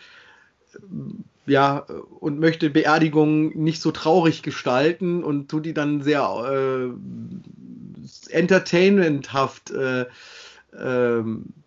ja, 1.47 1.85
und 2.21 2.41
möchte 2.41 2.71
Beerdigungen 2.71 3.57
nicht 3.57 3.83
so 3.83 3.91
traurig 3.91 4.43
gestalten 4.43 5.23
und 5.23 5.51
tut 5.51 5.67
die 5.67 5.75
dann 5.75 6.03
sehr 6.03 6.23
äh, 6.23 6.89
entertainmenthaft 8.31 9.71
äh, 9.71 10.07
äh, 10.73 11.23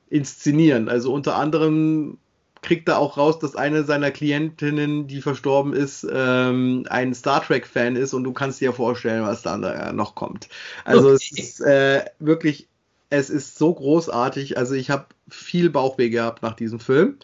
inszenieren. 0.10 0.90
Also 0.90 1.14
unter 1.14 1.36
anderem 1.36 2.18
kriegt 2.62 2.90
er 2.90 2.98
auch 2.98 3.18
raus, 3.18 3.40
dass 3.40 3.56
eine 3.56 3.84
seiner 3.84 4.10
Klientinnen, 4.10 5.08
die 5.08 5.22
verstorben 5.22 5.74
ist, 5.74 6.08
ähm, 6.12 6.86
ein 6.90 7.14
Star 7.14 7.44
Trek-Fan 7.44 7.96
ist 7.96 8.14
und 8.14 8.24
du 8.24 8.34
kannst 8.34 8.60
dir 8.60 8.74
vorstellen, 8.74 9.24
was 9.24 9.44
da 9.44 9.94
noch 9.94 10.16
kommt. 10.16 10.50
Also 10.84 11.10
okay. 11.10 11.16
es 11.16 11.40
ist 11.40 11.62
äh, 11.62 12.04
wirklich 12.20 12.68
es 13.10 13.30
ist 13.30 13.58
so 13.58 13.74
großartig. 13.74 14.58
Also 14.58 14.74
ich 14.74 14.90
habe 14.90 15.08
viel 15.30 15.70
Bauchweh 15.70 16.10
gehabt 16.10 16.42
nach 16.42 16.56
diesem 16.56 16.80
Film. 16.80 17.18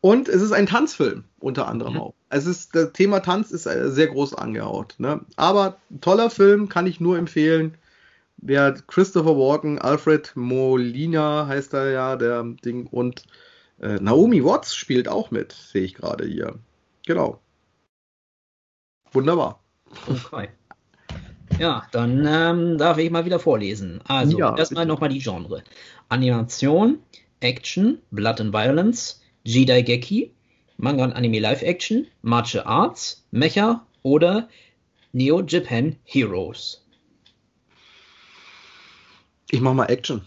Und 0.00 0.28
es 0.28 0.42
ist 0.42 0.52
ein 0.52 0.66
Tanzfilm, 0.66 1.24
unter 1.40 1.66
anderem 1.66 1.94
mhm. 1.94 2.00
auch. 2.00 2.14
Es 2.30 2.46
ist, 2.46 2.74
das 2.74 2.92
Thema 2.92 3.20
Tanz 3.20 3.50
ist 3.50 3.66
äh, 3.66 3.90
sehr 3.90 4.06
groß 4.08 4.34
angehaut. 4.34 4.94
Ne? 4.98 5.20
Aber 5.36 5.78
toller 6.00 6.30
Film, 6.30 6.68
kann 6.68 6.86
ich 6.86 7.00
nur 7.00 7.18
empfehlen. 7.18 7.76
Wer 8.36 8.72
Christopher 8.72 9.36
Walken, 9.36 9.80
Alfred 9.80 10.32
Molina 10.36 11.46
heißt 11.48 11.74
er 11.74 11.90
ja, 11.90 12.16
der 12.16 12.44
Ding. 12.64 12.86
Und 12.86 13.24
äh, 13.80 13.98
Naomi 14.00 14.44
Watts 14.44 14.76
spielt 14.76 15.08
auch 15.08 15.32
mit, 15.32 15.52
sehe 15.52 15.82
ich 15.82 15.94
gerade 15.94 16.24
hier. 16.26 16.54
Genau. 17.04 17.40
Wunderbar. 19.12 19.60
Okay. 20.06 20.50
Ja, 21.58 21.86
dann 21.90 22.24
ähm, 22.26 22.78
darf 22.78 22.98
ich 22.98 23.10
mal 23.10 23.24
wieder 23.24 23.40
vorlesen. 23.40 24.00
Also, 24.04 24.38
ja, 24.38 24.56
erstmal 24.56 24.86
nochmal 24.86 25.08
die 25.08 25.18
Genre. 25.18 25.62
Animation, 26.08 27.00
Action, 27.40 27.98
Blood 28.10 28.40
and 28.40 28.52
Violence, 28.52 29.20
Jedi 29.44 29.82
Geki, 29.82 30.32
Manga 30.76 31.04
und 31.04 31.12
Anime 31.12 31.40
Live 31.40 31.62
Action, 31.62 32.06
Martial 32.22 32.64
Arts, 32.64 33.26
Mecha 33.32 33.84
oder 34.02 34.48
Neo 35.12 35.42
Japan 35.42 35.96
Heroes. 36.04 36.84
Ich 39.50 39.60
mach 39.60 39.74
mal 39.74 39.86
Action. 39.86 40.22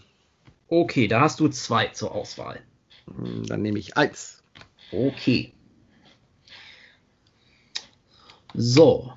Okay, 0.68 1.08
da 1.08 1.20
hast 1.20 1.40
du 1.40 1.48
zwei 1.48 1.86
zur 1.88 2.12
Auswahl. 2.12 2.60
Hm, 3.06 3.46
dann 3.46 3.62
nehme 3.62 3.78
ich 3.78 3.96
eins. 3.96 4.42
Okay. 4.90 5.52
So, 8.54 9.12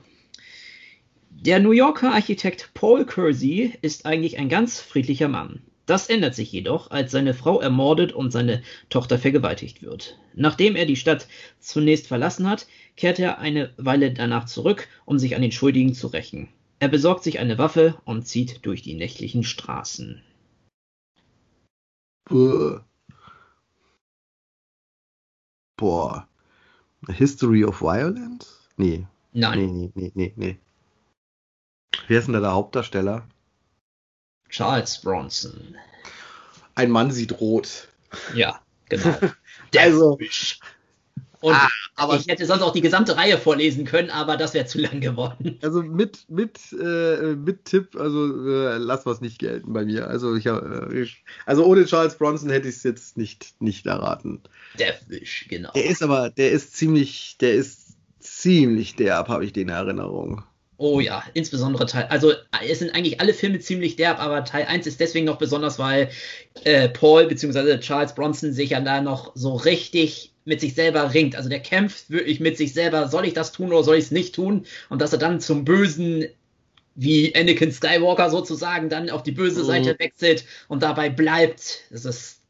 der 1.41 1.59
New 1.59 1.71
Yorker 1.71 2.13
Architekt 2.13 2.71
Paul 2.73 3.05
Kersey 3.05 3.77
ist 3.81 4.05
eigentlich 4.05 4.37
ein 4.37 4.49
ganz 4.49 4.79
friedlicher 4.79 5.27
Mann. 5.27 5.61
Das 5.85 6.09
ändert 6.09 6.33
sich 6.33 6.51
jedoch, 6.51 6.89
als 6.89 7.11
seine 7.11 7.35
Frau 7.35 7.61
ermordet 7.61 8.13
und 8.13 8.31
seine 8.31 8.63
Tochter 8.89 9.19
vergewaltigt 9.19 9.83
wird. 9.83 10.17
Nachdem 10.33 10.75
er 10.75 10.85
die 10.85 10.95
Stadt 10.95 11.27
zunächst 11.59 12.07
verlassen 12.07 12.49
hat, 12.49 12.65
kehrt 12.95 13.19
er 13.19 13.37
eine 13.37 13.71
Weile 13.77 14.11
danach 14.11 14.45
zurück, 14.45 14.87
um 15.05 15.19
sich 15.19 15.35
an 15.35 15.43
den 15.43 15.51
Schuldigen 15.51 15.93
zu 15.93 16.07
rächen. 16.07 16.47
Er 16.79 16.87
besorgt 16.87 17.23
sich 17.23 17.37
eine 17.37 17.57
Waffe 17.57 18.01
und 18.05 18.27
zieht 18.27 18.65
durch 18.65 18.81
die 18.81 18.95
nächtlichen 18.95 19.43
Straßen. 19.43 20.23
Boah. 25.77 26.27
History 27.07 27.63
of 27.63 27.81
Violence? 27.81 28.67
Nee. 28.77 29.05
Nein. 29.33 29.59
Nee, 29.59 29.91
nee, 29.93 30.11
nee, 30.15 30.33
nee. 30.35 30.57
Wer 32.07 32.19
ist 32.19 32.25
denn 32.25 32.33
da 32.33 32.39
der 32.39 32.53
Hauptdarsteller? 32.53 33.27
Charles 34.49 35.01
Bronson. 35.01 35.75
Ein 36.75 36.91
Mann 36.91 37.11
sieht 37.11 37.39
rot. 37.39 37.87
Ja, 38.33 38.59
genau. 38.89 39.15
also, 39.77 40.17
Und 41.41 41.53
Ah, 41.53 41.67
aber- 41.95 42.15
ich 42.15 42.27
hätte 42.27 42.45
sonst 42.45 42.61
auch 42.61 42.73
die 42.73 42.81
gesamte 42.81 43.17
Reihe 43.17 43.37
vorlesen 43.37 43.85
können, 43.85 44.09
aber 44.09 44.37
das 44.37 44.53
wäre 44.53 44.65
zu 44.65 44.79
lang 44.79 44.99
geworden. 45.01 45.57
Also 45.61 45.81
mit, 45.81 46.29
mit, 46.29 46.59
äh, 46.73 47.35
mit 47.35 47.65
Tipp, 47.65 47.95
also 47.95 48.47
äh, 48.49 48.77
lass 48.77 49.05
was 49.05 49.21
nicht 49.21 49.39
gelten 49.39 49.73
bei 49.73 49.85
mir. 49.85 50.07
Also 50.07 50.35
ich, 50.35 50.45
äh, 50.45 51.01
ich 51.01 51.23
also 51.45 51.65
ohne 51.65 51.85
Charles 51.85 52.15
Bronson 52.17 52.49
hätte 52.49 52.67
ich 52.67 52.75
es 52.77 52.83
jetzt 52.83 53.17
nicht, 53.17 53.59
nicht 53.61 53.85
erraten. 53.85 54.41
Deathwish, 54.79 55.47
genau. 55.49 55.71
Der 55.73 55.85
ist 55.85 56.03
aber, 56.03 56.29
der 56.29 56.51
ist 56.51 56.75
ziemlich, 56.75 57.37
der 57.39 57.53
ist 57.53 57.95
ziemlich 58.19 58.95
derb, 58.95 59.27
habe 59.29 59.45
ich 59.45 59.53
den 59.53 59.69
in 59.69 59.75
Erinnerung. 59.75 60.43
Oh 60.77 60.99
ja, 60.99 61.23
insbesondere 61.33 61.85
Teil. 61.85 62.05
Also 62.09 62.33
es 62.67 62.79
sind 62.79 62.93
eigentlich 62.93 63.21
alle 63.21 63.33
Filme 63.33 63.59
ziemlich 63.59 63.95
derb, 63.95 64.19
aber 64.19 64.43
Teil 64.43 64.65
1 64.65 64.85
ist 64.87 64.99
deswegen 64.99 65.25
noch 65.25 65.37
besonders, 65.37 65.79
weil 65.79 66.09
äh, 66.65 66.89
Paul 66.89 67.27
bzw. 67.27 67.79
Charles 67.79 68.13
Bronson 68.13 68.51
sich 68.51 68.71
ja 68.71 68.81
da 68.81 68.99
noch 69.01 69.31
so 69.35 69.55
richtig 69.55 70.33
mit 70.43 70.59
sich 70.59 70.75
selber 70.75 71.13
ringt. 71.13 71.35
Also 71.37 71.47
der 71.49 71.61
kämpft 71.61 72.09
wirklich 72.09 72.41
mit 72.41 72.57
sich 72.57 72.73
selber, 72.73 73.07
soll 73.07 73.25
ich 73.25 73.33
das 73.33 73.53
tun 73.53 73.69
oder 73.71 73.83
soll 73.83 73.95
ich 73.95 74.05
es 74.05 74.11
nicht 74.11 74.35
tun? 74.35 74.65
Und 74.89 75.01
dass 75.01 75.13
er 75.13 75.19
dann 75.19 75.39
zum 75.39 75.63
Bösen 75.63 76.25
wie 76.95 77.33
Anakin 77.35 77.71
Skywalker 77.71 78.29
sozusagen 78.29 78.89
dann 78.89 79.09
auf 79.09 79.23
die 79.23 79.31
böse 79.31 79.61
Mhm. 79.61 79.65
Seite 79.65 79.95
wechselt 79.99 80.45
und 80.67 80.83
dabei 80.83 81.09
bleibt. 81.09 81.85
Das 81.91 82.05
ist 82.05 82.41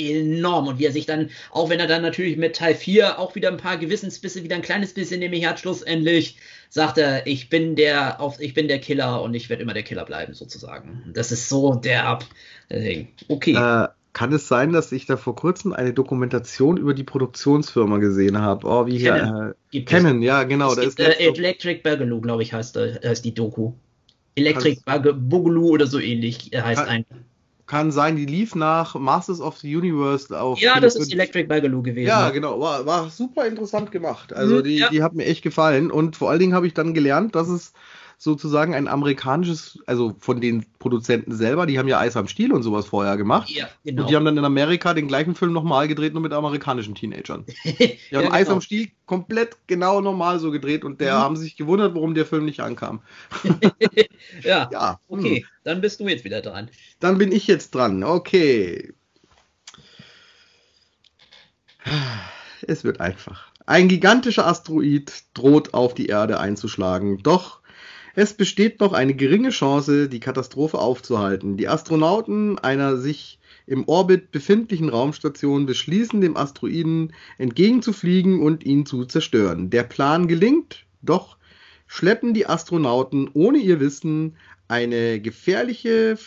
enorm. 0.00 0.68
Und 0.68 0.78
wie 0.78 0.86
er 0.86 0.92
sich 0.92 1.06
dann, 1.06 1.30
auch 1.50 1.70
wenn 1.70 1.80
er 1.80 1.86
dann 1.86 2.02
natürlich 2.02 2.36
mit 2.36 2.56
Teil 2.56 2.74
4 2.74 3.18
auch 3.18 3.34
wieder 3.34 3.48
ein 3.48 3.56
paar 3.56 3.76
Gewissensbisse, 3.76 4.42
wieder 4.42 4.56
ein 4.56 4.62
kleines 4.62 4.94
bisschen 4.94 5.20
nämlich 5.20 5.46
hat, 5.46 5.60
schlussendlich 5.60 6.36
sagt 6.68 6.98
er, 6.98 7.26
ich 7.26 7.50
bin 7.50 7.76
der, 7.76 8.20
auf, 8.20 8.40
ich 8.40 8.54
bin 8.54 8.68
der 8.68 8.78
Killer 8.78 9.22
und 9.22 9.34
ich 9.34 9.50
werde 9.50 9.62
immer 9.62 9.74
der 9.74 9.82
Killer 9.82 10.04
bleiben, 10.04 10.34
sozusagen. 10.34 11.02
Das 11.12 11.32
ist 11.32 11.48
so 11.48 11.74
derb. 11.74 12.24
Deswegen, 12.70 13.08
Okay. 13.28 13.54
Äh, 13.54 13.88
kann 14.12 14.32
es 14.32 14.48
sein, 14.48 14.72
dass 14.72 14.90
ich 14.90 15.06
da 15.06 15.16
vor 15.16 15.36
kurzem 15.36 15.72
eine 15.72 15.92
Dokumentation 15.92 16.76
über 16.76 16.94
die 16.94 17.04
Produktionsfirma 17.04 17.98
gesehen 17.98 18.38
habe? 18.40 18.66
Oh, 18.66 18.86
wie 18.86 18.98
hier? 18.98 19.12
Canon. 19.12 19.54
Äh. 19.72 19.80
Canon, 19.82 20.22
ja, 20.22 20.42
genau. 20.42 20.74
Da 20.74 20.82
gibt, 20.82 20.98
ist 20.98 21.20
äh, 21.20 21.28
Electric 21.28 21.82
Boogaloo, 21.82 22.20
glaube 22.20 22.42
ich, 22.42 22.52
heißt, 22.52 22.76
äh, 22.76 22.98
heißt 23.04 23.24
die 23.24 23.34
Doku. 23.34 23.72
Electric 24.34 24.80
Boogaloo 24.84 25.68
oder 25.68 25.86
so 25.86 25.98
ähnlich 25.98 26.52
äh, 26.52 26.60
heißt 26.60 26.84
Kann- 26.84 26.88
ein. 26.88 27.04
Kann 27.70 27.92
sein, 27.92 28.16
die 28.16 28.26
lief 28.26 28.56
nach 28.56 28.96
Masters 28.96 29.40
of 29.40 29.56
the 29.58 29.76
Universe 29.76 30.38
auf. 30.38 30.58
Ja, 30.58 30.80
das 30.80 30.96
ist 30.96 31.12
Electric 31.12 31.46
Boogaloo 31.46 31.82
gewesen. 31.82 32.08
Ja, 32.08 32.30
genau, 32.30 32.58
war, 32.58 32.84
war 32.84 33.08
super 33.10 33.46
interessant 33.46 33.92
gemacht. 33.92 34.32
Also 34.32 34.56
Mhm, 34.56 34.64
die, 34.64 34.78
ja. 34.78 34.88
die 34.88 35.04
hat 35.04 35.14
mir 35.14 35.24
echt 35.24 35.42
gefallen 35.42 35.92
und 35.92 36.16
vor 36.16 36.30
allen 36.30 36.40
Dingen 36.40 36.54
habe 36.54 36.66
ich 36.66 36.74
dann 36.74 36.94
gelernt, 36.94 37.36
dass 37.36 37.48
es 37.48 37.72
sozusagen 38.22 38.74
ein 38.74 38.86
amerikanisches, 38.86 39.78
also 39.86 40.14
von 40.20 40.42
den 40.42 40.66
Produzenten 40.78 41.32
selber, 41.32 41.64
die 41.64 41.78
haben 41.78 41.88
ja 41.88 41.98
Eis 41.98 42.18
am 42.18 42.28
Stiel 42.28 42.52
und 42.52 42.62
sowas 42.62 42.84
vorher 42.84 43.16
gemacht. 43.16 43.48
Ja, 43.48 43.66
genau. 43.82 44.02
Und 44.02 44.10
die 44.10 44.14
haben 44.16 44.26
dann 44.26 44.36
in 44.36 44.44
Amerika 44.44 44.92
den 44.92 45.08
gleichen 45.08 45.34
Film 45.34 45.54
nochmal 45.54 45.88
gedreht, 45.88 46.12
nur 46.12 46.20
mit 46.20 46.34
amerikanischen 46.34 46.94
Teenagern. 46.94 47.46
Die 47.64 48.16
haben 48.16 48.24
Ja, 48.26 48.30
Eis 48.30 48.44
genau. 48.44 48.56
am 48.56 48.60
Stiel 48.60 48.88
komplett 49.06 49.56
genau 49.66 50.02
normal 50.02 50.38
so 50.38 50.50
gedreht 50.50 50.84
und 50.84 51.00
der 51.00 51.14
Mhm. 51.16 51.20
haben 51.20 51.36
sich 51.36 51.56
gewundert, 51.56 51.94
warum 51.94 52.12
der 52.14 52.26
Film 52.26 52.44
nicht 52.44 52.60
ankam. 52.60 53.00
ja. 54.44 54.68
Ja, 54.70 55.00
hm. 55.08 55.18
Okay, 55.18 55.46
dann 55.64 55.80
bist 55.80 55.98
du 56.00 56.06
jetzt 56.06 56.24
wieder 56.24 56.42
dran. 56.42 56.68
Dann 57.00 57.16
bin 57.16 57.32
ich 57.32 57.46
jetzt 57.46 57.74
dran. 57.74 58.04
Okay. 58.04 58.92
Es 62.66 62.84
wird 62.84 63.00
einfach. 63.00 63.48
Ein 63.66 63.88
gigantischer 63.88 64.46
Asteroid 64.46 65.10
droht 65.32 65.74
auf 65.74 65.94
die 65.94 66.06
Erde 66.06 66.38
einzuschlagen, 66.40 67.18
doch 67.22 67.59
es 68.20 68.34
besteht 68.34 68.80
noch 68.80 68.92
eine 68.92 69.14
geringe 69.14 69.48
Chance, 69.48 70.06
die 70.10 70.20
Katastrophe 70.20 70.78
aufzuhalten. 70.78 71.56
Die 71.56 71.68
Astronauten 71.68 72.58
einer 72.58 72.98
sich 72.98 73.38
im 73.66 73.88
Orbit 73.88 74.30
befindlichen 74.30 74.90
Raumstation 74.90 75.64
beschließen, 75.64 76.20
dem 76.20 76.36
Asteroiden 76.36 77.14
entgegenzufliegen 77.38 78.42
und 78.42 78.62
ihn 78.62 78.84
zu 78.84 79.06
zerstören. 79.06 79.70
Der 79.70 79.84
Plan 79.84 80.28
gelingt, 80.28 80.84
doch 81.00 81.38
schleppen 81.86 82.34
die 82.34 82.44
Astronauten 82.46 83.30
ohne 83.32 83.56
ihr 83.56 83.80
Wissen 83.80 84.36
eine 84.68 85.18
gefährliche 85.18 86.18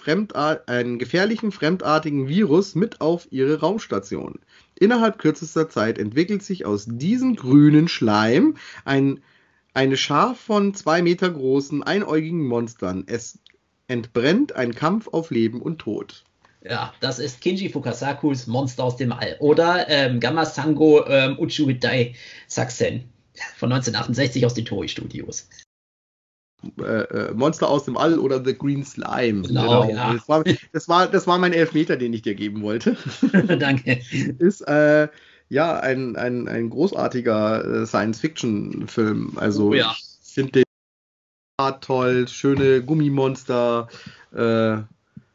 einen 0.66 0.98
gefährlichen 0.98 1.52
fremdartigen 1.52 2.28
Virus 2.28 2.74
mit 2.74 3.02
auf 3.02 3.28
ihre 3.30 3.60
Raumstation. 3.60 4.39
Innerhalb 4.80 5.20
kürzester 5.20 5.70
Zeit 5.70 6.00
entwickelt 6.00 6.41
sich 6.41 6.66
aus 6.66 6.88
diesem 6.89 7.36
grünen 7.36 7.88
Schleim 7.88 8.56
ein, 8.84 9.22
eine 9.74 9.98
Schar 9.98 10.36
von 10.36 10.74
zwei 10.74 11.02
Meter 11.02 11.30
großen, 11.30 11.84
einäugigen 11.84 12.46
Monstern. 12.46 13.04
Es 13.08 13.40
entbrennt 13.88 14.56
ein 14.56 14.74
Kampf 14.76 15.08
auf 15.08 15.32
Leben 15.32 15.62
und 15.62 15.80
Tod. 15.80 16.24
Ja, 16.62 16.94
das 17.02 17.20
ist 17.20 17.42
Kinji 17.42 17.70
Fukasakus 17.70 18.48
Monster 18.48 18.86
aus 18.86 18.96
dem 18.96 19.12
All. 19.12 19.36
Oder 19.40 19.90
ähm, 19.90 20.20
Gamma 20.20 20.46
Sango 20.46 21.06
ähm, 21.08 21.38
Uchuhidai 21.38 22.16
Saxen 22.48 23.04
von 23.58 23.72
1968 23.72 24.46
aus 24.46 24.54
den 24.54 24.66
Toei 24.66 24.88
Studios. 24.88 25.50
Äh, 26.80 26.84
äh, 26.84 27.34
Monster 27.34 27.70
aus 27.70 27.84
dem 27.84 27.98
All 27.98 28.18
oder 28.18 28.44
The 28.44 28.58
Green 28.58 28.86
Slime. 28.86 29.42
Genau, 29.42 29.90
ja. 29.90 30.14
Das, 30.14 30.30
war, 30.30 30.44
das, 30.72 30.88
war, 30.88 31.08
das 31.08 31.28
war 31.28 31.38
mein 31.38 31.52
Elfmeter, 31.52 31.98
den 31.98 32.14
ich 32.14 32.22
dir 32.22 32.36
geben 32.36 32.62
wollte. 32.62 32.96
Danke. 33.60 34.00
ist 34.40 34.62
äh, 34.62 35.10
ja 35.54 35.80
ein, 35.80 36.16
ein, 36.16 36.47
ein 36.47 36.70
großartiger 36.70 37.84
äh, 37.84 37.86
Science-Fiction-Film. 37.86 39.34
Also 39.36 39.70
Oh 39.70 39.74
ja. 39.74 39.95
ich 39.95 40.34
finde 40.34 40.51
den 40.51 40.64
toll, 41.80 42.28
schöne 42.28 42.82
Gummimonster, 42.82 43.88
äh, 44.36 44.78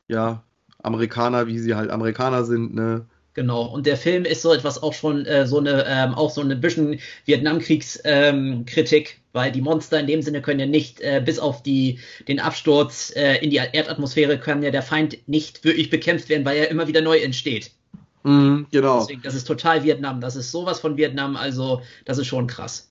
ja, 0.08 0.42
Amerikaner, 0.82 1.46
wie 1.46 1.58
sie 1.58 1.74
halt 1.74 1.90
Amerikaner 1.90 2.44
sind, 2.44 2.74
ne? 2.74 3.06
Genau, 3.34 3.66
und 3.66 3.86
der 3.86 3.96
Film 3.96 4.24
ist 4.24 4.42
so 4.42 4.52
etwas 4.52 4.82
auch 4.82 4.92
schon 4.92 5.24
äh, 5.24 5.46
so 5.46 5.58
eine, 5.58 5.84
ähm, 5.86 6.14
auch 6.14 6.30
so 6.30 6.40
eine 6.40 6.56
bisschen 6.56 6.98
Vietnamkriegskritik, 7.24 8.04
ähm, 8.04 8.64
Kritik, 8.66 9.20
weil 9.32 9.52
die 9.52 9.60
Monster 9.60 10.00
in 10.00 10.08
dem 10.08 10.22
Sinne 10.22 10.42
können 10.42 10.58
ja 10.58 10.66
nicht, 10.66 11.00
äh, 11.00 11.22
bis 11.24 11.38
auf 11.38 11.62
die, 11.62 12.00
den 12.26 12.40
Absturz 12.40 13.12
äh, 13.14 13.36
in 13.36 13.50
die 13.50 13.58
Erdatmosphäre, 13.58 14.40
kann 14.40 14.64
ja 14.64 14.72
der 14.72 14.82
Feind 14.82 15.18
nicht 15.28 15.62
wirklich 15.62 15.88
bekämpft 15.88 16.28
werden, 16.28 16.44
weil 16.44 16.56
er 16.56 16.70
immer 16.70 16.88
wieder 16.88 17.00
neu 17.00 17.18
entsteht. 17.18 17.70
Mhm, 18.28 18.66
genau. 18.70 19.00
Deswegen, 19.00 19.22
das 19.22 19.34
ist 19.34 19.46
total 19.46 19.82
Vietnam, 19.84 20.20
das 20.20 20.36
ist 20.36 20.50
sowas 20.50 20.80
von 20.80 20.98
Vietnam, 20.98 21.36
also 21.36 21.80
das 22.04 22.18
ist 22.18 22.26
schon 22.26 22.46
krass. 22.46 22.90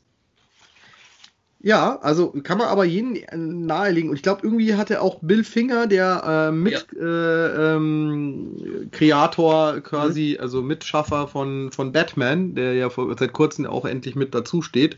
Ja, 1.60 2.00
also 2.02 2.34
kann 2.44 2.58
man 2.58 2.68
aber 2.68 2.86
jeden 2.86 3.16
äh, 3.16 3.36
nahelegen. 3.36 4.10
Und 4.10 4.16
ich 4.16 4.24
glaube, 4.24 4.42
irgendwie 4.44 4.76
hatte 4.76 5.02
auch 5.02 5.20
Bill 5.22 5.44
Finger, 5.44 5.86
der 5.86 6.50
äh, 6.50 6.52
mit 6.52 6.88
äh, 6.94 7.76
ähm, 7.76 8.90
Kreator 8.92 9.82
quasi, 9.82 10.38
also 10.40 10.62
Mitschaffer 10.62 11.28
von, 11.28 11.72
von 11.72 11.92
Batman, 11.92 12.56
der 12.56 12.74
ja 12.74 12.90
vor, 12.90 13.16
seit 13.18 13.34
kurzem 13.34 13.66
auch 13.66 13.86
endlich 13.86 14.16
mit 14.16 14.34
dazu 14.34 14.62
steht, 14.62 14.98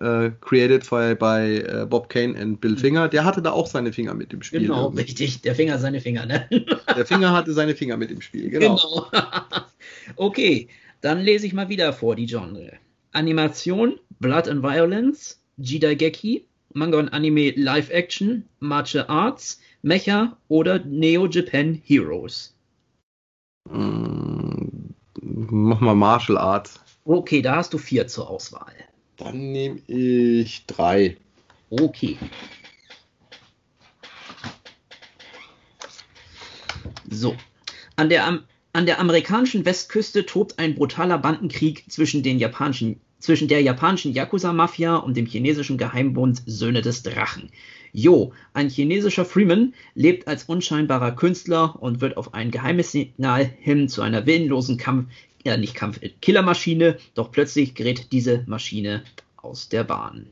äh, 0.00 0.30
created 0.40 0.88
by, 0.88 1.14
bei 1.14 1.58
äh, 1.58 1.86
Bob 1.88 2.08
Kane 2.08 2.34
und 2.40 2.60
Bill 2.60 2.76
Finger, 2.76 3.08
der 3.08 3.24
hatte 3.24 3.42
da 3.42 3.52
auch 3.52 3.66
seine 3.66 3.92
Finger 3.92 4.14
mit 4.14 4.32
im 4.32 4.42
Spiel. 4.42 4.60
Genau, 4.60 4.84
irgendwie. 4.84 5.02
richtig, 5.02 5.42
der 5.42 5.54
Finger 5.54 5.78
seine 5.78 6.00
Finger, 6.00 6.26
ne? 6.26 6.48
Der 6.96 7.06
Finger 7.06 7.32
hatte 7.32 7.52
seine 7.52 7.74
Finger 7.74 7.96
mit 7.96 8.10
im 8.10 8.20
Spiel, 8.20 8.50
genau. 8.50 8.76
Genau. 8.76 9.06
okay, 10.16 10.68
dann 11.00 11.20
lese 11.20 11.46
ich 11.46 11.52
mal 11.52 11.68
wieder 11.68 11.92
vor 11.92 12.16
die 12.16 12.26
Genre. 12.26 12.72
Animation, 13.12 13.98
Blood 14.18 14.48
and 14.48 14.62
Violence, 14.62 15.40
Jidaigeki, 15.58 16.46
Manga 16.72 16.98
und 16.98 17.10
Anime 17.10 17.52
Live 17.52 17.90
Action, 17.90 18.48
Martial 18.58 19.04
Arts, 19.06 19.60
Mecha 19.82 20.36
oder 20.48 20.80
Neo 20.80 21.26
Japan 21.28 21.80
Heroes. 21.84 22.56
Mm, 23.70 24.90
mach 25.22 25.80
mal 25.80 25.94
Martial 25.94 26.38
Arts. 26.38 26.80
Okay, 27.04 27.42
da 27.42 27.56
hast 27.56 27.72
du 27.72 27.78
vier 27.78 28.08
zur 28.08 28.28
Auswahl. 28.28 28.72
Dann 29.16 29.52
nehme 29.52 29.80
ich 29.86 30.66
drei. 30.66 31.16
Okay. 31.70 32.18
So. 37.08 37.36
An 37.96 38.08
der, 38.08 38.40
an 38.72 38.86
der 38.86 38.98
amerikanischen 38.98 39.64
Westküste 39.64 40.26
tobt 40.26 40.58
ein 40.58 40.74
brutaler 40.74 41.18
Bandenkrieg 41.18 41.84
zwischen, 41.88 42.22
den 42.22 42.38
japanischen, 42.38 43.00
zwischen 43.20 43.46
der 43.46 43.62
japanischen 43.62 44.12
Yakuza-Mafia 44.12 44.96
und 44.96 45.16
dem 45.16 45.26
chinesischen 45.26 45.78
Geheimbund 45.78 46.42
Söhne 46.46 46.82
des 46.82 47.02
Drachen. 47.02 47.50
Jo, 47.96 48.32
ein 48.54 48.70
chinesischer 48.70 49.24
Freeman 49.24 49.72
lebt 49.94 50.26
als 50.26 50.42
unscheinbarer 50.44 51.12
Künstler 51.12 51.80
und 51.80 52.00
wird 52.00 52.16
auf 52.16 52.34
ein 52.34 52.50
geheimes 52.50 52.90
Signal 52.90 53.44
hin 53.44 53.88
zu 53.88 54.02
einer 54.02 54.26
willenlosen 54.26 54.78
Kampf, 54.78 55.12
ja 55.44 55.56
nicht 55.56 55.76
Kampf, 55.76 56.00
Killermaschine, 56.20 56.98
doch 57.14 57.30
plötzlich 57.30 57.76
gerät 57.76 58.10
diese 58.10 58.42
Maschine 58.48 59.04
aus 59.36 59.68
der 59.68 59.84
Bahn. 59.84 60.26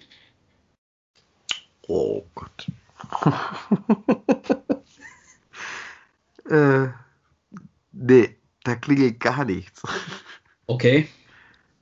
Oh 1.87 2.25
Gott. 2.35 2.67
äh, 6.51 6.89
nee, 7.93 8.37
da 8.65 8.75
klingelt 8.75 9.21
gar 9.21 9.45
nichts. 9.45 9.85
Okay. 10.67 11.07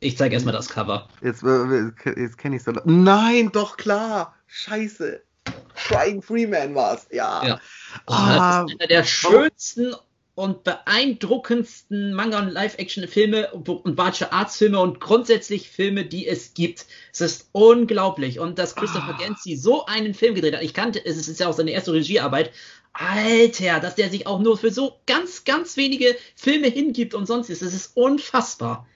Ich 0.01 0.19
zeige 0.19 0.35
erstmal 0.35 0.53
das 0.53 0.69
Cover. 0.69 1.09
Jetzt, 1.23 1.43
äh, 1.43 1.91
jetzt 2.21 2.37
kenne 2.37 2.57
ich 2.57 2.67
es 2.67 2.67
doch. 2.67 2.85
Nein, 2.85 3.51
doch 3.51 3.79
klar. 3.79 4.35
Scheiße. 4.47 5.23
Crying 5.75 6.23
Freeman 6.23 6.75
war's. 6.75 7.07
Ja. 7.11 7.47
Ja. 7.47 7.61
Oh, 8.07 8.13
Ah, 8.13 8.63
das 8.63 8.73
ist 8.73 8.81
einer 8.81 8.89
der 8.89 9.05
schönsten 9.05 9.95
und 10.35 10.65
beeindruckendsten 10.65 12.15
Manga- 12.15 12.39
und 12.39 12.49
Live-Action-Filme 12.49 13.53
und 13.53 13.97
Martial 13.97 14.31
Arts-Filme 14.33 14.79
und 14.81 15.01
grundsätzlich 15.01 15.69
Filme, 15.69 16.07
die 16.07 16.27
es 16.27 16.55
gibt. 16.55 16.87
Es 17.13 17.21
ist 17.21 17.49
unglaublich. 17.53 18.39
Und 18.41 18.59
dass 18.59 18.75
Christopher 18.75 19.17
Ah. 19.19 19.23
Gancy 19.23 19.57
so 19.57 19.85
einen 19.87 20.15
Film 20.15 20.35
gedreht 20.35 20.55
hat, 20.55 20.63
ich 20.63 20.73
kannte, 20.73 21.05
es 21.05 21.29
ist 21.29 21.41
ja 21.41 21.49
auch 21.49 21.53
seine 21.53 21.73
erste 21.73 21.93
Regiearbeit, 21.93 22.53
Alter, 22.93 23.81
dass 23.81 23.95
der 23.97 24.11
sich 24.11 24.27
auch 24.27 24.41
nur 24.41 24.57
für 24.59 24.71
so 24.71 25.01
ganz, 25.07 25.45
ganz 25.45 25.77
wenige 25.77 26.17
Filme 26.35 26.69
hingibt 26.69 27.15
und 27.15 27.27
sonst 27.27 27.51
ist. 27.51 27.63
Das 27.63 27.75
ist 27.75 27.97
unfassbar. 27.97 28.87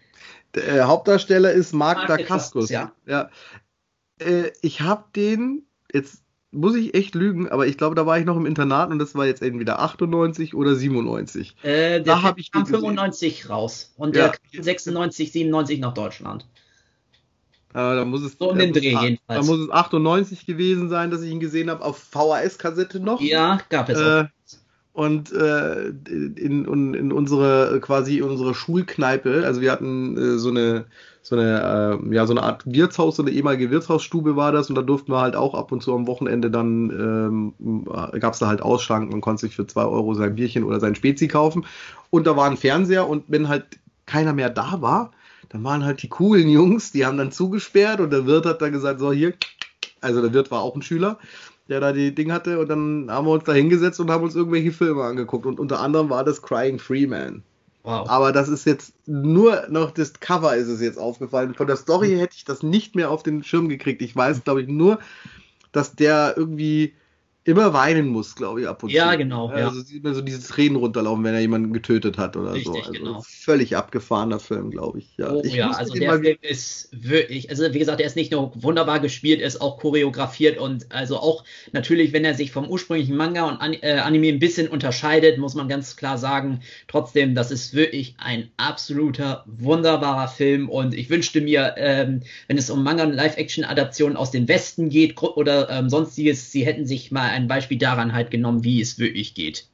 Der 0.55 0.86
Hauptdarsteller 0.88 1.53
ist 1.53 1.72
Mark, 1.72 1.99
Mark 1.99 2.09
Dacascos. 2.09 2.68
Dacascos, 2.68 2.70
ja. 2.70 2.92
ja. 3.07 3.30
Äh, 4.18 4.53
ich 4.62 4.80
habe 4.80 5.05
den, 5.14 5.66
jetzt 5.92 6.23
muss 6.55 6.74
ich 6.76 6.94
echt 6.94 7.14
lügen, 7.14 7.48
aber 7.48 7.66
ich 7.66 7.76
glaube, 7.78 7.94
da 7.94 8.07
war 8.07 8.18
ich 8.18 8.24
noch 8.24 8.36
im 8.36 8.46
Internat 8.46 8.90
und 8.90 8.98
das 8.98 9.14
war 9.14 9.26
jetzt 9.26 9.42
entweder 9.42 9.80
98 9.80 10.55
oder 10.55 10.74
97. 10.74 11.57
Äh, 11.62 11.98
Da 11.98 12.05
der 12.05 12.22
hab 12.22 12.22
Film 12.22 12.34
ich 12.38 12.52
kam 12.52 12.64
die 12.64 12.72
gesehen. 12.72 12.80
95 12.80 13.50
raus 13.50 13.92
und 13.96 14.16
Ja. 14.16 14.28
der 14.28 14.38
kam 14.52 14.62
96, 14.62 15.32
97 15.32 15.80
nach 15.80 15.94
Deutschland. 15.94 16.46
Äh, 17.70 17.74
da 17.96 18.05
muss 18.05 18.22
es, 18.22 18.36
So 18.38 18.50
um 18.50 18.59
da 18.59 18.64
den 18.64 18.72
Dreh 18.72 18.80
jedenfalls. 18.96 19.18
Da 19.46 19.52
muss 19.52 19.59
es 19.61 19.70
98 19.70 20.46
gewesen 20.46 20.88
sein, 20.88 21.11
dass 21.11 21.22
ich 21.22 21.30
ihn 21.30 21.40
gesehen 21.40 21.70
habe, 21.70 21.84
auf 21.84 21.98
VHS-Kassette 21.98 23.00
noch. 23.00 23.20
Ja, 23.20 23.61
gab 23.68 23.88
es 23.88 23.98
auch. 23.98 24.02
Äh, 24.22 24.24
und 24.92 25.32
äh, 25.32 25.88
in, 25.88 26.36
in, 26.36 26.94
in 26.94 27.12
unsere 27.12 27.80
quasi 27.80 28.22
unsere 28.22 28.55
Schulkneipe, 28.55 29.42
also 29.44 29.61
wir 29.61 29.72
hatten 29.72 30.16
äh, 30.16 30.38
so 30.38 30.50
eine 30.50 30.84
so 31.24 31.36
eine 31.36 31.98
äh, 32.04 32.14
ja 32.14 32.26
so 32.26 32.34
eine 32.34 32.42
Art 32.42 32.62
Wirtshaus, 32.66 33.16
so 33.16 33.22
eine 33.22 33.30
ehemalige 33.30 33.70
Wirtshausstube 33.70 34.36
war 34.36 34.52
das. 34.52 34.68
Und 34.68 34.74
da 34.74 34.82
durften 34.82 35.10
wir 35.10 35.22
halt 35.22 35.34
auch 35.36 35.54
ab 35.54 35.72
und 35.72 35.82
zu 35.82 35.94
am 35.94 36.06
Wochenende 36.06 36.50
dann 36.50 37.54
ähm, 37.58 37.84
gab 38.20 38.34
es 38.34 38.40
da 38.40 38.46
halt 38.46 38.60
Ausschank, 38.60 39.10
man 39.10 39.22
konnte 39.22 39.40
sich 39.40 39.56
für 39.56 39.66
zwei 39.66 39.84
Euro 39.84 40.12
sein 40.12 40.34
Bierchen 40.34 40.64
oder 40.64 40.80
sein 40.80 40.94
Spezi 40.94 41.26
kaufen. 41.26 41.64
Und 42.10 42.26
da 42.26 42.36
war 42.36 42.50
ein 42.50 42.58
Fernseher 42.58 43.08
und 43.08 43.24
wenn 43.28 43.48
halt 43.48 43.64
keiner 44.04 44.34
mehr 44.34 44.50
da 44.50 44.82
war, 44.82 45.12
dann 45.48 45.64
waren 45.64 45.82
halt 45.82 46.02
die 46.02 46.08
coolen 46.08 46.48
Jungs, 46.50 46.92
die 46.92 47.06
haben 47.06 47.16
dann 47.16 47.32
zugesperrt 47.32 48.00
und 48.00 48.10
der 48.10 48.26
Wirt 48.26 48.44
hat 48.44 48.60
dann 48.60 48.72
gesagt, 48.72 49.00
so 49.00 49.10
hier, 49.10 49.32
also 50.02 50.20
der 50.20 50.34
Wirt 50.34 50.50
war 50.50 50.60
auch 50.60 50.76
ein 50.76 50.82
Schüler, 50.82 51.18
der 51.70 51.80
da 51.80 51.94
die 51.94 52.14
Ding 52.14 52.32
hatte. 52.32 52.58
Und 52.58 52.68
dann 52.68 53.06
haben 53.08 53.26
wir 53.26 53.32
uns 53.32 53.44
da 53.44 53.54
hingesetzt 53.54 53.98
und 53.98 54.10
haben 54.10 54.24
uns 54.24 54.34
irgendwelche 54.34 54.72
Filme 54.72 55.02
angeguckt. 55.02 55.46
Und 55.46 55.58
unter 55.58 55.80
anderem 55.80 56.10
war 56.10 56.22
das 56.22 56.42
Crying 56.42 56.78
Freeman. 56.78 57.42
Wow. 57.85 58.09
Aber 58.09 58.32
das 58.32 58.49
ist 58.49 58.64
jetzt 58.64 58.95
nur 59.07 59.66
noch 59.68 59.91
das 59.91 60.14
Cover 60.14 60.57
ist 60.57 60.68
es 60.68 60.80
jetzt 60.80 60.99
aufgefallen. 60.99 61.55
Von 61.55 61.66
der 61.66 61.76
Story 61.76 62.16
hätte 62.16 62.35
ich 62.35 62.47
das 62.47 62.62
nicht 62.62 62.97
mehr 62.97 63.11
auf 63.11 63.22
den 63.22 63.43
Schirm 63.43 63.68
gekriegt. 63.68 64.01
Ich 64.01 64.16
weiß, 64.16 64.43
glaube 64.43 64.62
ich, 64.62 64.68
nur, 64.68 64.99
dass 65.70 65.95
der 65.95 66.35
irgendwie 66.37 66.95
immer 67.45 67.72
weinen 67.72 68.09
muss, 68.09 68.34
glaube 68.36 68.62
ich, 68.62 68.68
ab 68.68 68.82
und 68.82 68.90
Ja, 68.90 69.11
zu. 69.12 69.18
genau, 69.18 69.51
ja. 69.55 69.66
Also 69.66 69.80
sieht 69.82 70.03
man 70.05 70.14
so 70.14 70.20
diese 70.22 70.47
Tränen 70.47 70.76
runterlaufen, 70.76 71.24
wenn 71.24 71.34
er 71.34 71.40
jemanden 71.40 71.72
getötet 71.72 72.18
hat 72.18 72.36
oder 72.36 72.61
so. 72.61 72.70
Richtig, 72.70 72.84
Also 72.86 72.99
genau. 72.99 73.22
völlig 73.22 73.76
abgefahrener 73.76 74.40
Film, 74.40 74.70
glaube 74.70 74.99
ich. 75.01 75.16
Ja, 75.16 75.32
Oh 75.32 75.42
ich 75.42 75.55
ja, 75.55 75.70
also 75.72 75.95
der 75.95 76.12
Film 76.18 76.36
ist 76.42 76.88
wirklich, 76.92 77.49
also 77.51 77.72
wie 77.72 77.78
gesagt, 77.78 78.01
er 78.01 78.07
ist 78.07 78.16
nicht 78.16 78.30
nur 78.32 78.53
wunderbar 78.62 79.01
gespielt, 79.01 79.40
er 79.40 79.47
ist 79.47 79.61
auch 79.61 79.78
choreografiert 79.78 80.59
und 80.59 80.92
also 80.92 81.16
auch 81.18 81.45
natürlich, 81.72 82.12
wenn 82.12 82.24
er 82.24 82.34
sich 82.34 82.53
vom 82.53 82.68
ursprünglichen 82.68 83.16
Manga 83.16 83.49
und 83.49 83.57
An 83.57 83.72
äh, 83.74 83.99
Anime 84.01 84.28
ein 84.28 84.38
bisschen 84.38 84.68
unterscheidet, 84.68 85.38
muss 85.38 85.55
man 85.55 85.68
ganz 85.68 85.97
klar 85.97 86.18
sagen, 86.18 86.61
trotzdem, 86.88 87.34
das 87.34 87.51
ist 87.51 87.74
wirklich 87.74 88.14
ein 88.18 88.51
absoluter 88.59 89.45
wunderbarer 89.47 90.28
Film 90.28 90.68
und 90.68 90.95
ich 90.95 91.09
wünschte 91.11 91.40
mir, 91.40 91.74
ähm, 91.78 92.22
wenn 92.47 92.59
es 92.59 92.70
um 92.70 92.82
Manga 92.82 93.05
und 93.05 93.12
Live-Action-Adaptionen 93.12 94.16
aus 94.16 94.30
dem 94.30 94.47
Westen 94.49 94.88
geht 94.90 95.20
oder 95.22 95.70
ähm, 95.70 95.88
sonstiges, 95.88 96.53
sie 96.53 96.66
hätten 96.66 96.86
sich 96.86 97.11
mal 97.11 97.30
ein 97.35 97.49
Beispiel 97.49 97.78
daran 97.78 98.12
halt 98.12 98.30
genommen, 98.30 98.64
wie 98.64 98.80
es 98.80 98.99
wirklich 98.99 99.35
geht. 99.35 99.66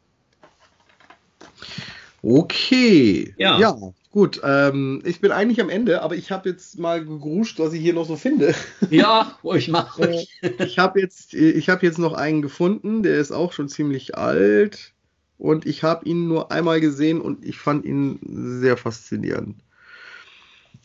Okay. 2.22 3.34
Ja. 3.38 3.58
Ja, 3.58 3.76
gut. 4.10 4.40
Ähm, 4.44 5.02
ich 5.04 5.20
bin 5.20 5.32
eigentlich 5.32 5.60
am 5.60 5.70
Ende, 5.70 6.02
aber 6.02 6.16
ich 6.16 6.30
habe 6.30 6.50
jetzt 6.50 6.78
mal 6.78 7.04
gegruscht, 7.04 7.58
was 7.58 7.72
ich 7.72 7.80
hier 7.80 7.94
noch 7.94 8.06
so 8.06 8.16
finde. 8.16 8.54
Ja, 8.90 9.38
ruhig 9.44 9.68
mach 9.68 9.98
ruhig. 9.98 10.28
ich 10.58 10.78
habe 10.78 11.00
jetzt, 11.00 11.34
ich 11.34 11.68
habe 11.68 11.86
jetzt 11.86 11.98
noch 11.98 12.12
einen 12.12 12.42
gefunden, 12.42 13.02
der 13.02 13.18
ist 13.18 13.32
auch 13.32 13.52
schon 13.52 13.68
ziemlich 13.68 14.16
alt 14.16 14.92
und 15.38 15.64
ich 15.64 15.82
habe 15.82 16.04
ihn 16.06 16.28
nur 16.28 16.52
einmal 16.52 16.80
gesehen 16.80 17.20
und 17.20 17.44
ich 17.44 17.56
fand 17.56 17.84
ihn 17.84 18.18
sehr 18.60 18.76
faszinierend. 18.76 19.56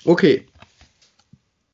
Okay. 0.06 0.46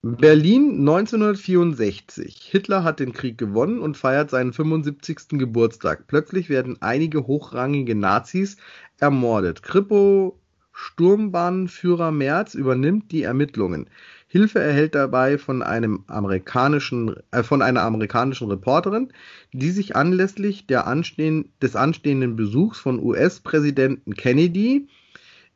Berlin 0.04 0.80
1964. 0.80 2.50
Hitler 2.50 2.84
hat 2.84 3.00
den 3.00 3.14
Krieg 3.14 3.38
gewonnen 3.38 3.80
und 3.80 3.98
feiert 3.98 4.32
seinen 4.32 4.52
75. 4.52 5.38
Geburtstag. 5.38 6.08
Plötzlich 6.08 6.50
werden 6.50 6.82
einige 6.82 7.28
hochrangige 7.28 7.94
Nazis 7.94 8.58
ermordet. 9.00 9.62
Kripo 9.62 10.40
Sturmbahnführer 10.74 12.10
Merz 12.10 12.56
übernimmt 12.56 13.12
die 13.12 13.22
Ermittlungen. 13.22 13.92
Hilfe 14.26 14.58
erhält 14.58 14.96
dabei 14.96 15.38
von 15.38 15.62
einem 15.62 16.04
amerikanischen, 16.08 17.18
äh, 17.30 17.44
von 17.44 17.62
einer 17.62 17.84
amerikanischen 17.84 18.50
Reporterin, 18.50 19.14
die 19.54 19.70
sich 19.70 19.96
anlässlich 19.96 20.66
anstehen, 20.76 21.54
des 21.62 21.76
anstehenden 21.76 22.36
Besuchs 22.36 22.80
von 22.80 23.00
US-Präsidenten 23.00 24.16
Kennedy 24.16 24.88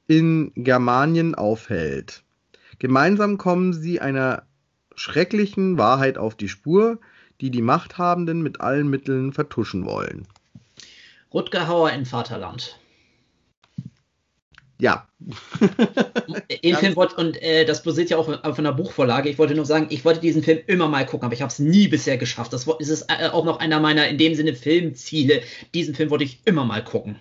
in 0.05 0.51
Germanien 0.53 1.33
aufhält. 1.33 2.24
Gemeinsam 2.79 3.37
kommen 3.37 3.73
sie 3.73 3.99
einer 3.99 4.43
schrecklichen 4.95 5.77
Wahrheit 5.77 6.17
auf 6.17 6.35
die 6.35 6.49
Spur, 6.49 6.99
die 7.41 7.51
die 7.51 7.61
Machthabenden 7.61 8.41
mit 8.41 8.61
allen 8.61 8.89
Mitteln 8.89 9.33
vertuschen 9.33 9.85
wollen. 9.85 10.27
Rutger 11.33 11.67
Hauer 11.67 11.91
in 11.91 12.05
Vaterland. 12.05 12.79
Ja, 14.79 15.07
Den 16.63 16.75
Film 16.75 16.95
wollte, 16.95 17.15
und 17.15 17.41
äh, 17.41 17.65
das 17.65 17.83
basiert 17.83 18.09
ja 18.09 18.17
auch 18.17 18.27
auf 18.43 18.59
einer 18.59 18.73
Buchvorlage. 18.73 19.29
Ich 19.29 19.37
wollte 19.37 19.55
nur 19.55 19.65
sagen, 19.65 19.87
ich 19.89 20.03
wollte 20.03 20.19
diesen 20.19 20.43
Film 20.43 20.59
immer 20.67 20.87
mal 20.89 21.05
gucken, 21.05 21.25
aber 21.25 21.33
ich 21.33 21.41
habe 21.41 21.51
es 21.51 21.59
nie 21.59 21.87
bisher 21.87 22.17
geschafft. 22.17 22.51
Das 22.51 22.67
ist 22.67 23.03
äh, 23.03 23.29
auch 23.29 23.45
noch 23.45 23.59
einer 23.59 23.79
meiner, 23.79 24.07
in 24.07 24.17
dem 24.17 24.35
Sinne, 24.35 24.53
Filmziele. 24.53 25.41
Diesen 25.73 25.95
Film 25.95 26.09
wollte 26.09 26.25
ich 26.25 26.41
immer 26.45 26.65
mal 26.65 26.83
gucken. 26.83 27.19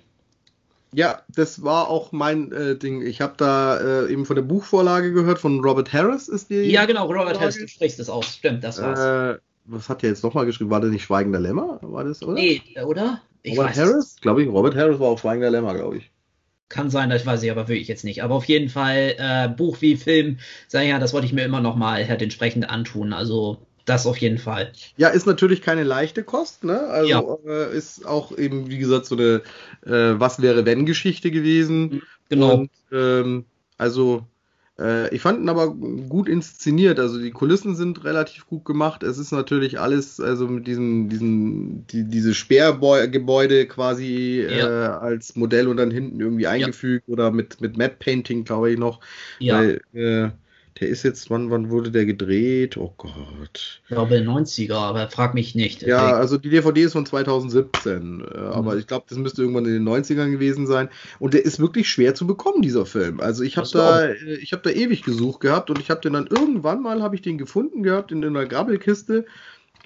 Ja, 0.95 1.23
das 1.29 1.63
war 1.63 1.89
auch 1.89 2.13
mein 2.13 2.53
äh, 2.53 2.77
Ding. 2.77 3.03
Ich 3.03 3.21
habe 3.21 3.35
da 3.37 3.79
äh, 4.05 4.13
eben 4.13 4.27
von 4.27 4.37
der 4.37 4.43
Buchvorlage 4.43 5.13
gehört, 5.13 5.39
von 5.39 5.61
Robert 5.61 5.93
Harris 5.93 6.29
ist 6.29 6.51
die. 6.51 6.63
Ja, 6.71 6.85
genau, 6.85 7.03
Robert 7.07 7.23
Vorlage. 7.23 7.41
Harris, 7.41 7.57
du 7.57 7.69
sprichst 7.69 7.99
es 7.99 8.09
aus. 8.09 8.27
Stimmt, 8.35 8.63
das 8.63 8.81
war's. 8.81 9.37
Äh, 9.37 9.39
was 9.67 9.89
hat 9.89 10.03
der 10.03 10.11
jetzt 10.11 10.23
nochmal 10.23 10.47
geschrieben? 10.47 10.71
War 10.71 10.81
das 10.81 10.91
nicht 10.91 11.05
Schweigender 11.05 11.41
Lämmer? 11.41 11.79
War 11.83 12.05
das, 12.05 12.23
oder? 12.23 12.35
nee, 12.35 12.63
äh, 12.75 12.83
oder? 12.83 13.23
Ich 13.43 13.59
Robert. 13.59 13.77
Harris? 13.77 14.17
Glaube 14.21 14.43
ich, 14.43 14.49
Robert 14.49 14.75
Harris 14.77 14.99
war 14.99 15.09
auch 15.09 15.19
Schweigender 15.19 15.51
Lämmer, 15.51 15.75
glaube 15.75 15.99
ich. 15.99 16.11
Kann 16.69 16.91
sein, 16.91 17.11
das 17.11 17.27
weiß 17.27 17.43
ich 17.43 17.51
aber 17.51 17.69
wirklich 17.69 17.89
jetzt 17.89 18.05
nicht. 18.05 18.23
Aber 18.23 18.35
auf 18.35 18.47
jeden 18.47 18.69
Fall, 18.69 19.15
äh, 19.19 19.49
Buch 19.49 19.81
wie 19.81 19.97
Film, 19.97 20.39
sag 20.67 20.83
ich 20.83 20.89
ja, 20.89 20.99
das 20.99 21.13
wollte 21.13 21.27
ich 21.27 21.33
mir 21.33 21.45
immer 21.45 21.61
noch 21.61 21.77
mal 21.77 22.07
halt 22.09 22.23
entsprechend 22.23 22.69
antun. 22.71 23.13
Also, 23.13 23.67
das 23.85 24.07
auf 24.07 24.17
jeden 24.19 24.39
Fall. 24.39 24.73
Ja, 24.97 25.09
ist 25.09 25.27
natürlich 25.27 25.61
keine 25.63 25.83
leichte 25.85 26.23
Kost, 26.25 26.65
ne? 26.65 26.81
Also 26.81 27.09
Ja. 27.11 27.51
äh, 27.51 27.77
ist 27.77 28.07
auch 28.07 28.37
eben, 28.39 28.69
wie 28.71 28.79
gesagt, 28.79 29.07
so 29.07 29.17
eine 29.17 29.43
äh, 29.87 30.19
Was 30.21 30.41
wäre 30.41 30.65
wenn 30.67 30.87
Geschichte 30.87 31.31
gewesen. 31.31 32.03
Genau. 32.29 32.55
Und 32.55 32.71
ähm, 32.93 33.45
also 33.77 34.25
äh, 34.79 35.15
ich 35.15 35.21
fand 35.21 35.41
ihn 35.41 35.49
aber 35.49 35.69
gut 35.75 36.29
inszeniert. 36.29 36.99
Also 36.99 37.21
die 37.21 37.31
Kulissen 37.31 37.77
sind 37.77 38.05
relativ 38.05 38.47
gut 38.47 38.65
gemacht. 38.65 39.03
Es 39.03 39.19
ist 39.19 39.33
natürlich 39.33 39.79
alles, 39.81 40.21
also 40.21 40.49
mit 40.49 40.67
diesem, 40.67 41.09
diesen, 41.09 41.87
die, 41.89 42.05
diese 42.05 42.35
Sperrgebäude 42.35 43.67
quasi 43.67 44.41
äh, 44.41 44.59
Ja. 44.59 44.99
als 44.99 45.37
Modell 45.37 45.69
und 45.69 45.77
dann 45.77 45.91
hinten 45.91 46.21
irgendwie 46.21 46.47
eingefügt 46.47 47.09
oder 47.09 47.31
mit, 47.31 47.61
mit 47.61 47.77
Matte 47.77 47.97
Painting, 47.99 48.45
glaube 48.45 48.73
ich, 48.73 48.79
noch. 48.79 49.01
ja, 49.39 49.59
Weil, 49.59 49.81
äh, 49.93 50.31
der 50.81 50.89
ist 50.89 51.05
jetzt, 51.05 51.31
wann, 51.31 51.51
wann 51.51 51.71
wurde 51.71 51.93
der 51.93 52.05
gedreht? 52.05 52.77
Oh 52.77 52.93
Gott. 52.97 53.81
ich 53.83 53.89
glaube 53.89 54.17
90er, 54.17 54.75
aber 54.75 55.09
frag 55.09 55.33
mich 55.33 55.55
nicht. 55.55 55.83
Ja, 55.83 56.15
also 56.17 56.37
die 56.37 56.51
DVD 56.51 56.83
ist 56.83 56.95
von 56.95 57.07
2017, 57.07 58.21
äh, 58.23 58.39
aber 58.39 58.73
Mhm. 58.75 58.81
ich 58.81 58.87
glaube, 58.89 59.07
das 59.09 59.19
müsste 59.19 59.43
irgendwann 59.43 59.67
in 59.67 59.73
den 59.73 59.85
90ern 59.85 60.33
gewesen 60.33 60.67
sein. 60.67 60.89
Und 61.21 61.33
der 61.35 61.45
ist 61.45 61.61
wirklich 61.61 61.89
schwer 61.89 62.17
zu 62.17 62.27
bekommen, 62.27 62.61
dieser 62.61 62.87
Film. 62.87 63.21
Also 63.21 63.45
ich 63.45 63.57
habe 63.57 63.69
da, 63.73 64.07
äh, 64.07 64.35
ich 64.37 64.53
habe 64.53 64.63
da 64.63 64.71
ewig 64.71 65.03
gesucht 65.05 65.41
gehabt 65.41 65.71
und 65.71 65.79
ich 65.79 65.91
habe 65.91 66.01
den 66.01 66.15
dann 66.15 66.27
irgendwann 66.27 66.83
mal, 66.83 67.03
habe 67.03 67.15
ich 67.15 67.23
den 67.23 67.39
gefunden 67.39 67.83
gehabt 67.85 68.11
in, 68.11 68.25
einer 68.25 68.47
Grabbelkiste. 68.47 69.27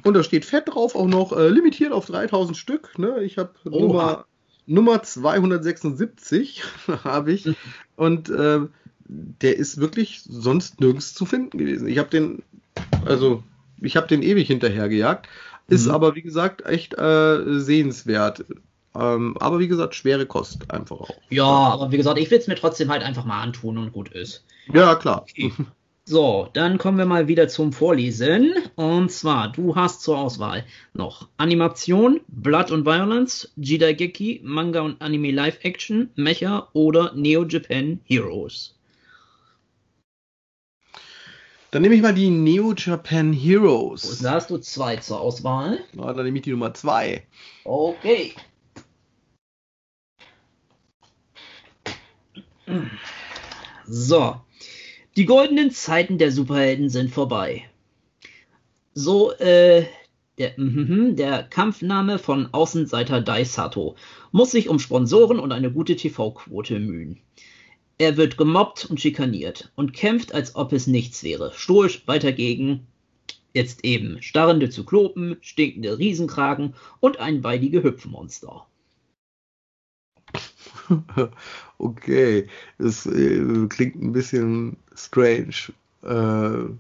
Und 0.05 0.15
da 0.15 0.23
steht 0.23 0.45
fett 0.47 0.69
drauf, 0.69 0.95
auch 0.95 1.09
noch 1.09 1.37
äh, 1.37 1.49
limitiert 1.49 1.93
auf 1.93 2.07
3000 2.07 2.57
Stück. 2.57 2.99
Ne? 2.99 3.23
Ich 3.25 3.37
habe. 3.37 3.51
Nummer, 3.65 4.25
Nummer 4.67 5.03
276 5.03 6.63
habe 7.05 7.33
ich. 7.33 7.47
Und 7.97 8.31
äh, 8.31 8.61
der 9.09 9.57
ist 9.57 9.79
wirklich 9.79 10.23
sonst 10.23 10.81
nirgends 10.81 11.15
zu 11.15 11.25
finden 11.27 11.59
gewesen. 11.59 11.89
Ich 11.89 11.99
habe 11.99 12.11
den, 12.11 12.43
also 13.07 13.43
ich 13.81 13.97
habe 13.97 14.07
den 14.09 14.23
ewig 14.23 14.47
hinterhergejagt. 14.47 15.29
Ist 15.69 15.87
Mhm. 15.87 15.93
aber, 15.93 16.15
wie 16.15 16.23
gesagt, 16.23 16.65
echt 16.67 16.97
äh, 16.99 17.61
sehenswert. 17.61 18.45
Ähm, 18.95 19.37
aber 19.39 19.59
wie 19.59 19.69
gesagt, 19.69 19.95
schwere 19.95 20.25
Kost 20.27 20.71
einfach 20.71 20.97
auch. 21.01 21.21
Ja, 21.29 21.45
aber 21.45 21.93
wie 21.93 21.99
gesagt, 21.99 22.19
ich 22.19 22.31
will 22.31 22.39
es 22.39 22.47
mir 22.47 22.55
trotzdem 22.55 22.91
halt 22.91 23.03
einfach 23.03 23.25
mal 23.27 23.43
antun 23.43 23.77
und 23.79 23.93
gut 23.93 24.09
ist. 24.11 24.45
Ja, 24.73 24.95
klar. 24.95 25.23
Okay. 25.23 25.53
So, 26.07 26.49
dann 26.55 26.79
kommen 26.79 26.97
wir 26.97 27.05
mal 27.05 27.29
wieder 27.29 27.49
zum 27.49 27.71
Vorlesen. 27.75 28.55
Und 28.77 29.13
zwar, 29.13 29.53
du 29.53 29.77
hast 29.77 30.01
zur 30.01 30.17
Auswahl 30.17 30.65
noch 30.95 31.29
Animation, 31.37 32.21
Blood 32.29 32.73
and 32.73 32.87
Violence, 32.87 33.53
Jidaigeki, 33.57 34.41
Manga 34.43 34.81
und 34.81 35.03
Anime 35.03 35.33
Live 35.33 35.59
Action, 35.65 36.09
Mecha 36.17 36.69
oder 36.73 37.13
Neo 37.15 37.45
Japan 37.45 38.01
Heroes. 38.05 38.75
Dann 41.71 41.83
nehme 41.83 41.95
ich 41.95 42.01
mal 42.01 42.15
die 42.15 42.31
Neo 42.31 42.73
Japan 42.75 43.33
Heroes. 43.33 44.21
Da 44.21 44.33
hast 44.33 44.49
du 44.49 44.57
zwei 44.57 44.97
zur 44.97 45.21
Auswahl. 45.21 45.81
Na, 45.93 46.15
dann 46.15 46.25
nehme 46.25 46.39
ich 46.39 46.45
die 46.45 46.51
Nummer 46.51 46.73
zwei. 46.73 47.27
Okay. 47.65 48.33
So. 53.87 54.37
Die 55.17 55.27
goldenen 55.27 55.71
Zeiten 55.71 56.17
der 56.17 56.33
Superhelden 56.33 56.89
sind 56.89 57.11
vorbei. 57.11 57.69
So, 58.95 59.33
äh, 59.33 59.85
der, 60.39 60.53
mhm, 60.57 61.17
der 61.17 61.43
Kampfname 61.43 62.19
von 62.19 62.49
Außenseiter 62.53 63.21
Daisato 63.21 63.97
muss 64.33 64.53
sich 64.53 64.69
um 64.69 64.79
Sponsoren 64.79 65.39
und 65.39 65.53
eine 65.53 65.71
gute 65.71 65.97
TV-Quote 65.97 66.79
mühen. 66.79 67.21
Er 67.99 68.17
wird 68.17 68.37
gemobbt 68.37 68.85
und 68.85 69.01
schikaniert 69.01 69.73
und 69.75 69.93
kämpft, 69.93 70.33
als 70.33 70.55
ob 70.55 70.73
es 70.73 70.87
nichts 70.87 71.25
wäre. 71.25 71.53
Stoisch 71.55 72.07
weiter 72.07 72.33
gegen 72.33 72.87
jetzt 73.55 73.85
eben 73.85 74.23
starrende 74.23 74.71
Zyklopen, 74.71 75.37
stinkende 75.41 75.99
Riesenkragen 75.99 76.75
und 77.01 77.19
einbeinige 77.19 77.83
Hüpfmonster. 77.83 78.67
okay, 81.79 82.49
das 82.79 83.07
äh, 83.07 83.67
klingt 83.69 83.97
ein 83.97 84.13
bisschen 84.13 84.77
strange. 84.95 85.73
Äh, 86.03 86.71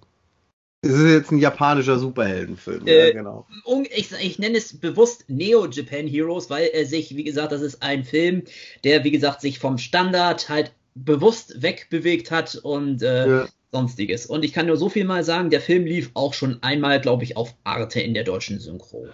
es 0.80 0.92
ist 0.92 1.10
jetzt 1.10 1.32
ein 1.32 1.38
japanischer 1.38 1.98
Superheldenfilm, 1.98 2.86
Äh, 2.86 3.08
ja, 3.08 3.12
genau. 3.12 3.46
Ich, 3.90 4.12
ich 4.12 4.38
nenne 4.38 4.58
es 4.58 4.78
bewusst 4.78 5.24
Neo 5.26 5.66
Japan 5.66 6.06
Heroes, 6.06 6.48
weil 6.50 6.70
er 6.72 6.86
sich, 6.86 7.16
wie 7.16 7.24
gesagt, 7.24 7.50
das 7.50 7.62
ist 7.62 7.82
ein 7.82 8.04
Film, 8.04 8.44
der, 8.84 9.02
wie 9.02 9.10
gesagt, 9.10 9.40
sich 9.40 9.58
vom 9.58 9.78
Standard 9.78 10.48
halt 10.48 10.72
bewusst 11.04 11.62
wegbewegt 11.62 12.30
hat 12.30 12.56
und 12.56 13.02
äh, 13.02 13.28
Ja. 13.28 13.48
sonstiges. 13.72 14.26
Und 14.26 14.44
ich 14.44 14.52
kann 14.52 14.66
nur 14.66 14.76
so 14.76 14.88
viel 14.88 15.04
mal 15.04 15.24
sagen, 15.24 15.50
der 15.50 15.60
Film 15.60 15.84
lief 15.84 16.10
auch 16.14 16.34
schon 16.34 16.62
einmal, 16.62 17.00
glaube 17.00 17.24
ich, 17.24 17.36
auf 17.36 17.54
Arte 17.64 18.00
in 18.00 18.14
der 18.14 18.24
deutschen 18.24 18.60
Synchro. 18.60 19.08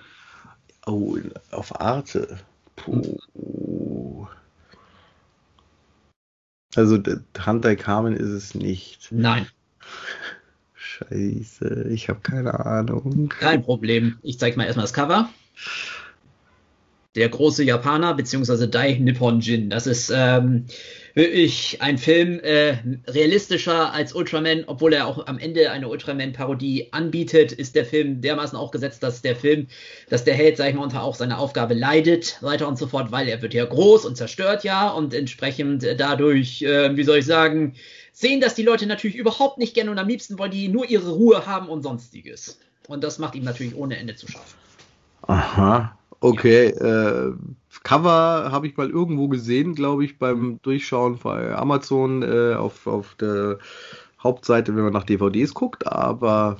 Oh, 0.86 1.16
auf 1.50 1.80
Arte. 1.80 2.38
Puh. 2.76 4.26
Also 6.76 6.98
der 6.98 7.20
Hunter 7.46 7.76
Carmen 7.76 8.14
ist 8.16 8.30
es 8.30 8.54
nicht. 8.54 9.08
Nein, 9.10 9.46
Scheiße, 10.74 11.88
ich 11.90 12.08
habe 12.08 12.20
keine 12.20 12.66
Ahnung. 12.66 13.28
kein 13.28 13.62
Problem. 13.62 14.18
Ich 14.22 14.38
zeige 14.38 14.56
mal 14.56 14.64
erstmal 14.64 14.84
das 14.84 14.92
Cover. 14.92 15.28
Der 17.14 17.28
große 17.28 17.64
Japaner, 17.64 18.14
beziehungsweise 18.14 18.68
Dai 18.68 18.94
Nippon 18.94 19.40
Jin. 19.40 19.70
Das 19.70 19.86
ist 19.86 20.12
ähm, 20.14 20.66
wirklich 21.14 21.80
ein 21.80 21.96
Film, 21.96 22.40
äh, 22.40 22.76
realistischer 23.06 23.92
als 23.92 24.14
Ultraman, 24.14 24.64
obwohl 24.66 24.92
er 24.92 25.06
auch 25.06 25.26
am 25.26 25.38
Ende 25.38 25.70
eine 25.70 25.88
Ultraman-Parodie 25.88 26.88
anbietet, 26.92 27.52
ist 27.52 27.76
der 27.76 27.84
Film 27.84 28.20
dermaßen 28.20 28.58
auch 28.58 28.72
gesetzt, 28.72 29.02
dass 29.02 29.22
der 29.22 29.36
Film, 29.36 29.68
dass 30.08 30.24
der 30.24 30.34
Held, 30.34 30.56
sag 30.56 30.68
ich 30.68 30.74
mal, 30.74 30.82
unter 30.82 31.02
auch 31.02 31.14
seiner 31.14 31.38
Aufgabe 31.38 31.74
leidet, 31.74 32.38
weiter 32.42 32.66
und 32.66 32.78
so 32.78 32.88
fort, 32.88 33.12
weil 33.12 33.28
er 33.28 33.40
wird 33.42 33.54
ja 33.54 33.64
groß 33.64 34.04
und 34.04 34.16
zerstört 34.16 34.64
ja 34.64 34.90
und 34.90 35.14
entsprechend 35.14 35.84
äh, 35.84 35.96
dadurch, 35.96 36.62
äh, 36.62 36.96
wie 36.96 37.04
soll 37.04 37.18
ich 37.18 37.26
sagen, 37.26 37.74
sehen 38.12 38.40
das 38.40 38.54
die 38.54 38.62
Leute 38.62 38.86
natürlich 38.86 39.16
überhaupt 39.16 39.58
nicht 39.58 39.74
gerne 39.74 39.92
und 39.92 39.98
am 39.98 40.08
liebsten 40.08 40.38
wollen 40.38 40.50
die 40.50 40.68
nur 40.68 40.88
ihre 40.88 41.10
Ruhe 41.10 41.46
haben 41.46 41.68
und 41.68 41.82
sonstiges. 41.82 42.58
Und 42.88 43.04
das 43.04 43.18
macht 43.18 43.34
ihm 43.34 43.44
natürlich 43.44 43.76
ohne 43.76 43.96
Ende 43.96 44.14
zu 44.14 44.30
schaffen. 44.30 44.58
Aha, 45.22 45.96
okay. 46.20 46.66
Äh, 46.66 47.32
Cover 47.82 48.50
habe 48.50 48.66
ich 48.66 48.76
mal 48.76 48.90
irgendwo 48.90 49.28
gesehen, 49.28 49.74
glaube 49.74 50.04
ich, 50.04 50.18
beim 50.18 50.60
Durchschauen 50.62 51.18
bei 51.18 51.54
Amazon 51.54 52.22
äh, 52.22 52.54
auf, 52.54 52.86
auf 52.86 53.14
der 53.16 53.58
Hauptseite, 54.22 54.74
wenn 54.74 54.84
man 54.84 54.92
nach 54.92 55.04
DVDs 55.04 55.54
guckt, 55.54 55.86
aber 55.86 56.58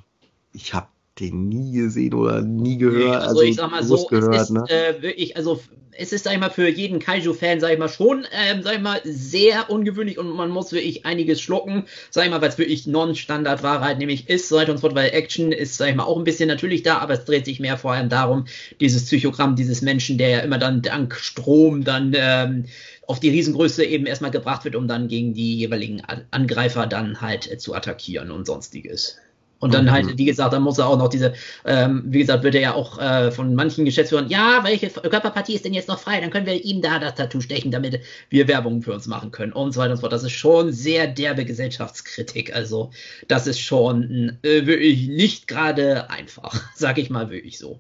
ich 0.53 0.75
habe 0.75 0.89
den 1.21 1.49
nie 1.49 1.73
gesehen 1.73 2.15
oder 2.15 2.43
nie 2.43 2.79
gehört. 2.79 3.23
also, 3.23 3.43
ich 3.43 3.57
sag 3.57 3.71
mal 3.71 3.85
so, 3.85 4.07
gehört, 4.07 4.35
es 4.35 4.43
ist 4.43 4.51
ne? 4.51 4.65
äh, 4.69 5.03
wirklich, 5.03 5.37
also 5.37 5.61
es 5.97 6.13
ist, 6.13 6.25
sag 6.25 6.33
ich 6.33 6.41
mal, 6.41 6.51
für 6.51 6.69
jeden 6.69 6.99
Kaiju-Fan, 6.99 7.61
sag 7.61 7.73
ich 7.73 7.79
mal, 7.79 7.89
schon, 7.89 8.27
ähm, 8.33 8.63
sag 8.63 8.75
ich 8.75 8.81
mal, 8.81 9.01
sehr 9.05 9.71
ungewöhnlich 9.71 10.19
und 10.19 10.31
man 10.31 10.51
muss 10.51 10.73
wirklich 10.73 11.07
einiges 11.07 11.41
schlucken, 11.41 11.85
sag 12.11 12.25
ich 12.25 12.31
mal, 12.31 12.41
weil 12.41 12.49
es 12.49 12.59
wirklich 12.59 12.87
Non-Standard 12.87 13.63
war, 13.63 13.81
halt 13.81 13.99
nämlich 13.99 14.29
ist, 14.29 14.49
so 14.49 14.59
fort, 14.79 14.95
weil 14.95 15.11
Action 15.11 15.53
ist, 15.53 15.77
sag 15.77 15.91
ich 15.91 15.95
mal, 15.95 16.05
auch 16.05 16.19
ein 16.19 16.25
bisschen 16.25 16.49
natürlich 16.49 16.83
da, 16.83 16.99
aber 16.99 17.15
es 17.15 17.25
dreht 17.25 17.45
sich 17.45 17.61
mehr 17.61 17.79
vor 17.79 17.93
allem 17.93 18.09
darum, 18.09 18.47
dieses 18.81 19.05
Psychogramm 19.05 19.57
dieses 19.57 19.83
Menschen, 19.83 20.19
der 20.19 20.29
ja 20.31 20.39
immer 20.41 20.59
dann 20.59 20.83
dank 20.83 21.15
Strom 21.15 21.85
dann 21.85 22.13
ähm, 22.17 22.65
auf 23.07 23.21
die 23.21 23.31
Riesengröße 23.31 23.85
eben 23.85 24.07
erstmal 24.07 24.31
gebracht 24.31 24.65
wird, 24.65 24.77
um 24.77 24.89
dann 24.89 25.09
gegen 25.09 25.35
die 25.35 25.57
jeweiligen 25.57 26.03
Angreifer 26.31 26.87
dann 26.87 27.21
halt 27.21 27.51
äh, 27.51 27.59
zu 27.59 27.75
attackieren 27.75 28.31
und 28.31 28.47
sonstiges. 28.47 29.19
Und 29.65 29.73
dann 29.73 29.87
Mhm. 29.87 29.93
halt, 29.93 30.19
wie 30.19 30.27
gesagt, 30.27 30.53
dann 30.53 30.63
muss 30.63 30.77
er 30.77 30.87
auch 30.89 30.99
noch 30.99 31.09
diese, 31.09 31.33
ähm, 31.65 32.03
wie 32.09 32.19
gesagt, 32.19 32.43
wird 32.45 32.55
er 32.55 32.61
ja 32.61 32.75
auch 32.75 32.99
äh, 32.99 33.31
von 33.31 33.55
manchen 33.55 33.87
Geschäftsführern, 33.87 34.29
ja, 34.29 34.61
welche 34.63 34.91
Körperpartie 34.91 35.55
ist 35.55 35.65
denn 35.65 35.73
jetzt 35.73 35.89
noch 35.89 35.99
frei? 35.99 36.21
Dann 36.21 36.29
können 36.29 36.45
wir 36.45 36.63
ihm 36.63 36.83
da 36.83 36.99
das 36.99 37.15
Tattoo 37.15 37.41
stechen, 37.41 37.71
damit 37.71 37.99
wir 38.29 38.47
Werbung 38.47 38.83
für 38.83 38.93
uns 38.93 39.07
machen 39.07 39.31
können 39.31 39.55
und 39.55 39.73
so 39.73 39.81
weiter 39.81 39.93
und 39.93 39.97
so 39.97 40.01
fort. 40.03 40.13
Das 40.13 40.23
ist 40.23 40.33
schon 40.33 40.71
sehr 40.71 41.07
derbe 41.07 41.47
Gesellschaftskritik. 41.47 42.55
Also, 42.55 42.91
das 43.27 43.47
ist 43.47 43.59
schon 43.59 44.37
äh, 44.43 44.67
wirklich 44.67 45.09
nicht 45.09 45.49
gerade 45.49 46.11
einfach, 46.11 46.61
sag 46.75 46.99
ich 46.99 47.09
mal 47.09 47.31
wirklich 47.31 47.59
so. 47.59 47.79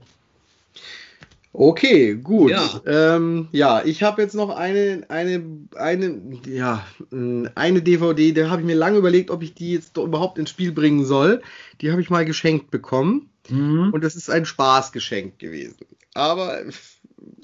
Okay, 1.57 2.17
gut. 2.17 2.51
Ja. 2.51 2.83
Ähm, 2.85 3.49
ja, 3.53 3.85
ich 3.85 4.03
habe 4.03 4.21
jetzt 4.21 4.35
noch 4.35 4.51
eine, 4.51 5.05
eine, 5.09 5.41
eine, 5.77 6.21
ja, 6.49 6.85
eine 7.13 7.81
DVD, 7.81 8.33
da 8.33 8.51
habe 8.51 8.63
ich 8.63 8.67
mir 8.67 8.75
lange 8.75 8.99
überlegt, 8.99 9.31
ob 9.31 9.41
ich 9.45 9.55
die 9.55 9.73
jetzt 9.73 9.97
doch 9.97 10.05
überhaupt 10.05 10.37
ins 10.37 10.51
Spiel 10.51 10.73
bringen 10.73 11.05
soll. 11.05 11.43
Die 11.81 11.93
habe 11.93 12.03
ich 12.03 12.11
mal 12.11 12.25
geschenkt 12.25 12.71
bekommen 12.71 13.31
Mhm. 13.51 13.91
und 13.93 14.03
das 14.03 14.17
ist 14.17 14.31
ein 14.31 14.47
Spaßgeschenk 14.47 15.39
gewesen. 15.39 15.77
Aber 16.15 16.63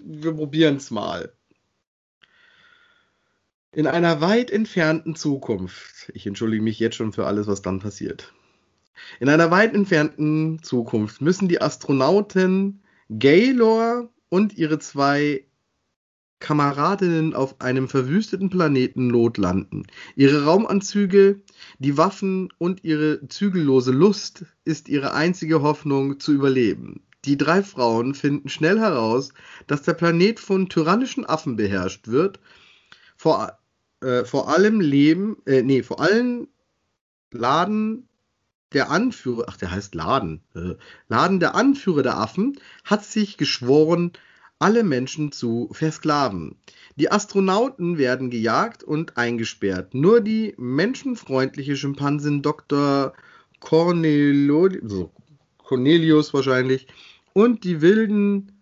wir 0.03 0.33
probieren 0.33 0.77
es 0.77 0.91
mal. 0.91 1.33
In 3.73 3.87
einer 3.87 4.21
weit 4.21 4.51
entfernten 4.51 5.15
Zukunft, 5.15 6.11
ich 6.15 6.27
entschuldige 6.27 6.63
mich 6.63 6.81
jetzt 6.81 6.97
schon 6.97 7.13
für 7.13 7.27
alles, 7.27 7.47
was 7.47 7.63
dann 7.63 7.79
passiert. 7.81 8.33
In 9.21 9.29
einer 9.29 9.51
weit 9.51 9.75
entfernten 9.75 10.63
Zukunft 10.63 11.21
müssen 11.21 11.49
die 11.49 11.61
Astronauten 11.61 12.83
Gaylor 13.11 14.09
und 14.29 14.57
ihre 14.57 14.79
zwei 14.79 15.45
Kameradinnen 16.39 17.35
auf 17.35 17.61
einem 17.61 17.89
verwüsteten 17.89 18.51
Planeten 18.51 19.09
notlanden. 19.09 19.87
Ihre 20.17 20.45
Raumanzüge, 20.45 21.43
die 21.81 21.99
Waffen 21.99 22.51
und 22.59 22.85
ihre 22.85 23.27
zügellose 23.29 23.91
Lust 23.91 24.47
ist 24.65 24.89
ihre 24.89 25.13
einzige 25.13 25.61
Hoffnung 25.61 26.21
zu 26.21 26.33
überleben. 26.33 27.03
Die 27.25 27.37
drei 27.37 27.63
Frauen 27.63 28.15
finden 28.15 28.49
schnell 28.49 28.79
heraus, 28.79 29.31
dass 29.67 29.83
der 29.83 29.95
Planet 29.95 30.41
von 30.41 30.69
tyrannischen 30.69 31.27
Affen 31.27 31.57
beherrscht 31.57 32.09
wird. 32.09 32.41
Vor, 33.17 33.59
äh, 34.01 34.25
vor 34.25 34.49
allem 34.49 34.81
leben, 34.81 35.37
äh, 35.47 35.63
nee, 35.63 35.83
vor 35.83 36.01
allem 36.01 36.49
laden 37.33 38.09
der 38.73 38.91
Anführer, 38.91 39.47
ach, 39.49 39.57
der 39.57 39.71
heißt 39.71 39.95
Laden, 39.95 40.41
äh, 40.55 40.75
Laden 41.09 41.41
der 41.41 41.55
Anführer 41.55 42.03
der 42.03 42.19
Affen 42.19 42.59
hat 42.85 43.05
sich 43.05 43.37
geschworen, 43.37 44.13
alle 44.59 44.85
Menschen 44.85 45.33
zu 45.33 45.69
versklaven. 45.73 46.57
Die 46.97 47.11
Astronauten 47.11 47.97
werden 47.97 48.29
gejagt 48.29 48.85
und 48.85 49.17
eingesperrt. 49.17 49.95
Nur 49.95 50.21
die 50.21 50.55
menschenfreundliche 50.59 51.77
Schimpansin 51.77 52.43
Dr. 52.43 53.15
Cornelio, 53.59 54.69
so, 54.83 55.11
Cornelius 55.59 56.35
wahrscheinlich 56.35 56.89
und 57.33 57.65
die 57.65 57.81
wilden 57.81 58.60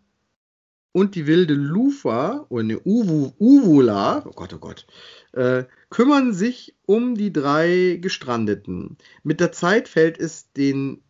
und 0.99 1.15
die 1.15 1.29
wilde 1.29 1.55
Lufa 1.55 2.45
oder 2.49 2.65
eine 2.65 2.81
Uvu, 2.81 3.33
Uvula, 3.39 4.25
oh 4.27 4.33
Gott, 4.35 4.53
oh 4.53 4.59
Gott, 4.59 4.85
äh, 5.33 5.63
kümmern 5.91 6.33
sich 6.33 6.75
um 6.87 7.15
die 7.15 7.33
drei 7.33 7.99
Gestrandeten. 8.01 8.97
Mit 9.23 9.39
der 9.39 9.53
Zeit 9.53 9.89
fällt 9.89 10.19
es 10.19 10.53
den 10.53 11.01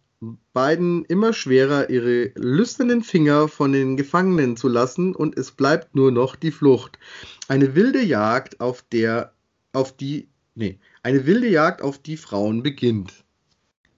beiden 0.52 1.06
immer 1.06 1.32
schwerer, 1.32 1.88
ihre 1.88 2.32
lüsternen 2.34 3.02
Finger 3.02 3.48
von 3.48 3.72
den 3.72 3.96
Gefangenen 3.96 4.58
zu 4.58 4.68
lassen 4.68 5.14
und 5.14 5.38
es 5.38 5.52
bleibt 5.52 5.94
nur 5.94 6.10
noch 6.10 6.36
die 6.36 6.50
Flucht. 6.50 6.98
Eine 7.46 7.74
wilde 7.74 8.02
Jagd 8.02 8.60
auf 8.60 8.84
der, 8.92 9.32
auf 9.72 9.96
die, 9.96 10.28
nee, 10.54 10.78
eine 11.02 11.24
wilde 11.24 11.48
Jagd 11.48 11.80
auf 11.80 11.98
die 11.98 12.18
Frauen 12.18 12.62
beginnt. 12.62 13.24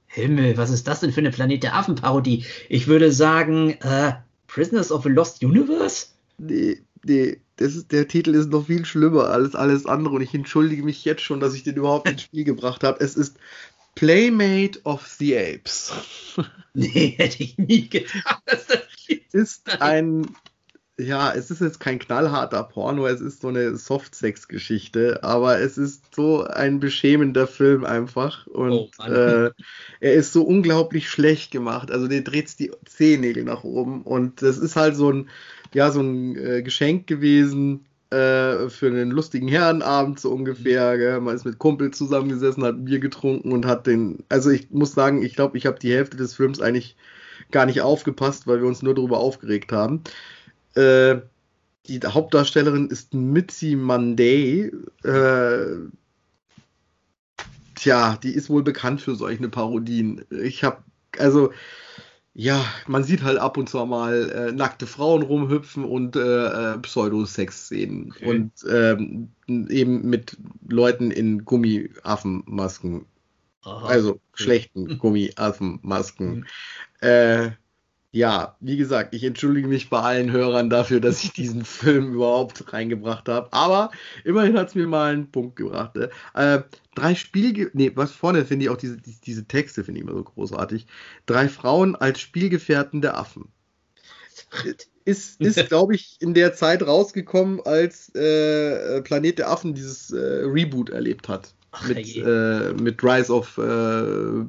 Himmel, 0.06 0.56
was 0.56 0.70
ist 0.70 0.86
das 0.86 1.00
denn 1.00 1.12
für 1.12 1.20
eine 1.20 1.30
Planet 1.30 1.64
der 1.64 1.74
Affen-Parodie? 1.74 2.44
Ich 2.68 2.86
würde 2.86 3.10
sagen, 3.10 3.70
äh, 3.80 4.12
Prisoners 4.50 4.90
of 4.90 5.06
a 5.06 5.08
Lost 5.08 5.42
Universe? 5.42 6.06
Nee, 6.38 6.82
nee, 7.04 7.40
das 7.56 7.76
ist, 7.76 7.92
der 7.92 8.08
Titel 8.08 8.34
ist 8.34 8.50
noch 8.50 8.66
viel 8.66 8.84
schlimmer 8.84 9.26
als 9.28 9.54
alles 9.54 9.86
andere 9.86 10.16
und 10.16 10.22
ich 10.22 10.34
entschuldige 10.34 10.82
mich 10.82 11.04
jetzt 11.04 11.22
schon, 11.22 11.40
dass 11.40 11.54
ich 11.54 11.62
den 11.62 11.76
überhaupt 11.76 12.08
ins 12.08 12.22
Spiel 12.22 12.44
gebracht 12.44 12.82
habe. 12.82 12.98
Es 13.00 13.14
ist 13.16 13.36
Playmate 13.94 14.80
of 14.84 15.06
the 15.06 15.36
Apes. 15.36 15.92
Nee, 16.72 17.16
hätte 17.18 17.42
ich 17.42 17.58
nie 17.58 17.88
gedacht, 17.88 18.42
dass 18.46 18.68
das. 18.68 18.78
Ist 19.32 19.82
ein, 19.82 20.24
ja, 21.00 21.32
es 21.32 21.50
ist 21.50 21.60
jetzt 21.60 21.80
kein 21.80 21.98
knallharter 21.98 22.62
Porno, 22.64 23.06
es 23.06 23.20
ist 23.20 23.40
so 23.40 23.48
eine 23.48 23.76
Softsex-Geschichte, 23.76 25.22
aber 25.22 25.58
es 25.60 25.78
ist 25.78 26.14
so 26.14 26.44
ein 26.44 26.80
beschämender 26.80 27.46
Film 27.46 27.84
einfach. 27.84 28.46
Und 28.46 28.90
Oh, 28.98 29.02
äh, 29.04 29.50
er 30.00 30.14
ist 30.14 30.32
so 30.32 30.42
unglaublich 30.42 31.08
schlecht 31.08 31.50
gemacht. 31.50 31.90
Also 31.90 32.08
der 32.08 32.22
dreht 32.22 32.58
die 32.58 32.70
Zehennägel 32.86 33.44
nach 33.44 33.64
oben. 33.64 34.02
Und 34.02 34.42
das 34.42 34.58
ist 34.58 34.76
halt 34.76 34.96
so 34.96 35.10
ein, 35.12 35.28
ja, 35.74 35.90
so 35.90 36.00
ein 36.00 36.36
äh, 36.36 36.62
Geschenk 36.62 37.06
gewesen 37.06 37.86
äh, 38.10 38.68
für 38.68 38.86
einen 38.88 39.10
lustigen 39.10 39.48
Herrenabend 39.48 40.20
so 40.20 40.30
ungefähr. 40.32 40.96
Gell? 40.98 41.20
Man 41.20 41.36
ist 41.36 41.44
mit 41.44 41.58
Kumpel 41.58 41.92
zusammengesessen, 41.92 42.64
hat 42.64 42.84
Bier 42.84 42.98
getrunken 42.98 43.52
und 43.52 43.66
hat 43.66 43.86
den. 43.86 44.24
Also 44.28 44.50
ich 44.50 44.70
muss 44.70 44.92
sagen, 44.92 45.22
ich 45.22 45.34
glaube, 45.34 45.56
ich 45.58 45.66
habe 45.66 45.78
die 45.78 45.92
Hälfte 45.92 46.16
des 46.16 46.34
Films 46.34 46.60
eigentlich 46.60 46.96
gar 47.50 47.66
nicht 47.66 47.80
aufgepasst, 47.80 48.46
weil 48.46 48.60
wir 48.60 48.68
uns 48.68 48.82
nur 48.82 48.94
darüber 48.94 49.18
aufgeregt 49.18 49.72
haben. 49.72 50.02
Äh, 50.74 51.20
die 51.86 52.00
Hauptdarstellerin 52.00 52.88
ist 52.88 53.14
Mitzi 53.14 53.74
Monday. 53.76 54.70
Äh, 55.02 55.88
tja, 57.74 58.18
die 58.22 58.32
ist 58.32 58.50
wohl 58.50 58.62
bekannt 58.62 59.00
für 59.00 59.16
solche 59.16 59.48
Parodien. 59.48 60.24
Ich 60.30 60.62
habe, 60.62 60.82
also, 61.18 61.52
ja, 62.32 62.64
man 62.86 63.02
sieht 63.02 63.22
halt 63.22 63.38
ab 63.38 63.56
und 63.56 63.68
zu 63.68 63.84
mal 63.86 64.30
äh, 64.30 64.52
nackte 64.52 64.86
Frauen 64.86 65.22
rumhüpfen 65.22 65.84
und 65.84 66.14
äh, 66.16 66.74
äh, 66.74 66.78
Pseudo-Sex-Szenen. 66.78 68.12
Okay. 68.12 68.30
Und 68.30 68.52
ähm, 68.70 69.30
eben 69.48 70.08
mit 70.08 70.36
Leuten 70.68 71.10
in 71.10 71.44
Gummiaffenmasken. 71.44 73.06
Aha. 73.62 73.86
Also 73.86 74.20
schlechten 74.34 74.98
Gummiaffenmasken. 74.98 76.46
Äh, 77.00 77.50
ja, 78.12 78.56
wie 78.60 78.76
gesagt, 78.76 79.14
ich 79.14 79.22
entschuldige 79.22 79.68
mich 79.68 79.88
bei 79.88 80.00
allen 80.00 80.32
Hörern 80.32 80.68
dafür, 80.68 81.00
dass 81.00 81.22
ich 81.22 81.32
diesen 81.32 81.64
Film 81.64 82.14
überhaupt 82.14 82.72
reingebracht 82.72 83.28
habe. 83.28 83.52
Aber 83.52 83.90
immerhin 84.24 84.58
hat 84.58 84.68
es 84.68 84.74
mir 84.74 84.88
mal 84.88 85.12
einen 85.12 85.30
Punkt 85.30 85.56
gebracht. 85.56 85.94
ne? 85.94 86.10
Äh, 86.34 86.62
drei 86.96 87.14
Spielge... 87.14 87.70
Nee, 87.72 87.92
was 87.94 88.10
vorne 88.10 88.44
finde 88.44 88.64
ich 88.64 88.70
auch 88.70 88.76
diese, 88.76 88.96
diese, 88.96 89.20
diese 89.20 89.44
Texte 89.44 89.84
finde 89.84 90.00
ich 90.00 90.06
immer 90.06 90.16
so 90.16 90.24
großartig. 90.24 90.86
Drei 91.26 91.48
Frauen 91.48 91.94
als 91.94 92.20
Spielgefährten 92.20 93.00
der 93.00 93.16
Affen. 93.16 93.48
Ist, 95.04 95.40
ist 95.40 95.64
glaube 95.68 95.94
ich, 95.94 96.16
in 96.18 96.34
der 96.34 96.52
Zeit 96.54 96.84
rausgekommen, 96.84 97.60
als 97.64 98.12
äh, 98.16 99.02
Planet 99.02 99.38
der 99.38 99.50
Affen 99.50 99.74
dieses 99.74 100.10
äh, 100.10 100.42
Reboot 100.46 100.90
erlebt 100.90 101.28
hat. 101.28 101.54
Ach, 101.70 101.86
Mit, 101.86 102.16
äh, 102.16 102.72
mit 102.72 103.04
Rise 103.04 103.32
of 103.32 103.56
äh, 103.56 104.44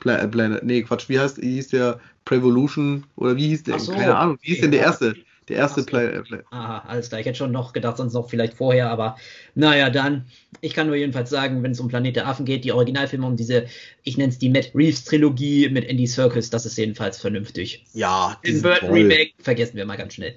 Pla 0.00 0.26
Planet. 0.26 0.62
Nee, 0.62 0.82
Quatsch, 0.82 1.08
wie 1.08 1.18
heißt, 1.18 1.40
wie 1.42 1.54
hieß 1.54 1.68
der 1.68 2.00
Prevolution? 2.24 3.04
Oder 3.16 3.36
wie 3.36 3.48
hieß 3.48 3.64
der? 3.64 3.78
So, 3.78 3.92
Keine 3.92 4.16
Ahnung. 4.16 4.38
Wie 4.42 4.52
hieß 4.52 4.60
denn 4.60 4.70
der 4.70 4.80
erste? 4.80 5.16
Der 5.48 5.56
erste 5.56 5.80
so. 5.80 5.86
Pla 5.86 6.22
Pla 6.22 6.38
Aha, 6.50 6.84
alles 6.86 7.08
klar. 7.08 7.20
Ich 7.20 7.26
hätte 7.26 7.38
schon 7.38 7.52
noch 7.52 7.72
gedacht, 7.72 7.96
sonst 7.96 8.12
noch 8.12 8.28
vielleicht 8.28 8.54
vorher, 8.54 8.90
aber 8.90 9.16
naja, 9.54 9.90
dann. 9.90 10.26
Ich 10.60 10.74
kann 10.74 10.86
nur 10.86 10.96
jedenfalls 10.96 11.30
sagen, 11.30 11.62
wenn 11.62 11.72
es 11.72 11.80
um 11.80 11.88
Planet 11.88 12.16
der 12.16 12.26
Affen 12.26 12.44
geht, 12.44 12.64
die 12.64 12.72
Originalfilme 12.72 13.26
und 13.26 13.38
diese, 13.38 13.66
ich 14.02 14.16
nenne 14.18 14.30
es 14.30 14.38
die 14.38 14.50
Matt 14.50 14.72
Reeves 14.74 15.04
Trilogie 15.04 15.68
mit 15.68 15.84
Andy 15.88 16.06
Serkis, 16.06 16.50
das 16.50 16.66
ist 16.66 16.76
jedenfalls 16.76 17.18
vernünftig. 17.18 17.84
Ja, 17.94 18.38
Den 18.44 18.60
Burton 18.62 18.88
toll. 18.88 18.98
Remake 18.98 19.32
vergessen 19.38 19.76
wir 19.76 19.86
mal 19.86 19.96
ganz 19.96 20.14
schnell. 20.14 20.34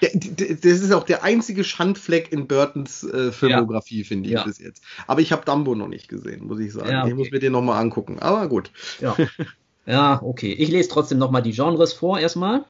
Das 0.00 0.64
ist 0.80 0.92
auch 0.92 1.04
der 1.04 1.24
einzige 1.24 1.64
Schandfleck 1.64 2.30
in 2.32 2.46
Burtons 2.46 3.02
äh, 3.04 3.32
Filmografie, 3.32 4.04
finde 4.04 4.28
ich 4.28 4.34
Ja. 4.34 4.44
bis 4.44 4.58
jetzt. 4.58 4.82
Aber 5.06 5.20
ich 5.20 5.32
habe 5.32 5.44
Dumbo 5.44 5.74
noch 5.74 5.88
nicht 5.88 6.08
gesehen, 6.08 6.46
muss 6.46 6.60
ich 6.60 6.72
sagen. 6.72 6.90
Ja, 6.90 7.00
Ich 7.06 7.12
okay. 7.12 7.14
muss 7.14 7.30
mir 7.30 7.40
den 7.40 7.52
nochmal 7.52 7.80
angucken. 7.80 8.18
Aber 8.20 8.48
gut. 8.48 8.70
Ja. 9.00 9.16
ja, 9.86 10.22
okay. 10.22 10.52
Ich 10.52 10.68
lese 10.68 10.88
trotzdem 10.88 11.18
nochmal 11.18 11.42
die 11.42 11.52
Genres 11.52 11.92
vor 11.92 12.18
erstmal. 12.18 12.64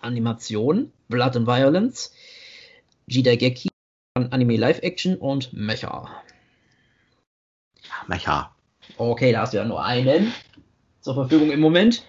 Animation, 0.00 0.92
Blood 1.08 1.36
and 1.36 1.46
Violence, 1.46 2.12
Jidageki, 3.06 3.68
Anime 4.14 4.56
Live 4.56 4.80
Action 4.82 5.16
und 5.16 5.52
Mecha. 5.52 6.08
Mecha. 8.06 8.54
Okay, 8.96 9.32
da 9.32 9.42
hast 9.42 9.52
du 9.52 9.58
ja 9.58 9.64
nur 9.64 9.84
einen 9.84 10.32
zur 11.00 11.14
Verfügung 11.14 11.50
im 11.50 11.60
Moment. 11.60 12.04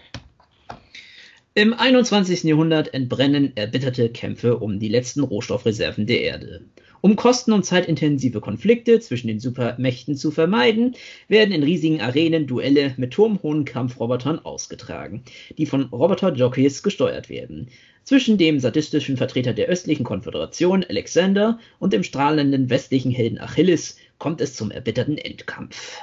Im 1.60 1.74
21. 1.74 2.46
Jahrhundert 2.46 2.94
entbrennen 2.94 3.52
erbitterte 3.58 4.10
Kämpfe 4.10 4.60
um 4.60 4.80
die 4.80 4.88
letzten 4.88 5.20
Rohstoffreserven 5.20 6.06
der 6.06 6.22
Erde. 6.22 6.62
Um 7.02 7.18
kosten- 7.18 7.52
und 7.52 7.66
zeitintensive 7.66 8.40
Konflikte 8.40 9.02
zwischen 9.02 9.28
den 9.28 9.42
Supermächten 9.42 10.16
zu 10.16 10.32
vermeiden, 10.32 10.96
werden 11.28 11.54
in 11.54 11.64
riesigen 11.64 12.00
Arenen 12.00 12.48
Duelle 12.48 12.94
mit 12.96 13.12
turmhohen 13.12 13.66
Kampfrobotern 13.66 14.40
ausgetragen, 14.40 15.26
die 15.58 15.66
von 15.66 15.84
Roboter-Jockeys 15.84 16.82
gesteuert 16.82 17.28
werden. 17.28 17.68
Zwischen 18.06 18.38
dem 18.38 18.62
sadistischen 18.62 19.18
Vertreter 19.18 19.52
der 19.52 19.68
östlichen 19.68 20.06
Konföderation, 20.06 20.86
Alexander, 20.88 21.60
und 21.78 21.92
dem 21.92 22.04
strahlenden 22.04 22.70
westlichen 22.70 23.12
Helden 23.12 23.38
Achilles 23.38 23.98
kommt 24.18 24.40
es 24.40 24.56
zum 24.56 24.72
erbitterten 24.72 25.18
Endkampf. 25.18 26.00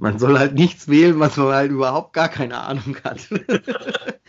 Man 0.00 0.18
soll 0.18 0.38
halt 0.38 0.54
nichts 0.54 0.88
wählen, 0.88 1.20
was 1.20 1.36
man 1.36 1.48
halt 1.48 1.70
überhaupt 1.70 2.14
gar 2.14 2.30
keine 2.30 2.58
Ahnung 2.58 2.96
hat. 3.04 3.28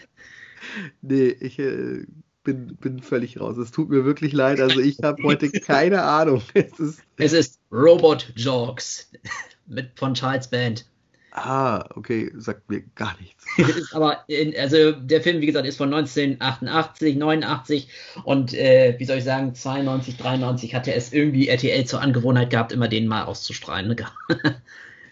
nee, 1.02 1.30
ich 1.30 1.60
äh, 1.60 2.06
bin, 2.44 2.76
bin 2.76 3.02
völlig 3.02 3.40
raus. 3.40 3.56
Es 3.56 3.72
tut 3.72 3.90
mir 3.90 4.04
wirklich 4.04 4.34
leid. 4.34 4.60
Also 4.60 4.82
ich 4.82 4.98
habe 5.02 5.24
heute 5.24 5.50
keine 5.50 6.04
Ahnung. 6.04 6.42
Es 6.54 6.78
ist, 6.78 7.04
Es 7.16 7.32
ist 7.32 7.62
Robot 7.72 8.34
Jogs 8.36 9.10
mit 9.66 9.98
von 9.98 10.14
Charles 10.14 10.50
Band. 10.50 10.86
ah, 11.32 11.86
okay, 11.96 12.30
sagt 12.36 12.70
mir 12.70 12.82
gar 12.96 13.16
nichts. 13.22 13.46
ist 13.58 13.96
aber 13.96 14.26
in, 14.28 14.54
also 14.58 14.92
der 14.92 15.22
Film, 15.22 15.40
wie 15.40 15.46
gesagt, 15.46 15.66
ist 15.66 15.78
von 15.78 15.94
1988, 15.94 17.16
89 17.16 17.88
und 18.26 18.54
äh, 18.54 18.96
wie 18.98 19.06
soll 19.06 19.20
ich 19.20 19.24
sagen, 19.24 19.56
92, 19.56 20.18
93 20.18 20.76
hatte 20.76 20.94
es 20.94 21.14
irgendwie 21.14 21.48
RTL 21.48 21.86
zur 21.86 22.02
Angewohnheit 22.02 22.50
gehabt, 22.50 22.74
immer 22.74 22.90
den 22.90 23.08
mal 23.08 23.24
auszustrahlen. 23.24 23.88
Ne? 23.88 23.96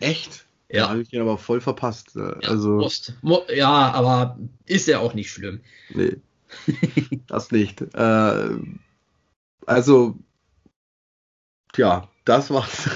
Echt? 0.02 0.49
Ja. 0.72 0.84
Da 0.84 0.90
habe 0.90 1.02
ich 1.02 1.12
ihn 1.14 1.22
aber 1.22 1.38
voll 1.38 1.62
verpasst. 1.62 2.16
äh, 2.16 2.20
Ja, 2.42 2.50
Also. 2.50 2.88
Mu- 3.22 3.40
ja, 3.54 3.92
aber 3.92 4.38
ist 4.66 4.88
ja 4.88 5.00
auch 5.00 5.14
nicht 5.14 5.32
schlimm. 5.32 5.62
nee, 5.90 6.18
das 7.28 7.52
nicht. 7.52 7.82
Äh, 7.94 8.50
also, 9.66 10.18
ja, 11.76 12.08
das 12.26 12.50
war's. 12.52 12.90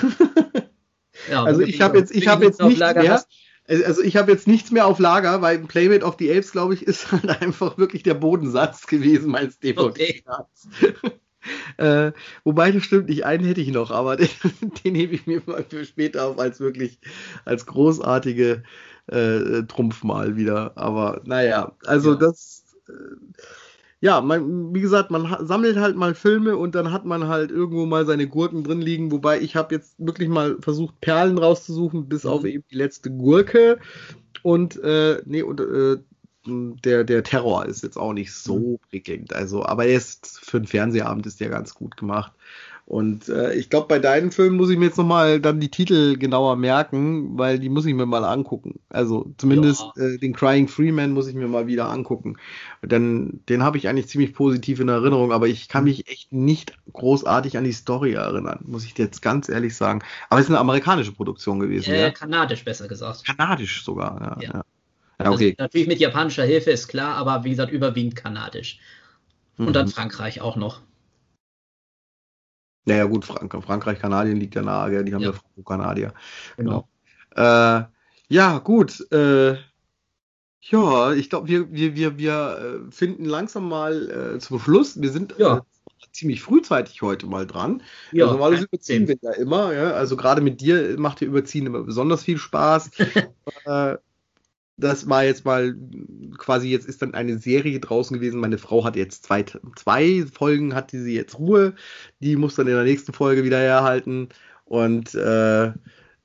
Ja, 1.30 1.44
Also 1.44 1.62
ich 1.62 1.82
habe 1.82 1.98
jetzt, 2.00 2.14
ich 2.14 2.28
habe 2.28 2.46
jetzt 2.46 2.60
nichts 2.62 2.80
Lager 2.80 3.02
mehr. 3.04 3.24
Also 3.68 4.02
ich 4.02 4.18
habe 4.18 4.30
jetzt 4.32 4.46
nichts 4.46 4.72
mehr 4.72 4.86
auf 4.86 5.00
Lager, 5.00 5.42
weil 5.42 5.60
Playmate 5.60 6.04
of 6.04 6.18
the 6.20 6.30
Apes, 6.30 6.52
glaube 6.52 6.74
ich, 6.74 6.84
ist 6.88 7.12
halt 7.12 7.30
einfach 7.42 7.78
wirklich 7.78 8.04
der 8.04 8.14
Bodensatz 8.16 8.88
gewesen 8.88 9.32
meines 9.32 9.58
DVD. 9.60 10.22
äh, 11.78 12.12
wobei 12.44 12.72
das 12.72 12.84
stimmt 12.84 13.10
nicht, 13.10 13.26
einen 13.26 13.46
hätte 13.46 13.62
ich 13.62 13.72
noch, 13.72 13.92
aber 13.92 14.16
den, 14.18 14.30
den 14.86 14.96
hebe 14.96 15.16
ich 15.16 15.28
mir 15.28 15.42
mal 15.46 15.64
für 15.64 15.86
später 15.86 16.26
auf 16.28 16.40
als 16.40 16.60
wirklich 16.60 17.00
als 17.46 17.66
großartige 17.66 18.64
äh, 19.08 19.64
Trumpf 19.64 20.04
mal 20.04 20.36
wieder. 20.36 20.78
Aber 20.78 21.22
naja, 21.26 21.76
also 21.86 22.14
Ja. 22.14 22.16
das 22.16 22.64
äh, 22.88 22.94
ja, 24.02 24.20
man, 24.22 24.74
wie 24.74 24.82
gesagt, 24.82 25.12
man 25.12 25.48
sammelt 25.48 25.78
halt 25.78 25.96
mal 25.96 26.14
Filme 26.16 26.58
und 26.58 26.76
dann 26.76 26.92
hat 26.92 27.06
man 27.06 27.28
halt 27.28 27.52
irgendwo 27.52 27.86
mal 27.86 28.06
seine 28.06 28.28
Gurken 28.28 28.64
drin 28.64 28.82
liegen. 28.82 29.12
Wobei 29.12 29.40
ich 29.40 29.56
habe 29.56 29.76
jetzt 29.76 29.96
wirklich 29.98 30.28
mal 30.30 30.58
versucht, 30.62 31.00
Perlen 31.02 31.38
rauszusuchen, 31.38 32.10
bis 32.10 32.26
Mhm. 32.26 32.30
auf 32.30 32.44
eben 32.46 32.64
die 32.70 32.76
letzte 32.76 33.12
Gurke. 33.12 33.80
Und 34.44 34.78
äh, 34.84 35.22
nee, 35.26 35.44
und 35.44 35.60
äh, 35.62 35.98
der, 36.46 37.04
der 37.04 37.24
Terror 37.24 37.66
ist 37.66 37.84
jetzt 37.84 37.98
auch 37.98 38.14
nicht 38.14 38.34
so 38.34 38.80
prickelnd. 38.90 39.34
Also, 39.34 39.66
aber 39.66 39.86
er 39.86 39.98
ist 39.98 40.40
für 40.44 40.58
einen 40.58 40.68
Fernsehabend 40.68 41.26
ist 41.26 41.40
der 41.40 41.50
ganz 41.50 41.74
gut 41.74 41.98
gemacht. 41.98 42.32
Und 42.86 43.30
äh, 43.30 43.54
ich 43.54 43.70
glaube, 43.70 43.88
bei 43.88 44.00
deinen 44.00 44.32
Filmen 44.32 44.58
muss 44.58 44.70
ich 44.70 44.78
mir 44.78 44.88
jetzt 44.88 44.98
nochmal 44.98 45.40
dann 45.40 45.62
die 45.62 45.70
Titel 45.70 46.18
genauer 46.18 46.58
merken, 46.58 47.38
weil 47.38 47.58
die 47.58 47.70
muss 47.70 47.86
ich 47.86 47.94
mir 47.94 48.06
mal 48.06 48.26
angucken. 48.26 48.80
Also 48.90 49.34
zumindest 49.38 49.86
äh, 49.96 50.18
den 50.18 50.34
Crying 50.34 50.68
Freeman 50.68 51.12
muss 51.12 51.28
ich 51.28 51.34
mir 51.34 51.48
mal 51.48 51.66
wieder 51.66 51.90
angucken. 51.90 52.36
Denn 52.82 53.40
den 53.48 53.64
habe 53.64 53.78
ich 53.78 53.88
eigentlich 53.88 54.10
ziemlich 54.10 54.34
positiv 54.34 54.82
in 54.82 54.90
Erinnerung, 54.90 55.32
aber 55.32 55.48
ich 55.48 55.70
kann 55.70 55.86
mich 55.86 56.10
echt 56.10 56.34
nicht 56.34 56.74
großartig 56.92 57.58
an 57.58 57.64
die 57.64 57.72
Story 57.72 58.14
erinnern, 58.14 58.60
muss 58.66 58.84
ich 58.84 58.98
jetzt 58.98 59.22
ganz 59.22 59.48
ehrlich 59.48 59.78
sagen. 59.78 60.02
Aber 60.30 60.42
es 60.42 60.48
ist 60.48 60.52
eine 60.52 60.60
amerikanische 60.60 61.14
Produktion 61.14 61.62
gewesen, 61.62 61.94
äh, 61.94 62.02
ja? 62.02 62.12
kanadisch 62.12 62.66
besser 62.66 62.90
gesagt. 62.90 63.24
Kanadisch 63.26 63.86
sogar, 63.86 64.20
ja. 64.20 64.38
Ja. 64.42 64.54
ja. 64.56 64.64
Ja 65.22 65.32
okay. 65.32 65.56
Natürlich 65.58 65.88
mit 65.88 66.00
japanischer 66.00 66.44
Hilfe 66.44 66.72
ist 66.72 66.88
klar, 66.88 67.16
aber 67.16 67.44
wie 67.44 67.52
gesagt, 67.52 67.72
überwiegend 67.72 68.16
kanadisch. 68.16 68.80
Und 69.58 69.74
dann 69.74 69.86
Mhm. 69.86 69.92
Frankreich 69.92 70.42
auch 70.42 70.56
noch. 70.56 70.82
Naja, 72.86 73.06
gut, 73.06 73.24
Frank 73.24 73.64
Frankreich, 73.64 74.00
Kanadien 74.00 74.38
liegt 74.38 74.56
ja 74.56 74.62
nahe, 74.62 74.92
gell? 74.92 75.06
die 75.06 75.14
haben 75.14 75.22
ja, 75.22 75.30
Ja. 75.30 75.36
Franco-Kanadier. 75.36 76.14
Genau. 76.58 76.90
Äh, 77.36 77.84
ja, 78.28 78.60
gut. 78.60 79.10
Äh, 79.12 79.56
ja, 80.62 81.14
ich 81.14 81.30
glaube, 81.30 81.48
wir, 81.48 81.72
wir, 81.72 81.96
wir, 81.96 82.18
wir 82.18 82.84
äh, 82.88 82.92
finden 82.92 83.26
langsam 83.26 83.70
mal 83.70 84.36
äh, 84.36 84.40
zum 84.40 84.60
Schluss. 84.60 85.02
Wir 85.02 85.12
sind 85.12 85.36
Ja. 85.38 85.58
äh, 85.58 85.62
ziemlich 86.12 86.42
frühzeitig 86.42 87.02
heute 87.02 87.26
mal 87.28 87.48
dran. 87.48 87.82
Ja, 88.12 88.28
also 88.28 88.66
überziehen 88.66 89.08
wir 89.08 89.18
ja 89.22 89.32
immer. 89.34 89.74
Ja? 89.74 89.92
Also 89.92 90.18
gerade 90.18 90.42
mit 90.42 90.62
dir 90.62 90.98
macht 91.00 91.22
dir 91.22 91.26
Überziehen 91.28 91.66
immer 91.66 91.84
besonders 91.84 92.24
viel 92.24 92.38
Spaß. 92.38 92.92
äh, 93.66 93.98
das 94.78 95.08
war 95.08 95.24
jetzt 95.24 95.46
mal 95.46 95.76
quasi, 96.38 96.70
jetzt 96.70 96.88
ist 96.88 97.02
dann 97.02 97.14
eine 97.14 97.38
Serie 97.38 97.80
draußen 97.80 98.16
gewesen. 98.16 98.40
Meine 98.40 98.58
Frau 98.58 98.84
hat 98.84 98.96
jetzt 98.96 99.24
zwei, 99.26 99.46
zwei 99.76 100.26
Folgen, 100.32 100.74
hatte 100.74 101.02
sie 101.02 101.16
jetzt 101.16 101.38
Ruhe. 101.38 101.74
Die 102.20 102.36
muss 102.36 102.56
dann 102.56 102.68
in 102.68 102.74
der 102.74 102.84
nächsten 102.84 103.14
Folge 103.14 103.44
wieder 103.44 103.60
herhalten. 103.60 104.30
Und 104.66 105.14
äh, 105.14 105.72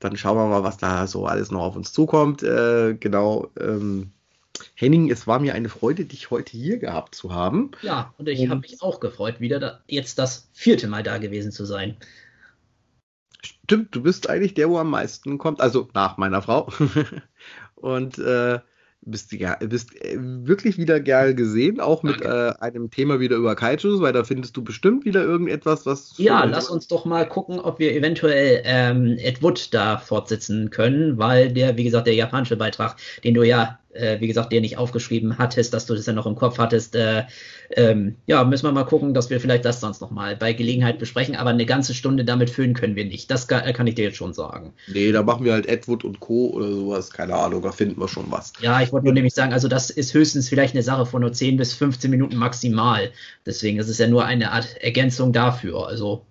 dann 0.00 0.16
schauen 0.16 0.36
wir 0.36 0.46
mal, 0.46 0.62
was 0.62 0.78
da 0.78 1.06
so 1.06 1.26
alles 1.26 1.50
noch 1.50 1.62
auf 1.62 1.76
uns 1.76 1.92
zukommt. 1.92 2.42
Äh, 2.42 2.94
genau. 2.98 3.50
Ähm, 3.60 4.12
Henning, 4.74 5.10
es 5.10 5.26
war 5.26 5.38
mir 5.38 5.54
eine 5.54 5.68
Freude, 5.68 6.04
dich 6.04 6.30
heute 6.30 6.56
hier 6.56 6.78
gehabt 6.78 7.14
zu 7.14 7.32
haben. 7.32 7.72
Ja, 7.82 8.14
und 8.18 8.28
ich 8.28 8.48
habe 8.48 8.60
mich 8.60 8.82
auch 8.82 8.98
gefreut, 9.00 9.40
wieder 9.40 9.60
da, 9.60 9.80
jetzt 9.86 10.18
das 10.18 10.48
vierte 10.52 10.88
Mal 10.88 11.02
da 11.02 11.18
gewesen 11.18 11.52
zu 11.52 11.64
sein. 11.64 11.96
Stimmt, 13.42 13.94
du 13.94 14.02
bist 14.02 14.28
eigentlich 14.28 14.54
der, 14.54 14.68
wo 14.68 14.78
am 14.78 14.90
meisten 14.90 15.38
kommt, 15.38 15.60
also 15.60 15.88
nach 15.94 16.16
meiner 16.16 16.42
Frau. 16.42 16.72
Und 17.80 18.18
äh, 18.18 18.58
bist, 19.02 19.32
ja, 19.32 19.56
bist 19.56 19.94
äh, 20.04 20.16
wirklich 20.18 20.78
wieder 20.78 21.00
gern 21.00 21.36
gesehen, 21.36 21.80
auch 21.80 22.02
mit 22.02 22.20
äh, 22.22 22.52
einem 22.60 22.90
Thema 22.90 23.20
wieder 23.20 23.36
über 23.36 23.54
Kaijus, 23.54 24.00
weil 24.00 24.12
da 24.12 24.24
findest 24.24 24.56
du 24.56 24.62
bestimmt 24.64 25.04
wieder 25.04 25.22
irgendetwas, 25.22 25.86
was. 25.86 26.14
Ja, 26.18 26.44
lass 26.44 26.68
uns 26.68 26.88
doch 26.88 27.04
mal 27.04 27.26
gucken, 27.26 27.60
ob 27.60 27.78
wir 27.78 27.94
eventuell 27.94 28.62
ähm, 28.64 29.16
Ed 29.18 29.42
Wood 29.42 29.72
da 29.72 29.98
fortsetzen 29.98 30.70
können, 30.70 31.18
weil 31.18 31.52
der, 31.52 31.76
wie 31.76 31.84
gesagt, 31.84 32.06
der 32.06 32.14
japanische 32.14 32.56
Beitrag, 32.56 32.96
den 33.24 33.34
du 33.34 33.42
ja, 33.42 33.78
äh, 33.92 34.20
wie 34.20 34.26
gesagt, 34.26 34.52
dir 34.52 34.60
nicht 34.60 34.78
aufgeschrieben 34.78 35.38
hattest, 35.38 35.74
dass 35.74 35.86
du 35.86 35.94
das 35.94 36.06
ja 36.06 36.12
noch 36.12 36.26
im 36.26 36.34
Kopf 36.34 36.58
hattest, 36.58 36.94
äh, 36.94 37.24
ähm, 37.70 38.16
ja, 38.26 38.44
müssen 38.44 38.66
wir 38.66 38.72
mal 38.72 38.84
gucken, 38.84 39.14
dass 39.14 39.30
wir 39.30 39.40
vielleicht 39.40 39.64
das 39.64 39.80
sonst 39.80 40.00
noch 40.00 40.10
mal 40.10 40.36
bei 40.36 40.52
Gelegenheit 40.52 40.98
besprechen, 40.98 41.36
aber 41.36 41.50
eine 41.50 41.66
ganze 41.66 41.94
Stunde 41.94 42.24
damit 42.24 42.50
füllen 42.50 42.74
können 42.74 42.96
wir 42.96 43.04
nicht. 43.04 43.30
Das 43.30 43.48
kann, 43.48 43.72
kann 43.72 43.86
ich 43.86 43.94
dir 43.94 44.04
jetzt 44.04 44.16
schon 44.16 44.32
sagen. 44.32 44.72
Nee, 44.86 45.12
da 45.12 45.22
machen 45.22 45.44
wir 45.44 45.52
halt 45.52 45.66
Edward 45.66 46.04
und 46.04 46.20
Co. 46.20 46.48
oder 46.50 46.70
sowas, 46.70 47.10
keine 47.10 47.34
Ahnung, 47.34 47.62
da 47.62 47.72
finden 47.72 48.00
wir 48.00 48.08
schon 48.08 48.30
was. 48.30 48.52
Ja, 48.60 48.80
ich 48.80 48.92
wollte 48.92 49.06
nur 49.06 49.14
nämlich 49.14 49.34
sagen, 49.34 49.52
also 49.52 49.68
das 49.68 49.90
ist 49.90 50.14
höchstens 50.14 50.48
vielleicht 50.48 50.74
eine 50.74 50.82
Sache 50.82 51.06
von 51.06 51.20
nur 51.20 51.32
10 51.32 51.56
bis 51.56 51.74
15 51.74 52.10
Minuten 52.10 52.36
maximal. 52.36 53.10
Deswegen, 53.46 53.78
das 53.78 53.88
ist 53.88 53.98
ja 53.98 54.06
nur 54.06 54.24
eine 54.24 54.52
Art 54.52 54.76
Ergänzung 54.80 55.32
dafür. 55.32 55.86
Also, 55.86 56.24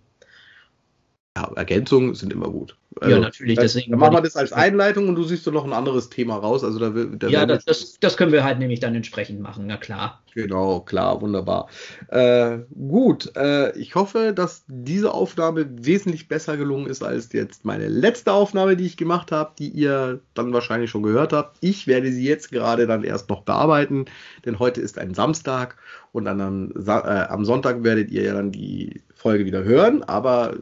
Ja, 1.38 1.52
Ergänzungen 1.56 2.16
sind 2.16 2.34
immer 2.34 2.50
gut. 2.50 2.76
Ja, 3.06 3.20
natürlich, 3.20 3.60
deswegen 3.60 3.92
dann 3.92 4.00
machen 4.00 4.16
wir 4.16 4.22
das 4.22 4.36
als 4.36 4.52
Einleitung 4.52 5.08
und 5.08 5.14
du 5.14 5.24
siehst 5.24 5.46
doch 5.46 5.52
noch 5.52 5.66
ein 5.66 5.74
anderes 5.74 6.10
Thema 6.10 6.38
raus. 6.38 6.64
Also 6.64 6.80
da, 6.80 6.90
da 6.90 7.28
ja, 7.28 7.46
das, 7.46 7.64
das, 7.64 8.00
das 8.00 8.18
können 8.18 8.32
wir 8.32 8.44
halt 8.44 8.58
nämlich 8.58 8.80
dann 8.80 8.96
entsprechend 8.96 9.40
machen, 9.40 9.66
na 9.68 9.78
klar. 9.78 10.24
Genau, 10.34 10.80
klar, 10.80 11.22
wunderbar. 11.22 11.68
Äh, 12.08 12.58
gut, 12.74 13.36
äh, 13.36 13.78
ich 13.78 13.94
hoffe, 13.94 14.34
dass 14.34 14.64
diese 14.68 15.14
Aufnahme 15.14 15.68
wesentlich 15.70 16.28
besser 16.28 16.58
gelungen 16.58 16.88
ist 16.88 17.04
als 17.04 17.32
jetzt 17.34 17.66
meine 17.66 17.88
letzte 17.88 18.32
Aufnahme, 18.32 18.76
die 18.76 18.88
ich 18.88 18.98
gemacht 18.98 19.32
habe, 19.32 19.52
die 19.60 19.70
ihr 19.70 20.20
dann 20.34 20.52
wahrscheinlich 20.54 20.90
schon 20.90 21.04
gehört 21.04 21.34
habt. 21.34 21.58
Ich 21.62 21.86
werde 21.86 22.12
sie 22.12 22.28
jetzt 22.28 22.52
gerade 22.52 22.88
dann 22.88 23.04
erst 23.04 23.30
noch 23.30 23.44
bearbeiten, 23.44 24.06
denn 24.44 24.58
heute 24.58 24.82
ist 24.82 24.98
ein 24.98 25.14
Samstag 25.14 25.78
und 26.14 26.26
dann 26.26 26.42
am, 26.42 26.74
äh, 26.76 26.92
am 26.92 27.46
Sonntag 27.46 27.84
werdet 27.84 28.10
ihr 28.10 28.24
ja 28.24 28.34
dann 28.34 28.52
die 28.52 29.04
Folge 29.14 29.46
wieder 29.46 29.64
hören, 29.64 30.02
aber 30.02 30.56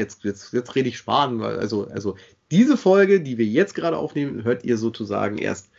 jetzt, 0.00 0.24
jetzt, 0.24 0.52
jetzt 0.52 0.74
rede 0.74 0.88
ich 0.88 0.98
Sparen, 0.98 1.38
weil 1.38 1.58
also, 1.58 1.86
also 1.86 2.16
diese 2.50 2.76
Folge, 2.76 3.20
die 3.20 3.38
wir 3.38 3.46
jetzt 3.46 3.74
gerade 3.74 3.96
aufnehmen, 3.96 4.42
hört 4.42 4.64
ihr 4.64 4.76
sozusagen 4.76 5.38
erst 5.38 5.70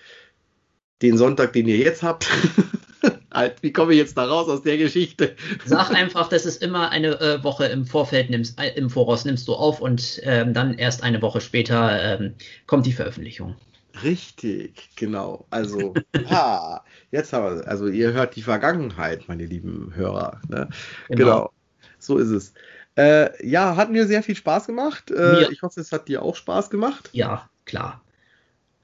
den 1.02 1.18
Sonntag, 1.18 1.52
den 1.54 1.68
ihr 1.68 1.78
jetzt 1.78 2.04
habt. 2.04 2.30
Alt, 3.32 3.64
wie 3.64 3.74
komme 3.74 3.94
ich 3.94 3.98
jetzt 3.98 4.18
da 4.18 4.26
raus 4.26 4.48
aus 4.50 4.62
der 4.62 4.78
Geschichte? 4.78 5.36
Sag 5.66 5.92
einfach, 5.92 6.30
das 6.30 6.46
ist 6.46 6.62
immer 6.62 6.90
eine 6.92 7.20
äh, 7.20 7.44
Woche 7.44 7.66
im 7.66 7.86
Vorfeld, 7.86 8.30
nimmst, 8.30 8.60
äh, 8.60 8.74
im 8.76 8.90
Voraus 8.90 9.26
nimmst 9.26 9.48
du 9.48 9.54
auf 9.54 9.82
und 9.82 10.22
ähm, 10.24 10.54
dann 10.54 10.74
erst 10.74 11.02
eine 11.02 11.22
Woche 11.22 11.42
später 11.42 12.20
ähm, 12.20 12.36
kommt 12.68 12.86
die 12.86 12.92
Veröffentlichung. 12.92 13.56
Richtig, 14.04 14.90
genau. 14.96 15.46
Also, 15.50 15.94
ha, 16.30 16.84
jetzt 17.12 17.34
haben 17.34 17.58
wir, 17.58 17.68
also 17.68 17.88
ihr 17.88 18.14
hört 18.14 18.36
die 18.36 18.42
Vergangenheit, 18.42 19.28
meine 19.28 19.46
lieben 19.46 19.94
Hörer. 19.96 20.42
Ne? 20.50 20.70
Genau. 21.10 21.52
so 22.00 22.18
ist 22.18 22.30
es. 22.30 22.54
Äh, 23.02 23.48
ja, 23.48 23.76
hat 23.76 23.92
mir 23.92 24.06
sehr 24.06 24.22
viel 24.24 24.36
Spaß 24.36 24.68
gemacht. 24.68 25.10
Äh. 25.12 25.52
Ich 25.52 25.62
hoffe, 25.62 25.80
es 25.82 25.92
hat 25.92 26.08
dir 26.08 26.22
auch 26.22 26.36
Spaß 26.36 26.70
gemacht. 26.70 27.10
Ja, 27.14 27.50
klar. 27.66 28.02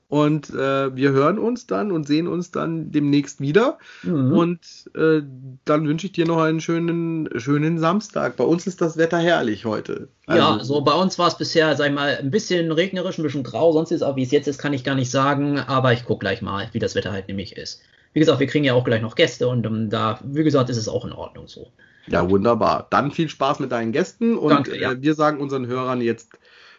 Und 0.10 0.50
äh, 0.52 0.96
wir 0.96 1.12
hören 1.12 1.38
uns 1.38 1.68
dann 1.68 1.92
und 1.92 2.08
sehen 2.08 2.28
uns 2.30 2.52
dann 2.52 2.92
demnächst 2.94 3.42
wieder. 3.42 3.78
Mhm. 4.04 4.32
Und 4.32 4.60
äh, 4.96 5.22
dann 5.66 5.86
wünsche 5.86 6.08
ich 6.08 6.14
dir 6.14 6.26
noch 6.26 6.38
einen 6.42 6.62
schönen, 6.62 7.28
schönen 7.40 7.78
Samstag. 7.78 8.38
Bei 8.38 8.46
uns 8.46 8.66
ist 8.68 8.80
das 8.80 8.96
Wetter 8.96 9.18
herrlich 9.18 9.66
heute. 9.66 10.08
ja, 10.30 10.54
Also- 10.54 10.76
so 10.76 10.82
bei 10.82 10.94
uns 10.94 11.20
war 11.20 11.28
es 11.28 11.38
bisher, 11.38 11.76
sag 11.76 11.88
ich 11.90 11.94
mal, 11.94 12.18
ein 12.22 12.32
bisschen 12.32 12.72
regnerisch, 12.72 13.18
ein 13.18 13.24
bisschen 13.24 13.44
grau, 13.44 13.74
sonst 13.74 13.92
ist 13.92 14.02
auch 14.02 14.16
wie 14.16 14.24
es 14.24 14.32
jetzt 14.32 14.48
ist, 14.48 14.60
kann 14.60 14.72
ich 14.72 14.86
gar 14.86 14.96
nicht 14.96 15.12
sagen, 15.12 15.60
aber 15.60 15.92
ich 15.92 16.06
gucke 16.06 16.22
gleich 16.22 16.42
mal, 16.42 16.70
wie 16.72 16.80
das 16.80 16.96
Wetter 16.96 17.12
halt 17.12 17.28
nämlich 17.28 17.58
ist. 17.58 17.82
Wie 18.18 18.20
gesagt, 18.20 18.40
wir 18.40 18.48
kriegen 18.48 18.66
ja 18.66 18.74
auch 18.74 18.84
gleich 18.84 19.04
noch 19.04 19.14
Gäste 19.14 19.48
und 19.48 19.64
ähm, 19.68 19.92
da, 19.92 20.20
wie 20.24 20.44
gesagt, 20.44 20.72
ist 20.72 20.78
es 20.78 20.88
auch 20.88 21.06
in 21.06 21.12
Ordnung 21.12 21.48
so. 21.48 21.68
Ja, 22.08 22.28
wunderbar. 22.28 22.88
Dann 22.90 23.12
viel 23.12 23.30
Spaß 23.30 23.60
mit 23.60 23.72
deinen 23.72 23.92
Gästen 23.92 24.40
und 24.40 24.50
Danke, 24.50 24.76
ja. 24.76 24.94
äh, 24.94 25.02
wir 25.04 25.14
sagen 25.14 25.40
unseren 25.40 25.68
Hörern 25.68 26.02
jetzt 26.02 26.32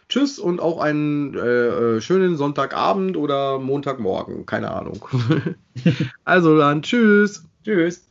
Tschüss 0.09 0.37
und 0.37 0.59
auch 0.59 0.81
einen 0.81 1.33
äh, 1.35 1.39
äh, 1.39 2.01
schönen 2.01 2.35
Sonntagabend 2.35 3.15
oder 3.15 3.57
Montagmorgen, 3.57 4.45
keine 4.45 4.69
Ahnung. 4.71 5.07
also 6.25 6.57
dann 6.57 6.81
Tschüss. 6.81 7.45
Tschüss. 7.63 8.05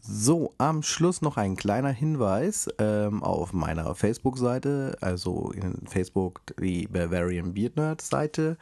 So, 0.00 0.54
am 0.58 0.84
Schluss 0.84 1.20
noch 1.20 1.36
ein 1.36 1.56
kleiner 1.56 1.90
Hinweis 1.90 2.68
ähm, 2.78 3.24
auf 3.24 3.52
meiner 3.52 3.92
Facebook-Seite, 3.96 4.96
also 5.00 5.50
in 5.50 5.84
Facebook 5.88 6.42
die 6.60 6.86
Bavarian 6.86 7.54
Beard 7.54 7.76
Nerd 7.76 8.02
Seite. 8.02 8.56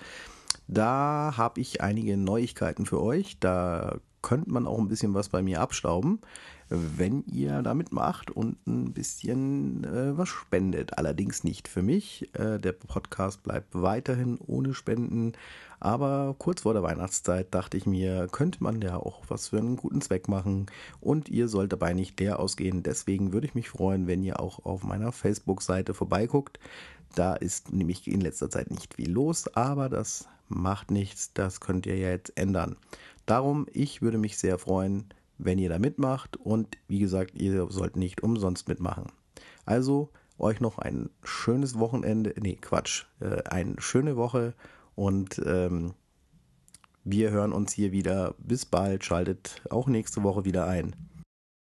Da 0.68 1.34
habe 1.36 1.60
ich 1.60 1.80
einige 1.80 2.16
Neuigkeiten 2.16 2.86
für 2.86 3.00
euch. 3.00 3.38
Da 3.38 3.98
könnte 4.26 4.50
man 4.50 4.66
auch 4.66 4.78
ein 4.78 4.88
bisschen 4.88 5.14
was 5.14 5.28
bei 5.28 5.40
mir 5.40 5.60
abstauben, 5.60 6.20
wenn 6.68 7.22
ihr 7.26 7.62
da 7.62 7.74
mitmacht 7.74 8.32
und 8.32 8.56
ein 8.66 8.92
bisschen 8.92 9.84
äh, 9.84 10.18
was 10.18 10.28
spendet. 10.28 10.98
Allerdings 10.98 11.44
nicht 11.44 11.68
für 11.68 11.82
mich. 11.82 12.34
Äh, 12.34 12.58
der 12.58 12.72
Podcast 12.72 13.44
bleibt 13.44 13.68
weiterhin 13.80 14.38
ohne 14.44 14.74
Spenden. 14.74 15.34
Aber 15.78 16.34
kurz 16.38 16.62
vor 16.62 16.72
der 16.72 16.82
Weihnachtszeit 16.82 17.54
dachte 17.54 17.76
ich 17.76 17.86
mir, 17.86 18.26
könnte 18.32 18.64
man 18.64 18.82
ja 18.82 18.96
auch 18.96 19.22
was 19.28 19.48
für 19.48 19.58
einen 19.58 19.76
guten 19.76 20.00
Zweck 20.00 20.26
machen 20.26 20.66
und 21.00 21.28
ihr 21.28 21.46
sollt 21.46 21.72
dabei 21.72 21.92
nicht 21.92 22.18
leer 22.18 22.40
ausgehen. 22.40 22.82
Deswegen 22.82 23.32
würde 23.32 23.46
ich 23.46 23.54
mich 23.54 23.68
freuen, 23.68 24.08
wenn 24.08 24.24
ihr 24.24 24.40
auch 24.40 24.64
auf 24.64 24.82
meiner 24.82 25.12
Facebook-Seite 25.12 25.94
vorbeiguckt. 25.94 26.58
Da 27.14 27.34
ist 27.34 27.72
nämlich 27.72 28.08
in 28.08 28.20
letzter 28.20 28.50
Zeit 28.50 28.72
nicht 28.72 28.94
viel 28.94 29.12
los, 29.12 29.46
aber 29.54 29.88
das 29.88 30.28
macht 30.48 30.90
nichts. 30.90 31.32
Das 31.32 31.60
könnt 31.60 31.86
ihr 31.86 31.96
ja 31.96 32.10
jetzt 32.10 32.36
ändern. 32.36 32.76
Darum, 33.26 33.66
ich 33.72 34.02
würde 34.02 34.18
mich 34.18 34.38
sehr 34.38 34.58
freuen, 34.58 35.12
wenn 35.38 35.58
ihr 35.58 35.68
da 35.68 35.78
mitmacht 35.78 36.36
und 36.36 36.78
wie 36.88 36.98
gesagt, 36.98 37.34
ihr 37.34 37.66
sollt 37.70 37.96
nicht 37.96 38.22
umsonst 38.22 38.68
mitmachen. 38.68 39.06
Also 39.64 40.10
euch 40.38 40.60
noch 40.60 40.78
ein 40.78 41.10
schönes 41.22 41.78
Wochenende, 41.78 42.34
nee, 42.40 42.56
Quatsch, 42.60 43.04
äh, 43.20 43.42
eine 43.44 43.74
schöne 43.80 44.16
Woche 44.16 44.54
und 44.94 45.40
ähm, 45.44 45.94
wir 47.04 47.30
hören 47.30 47.52
uns 47.52 47.72
hier 47.72 47.92
wieder. 47.92 48.34
Bis 48.38 48.66
bald, 48.66 49.04
schaltet 49.04 49.62
auch 49.70 49.86
nächste 49.86 50.22
Woche 50.24 50.44
wieder 50.44 50.66
ein. 50.66 50.96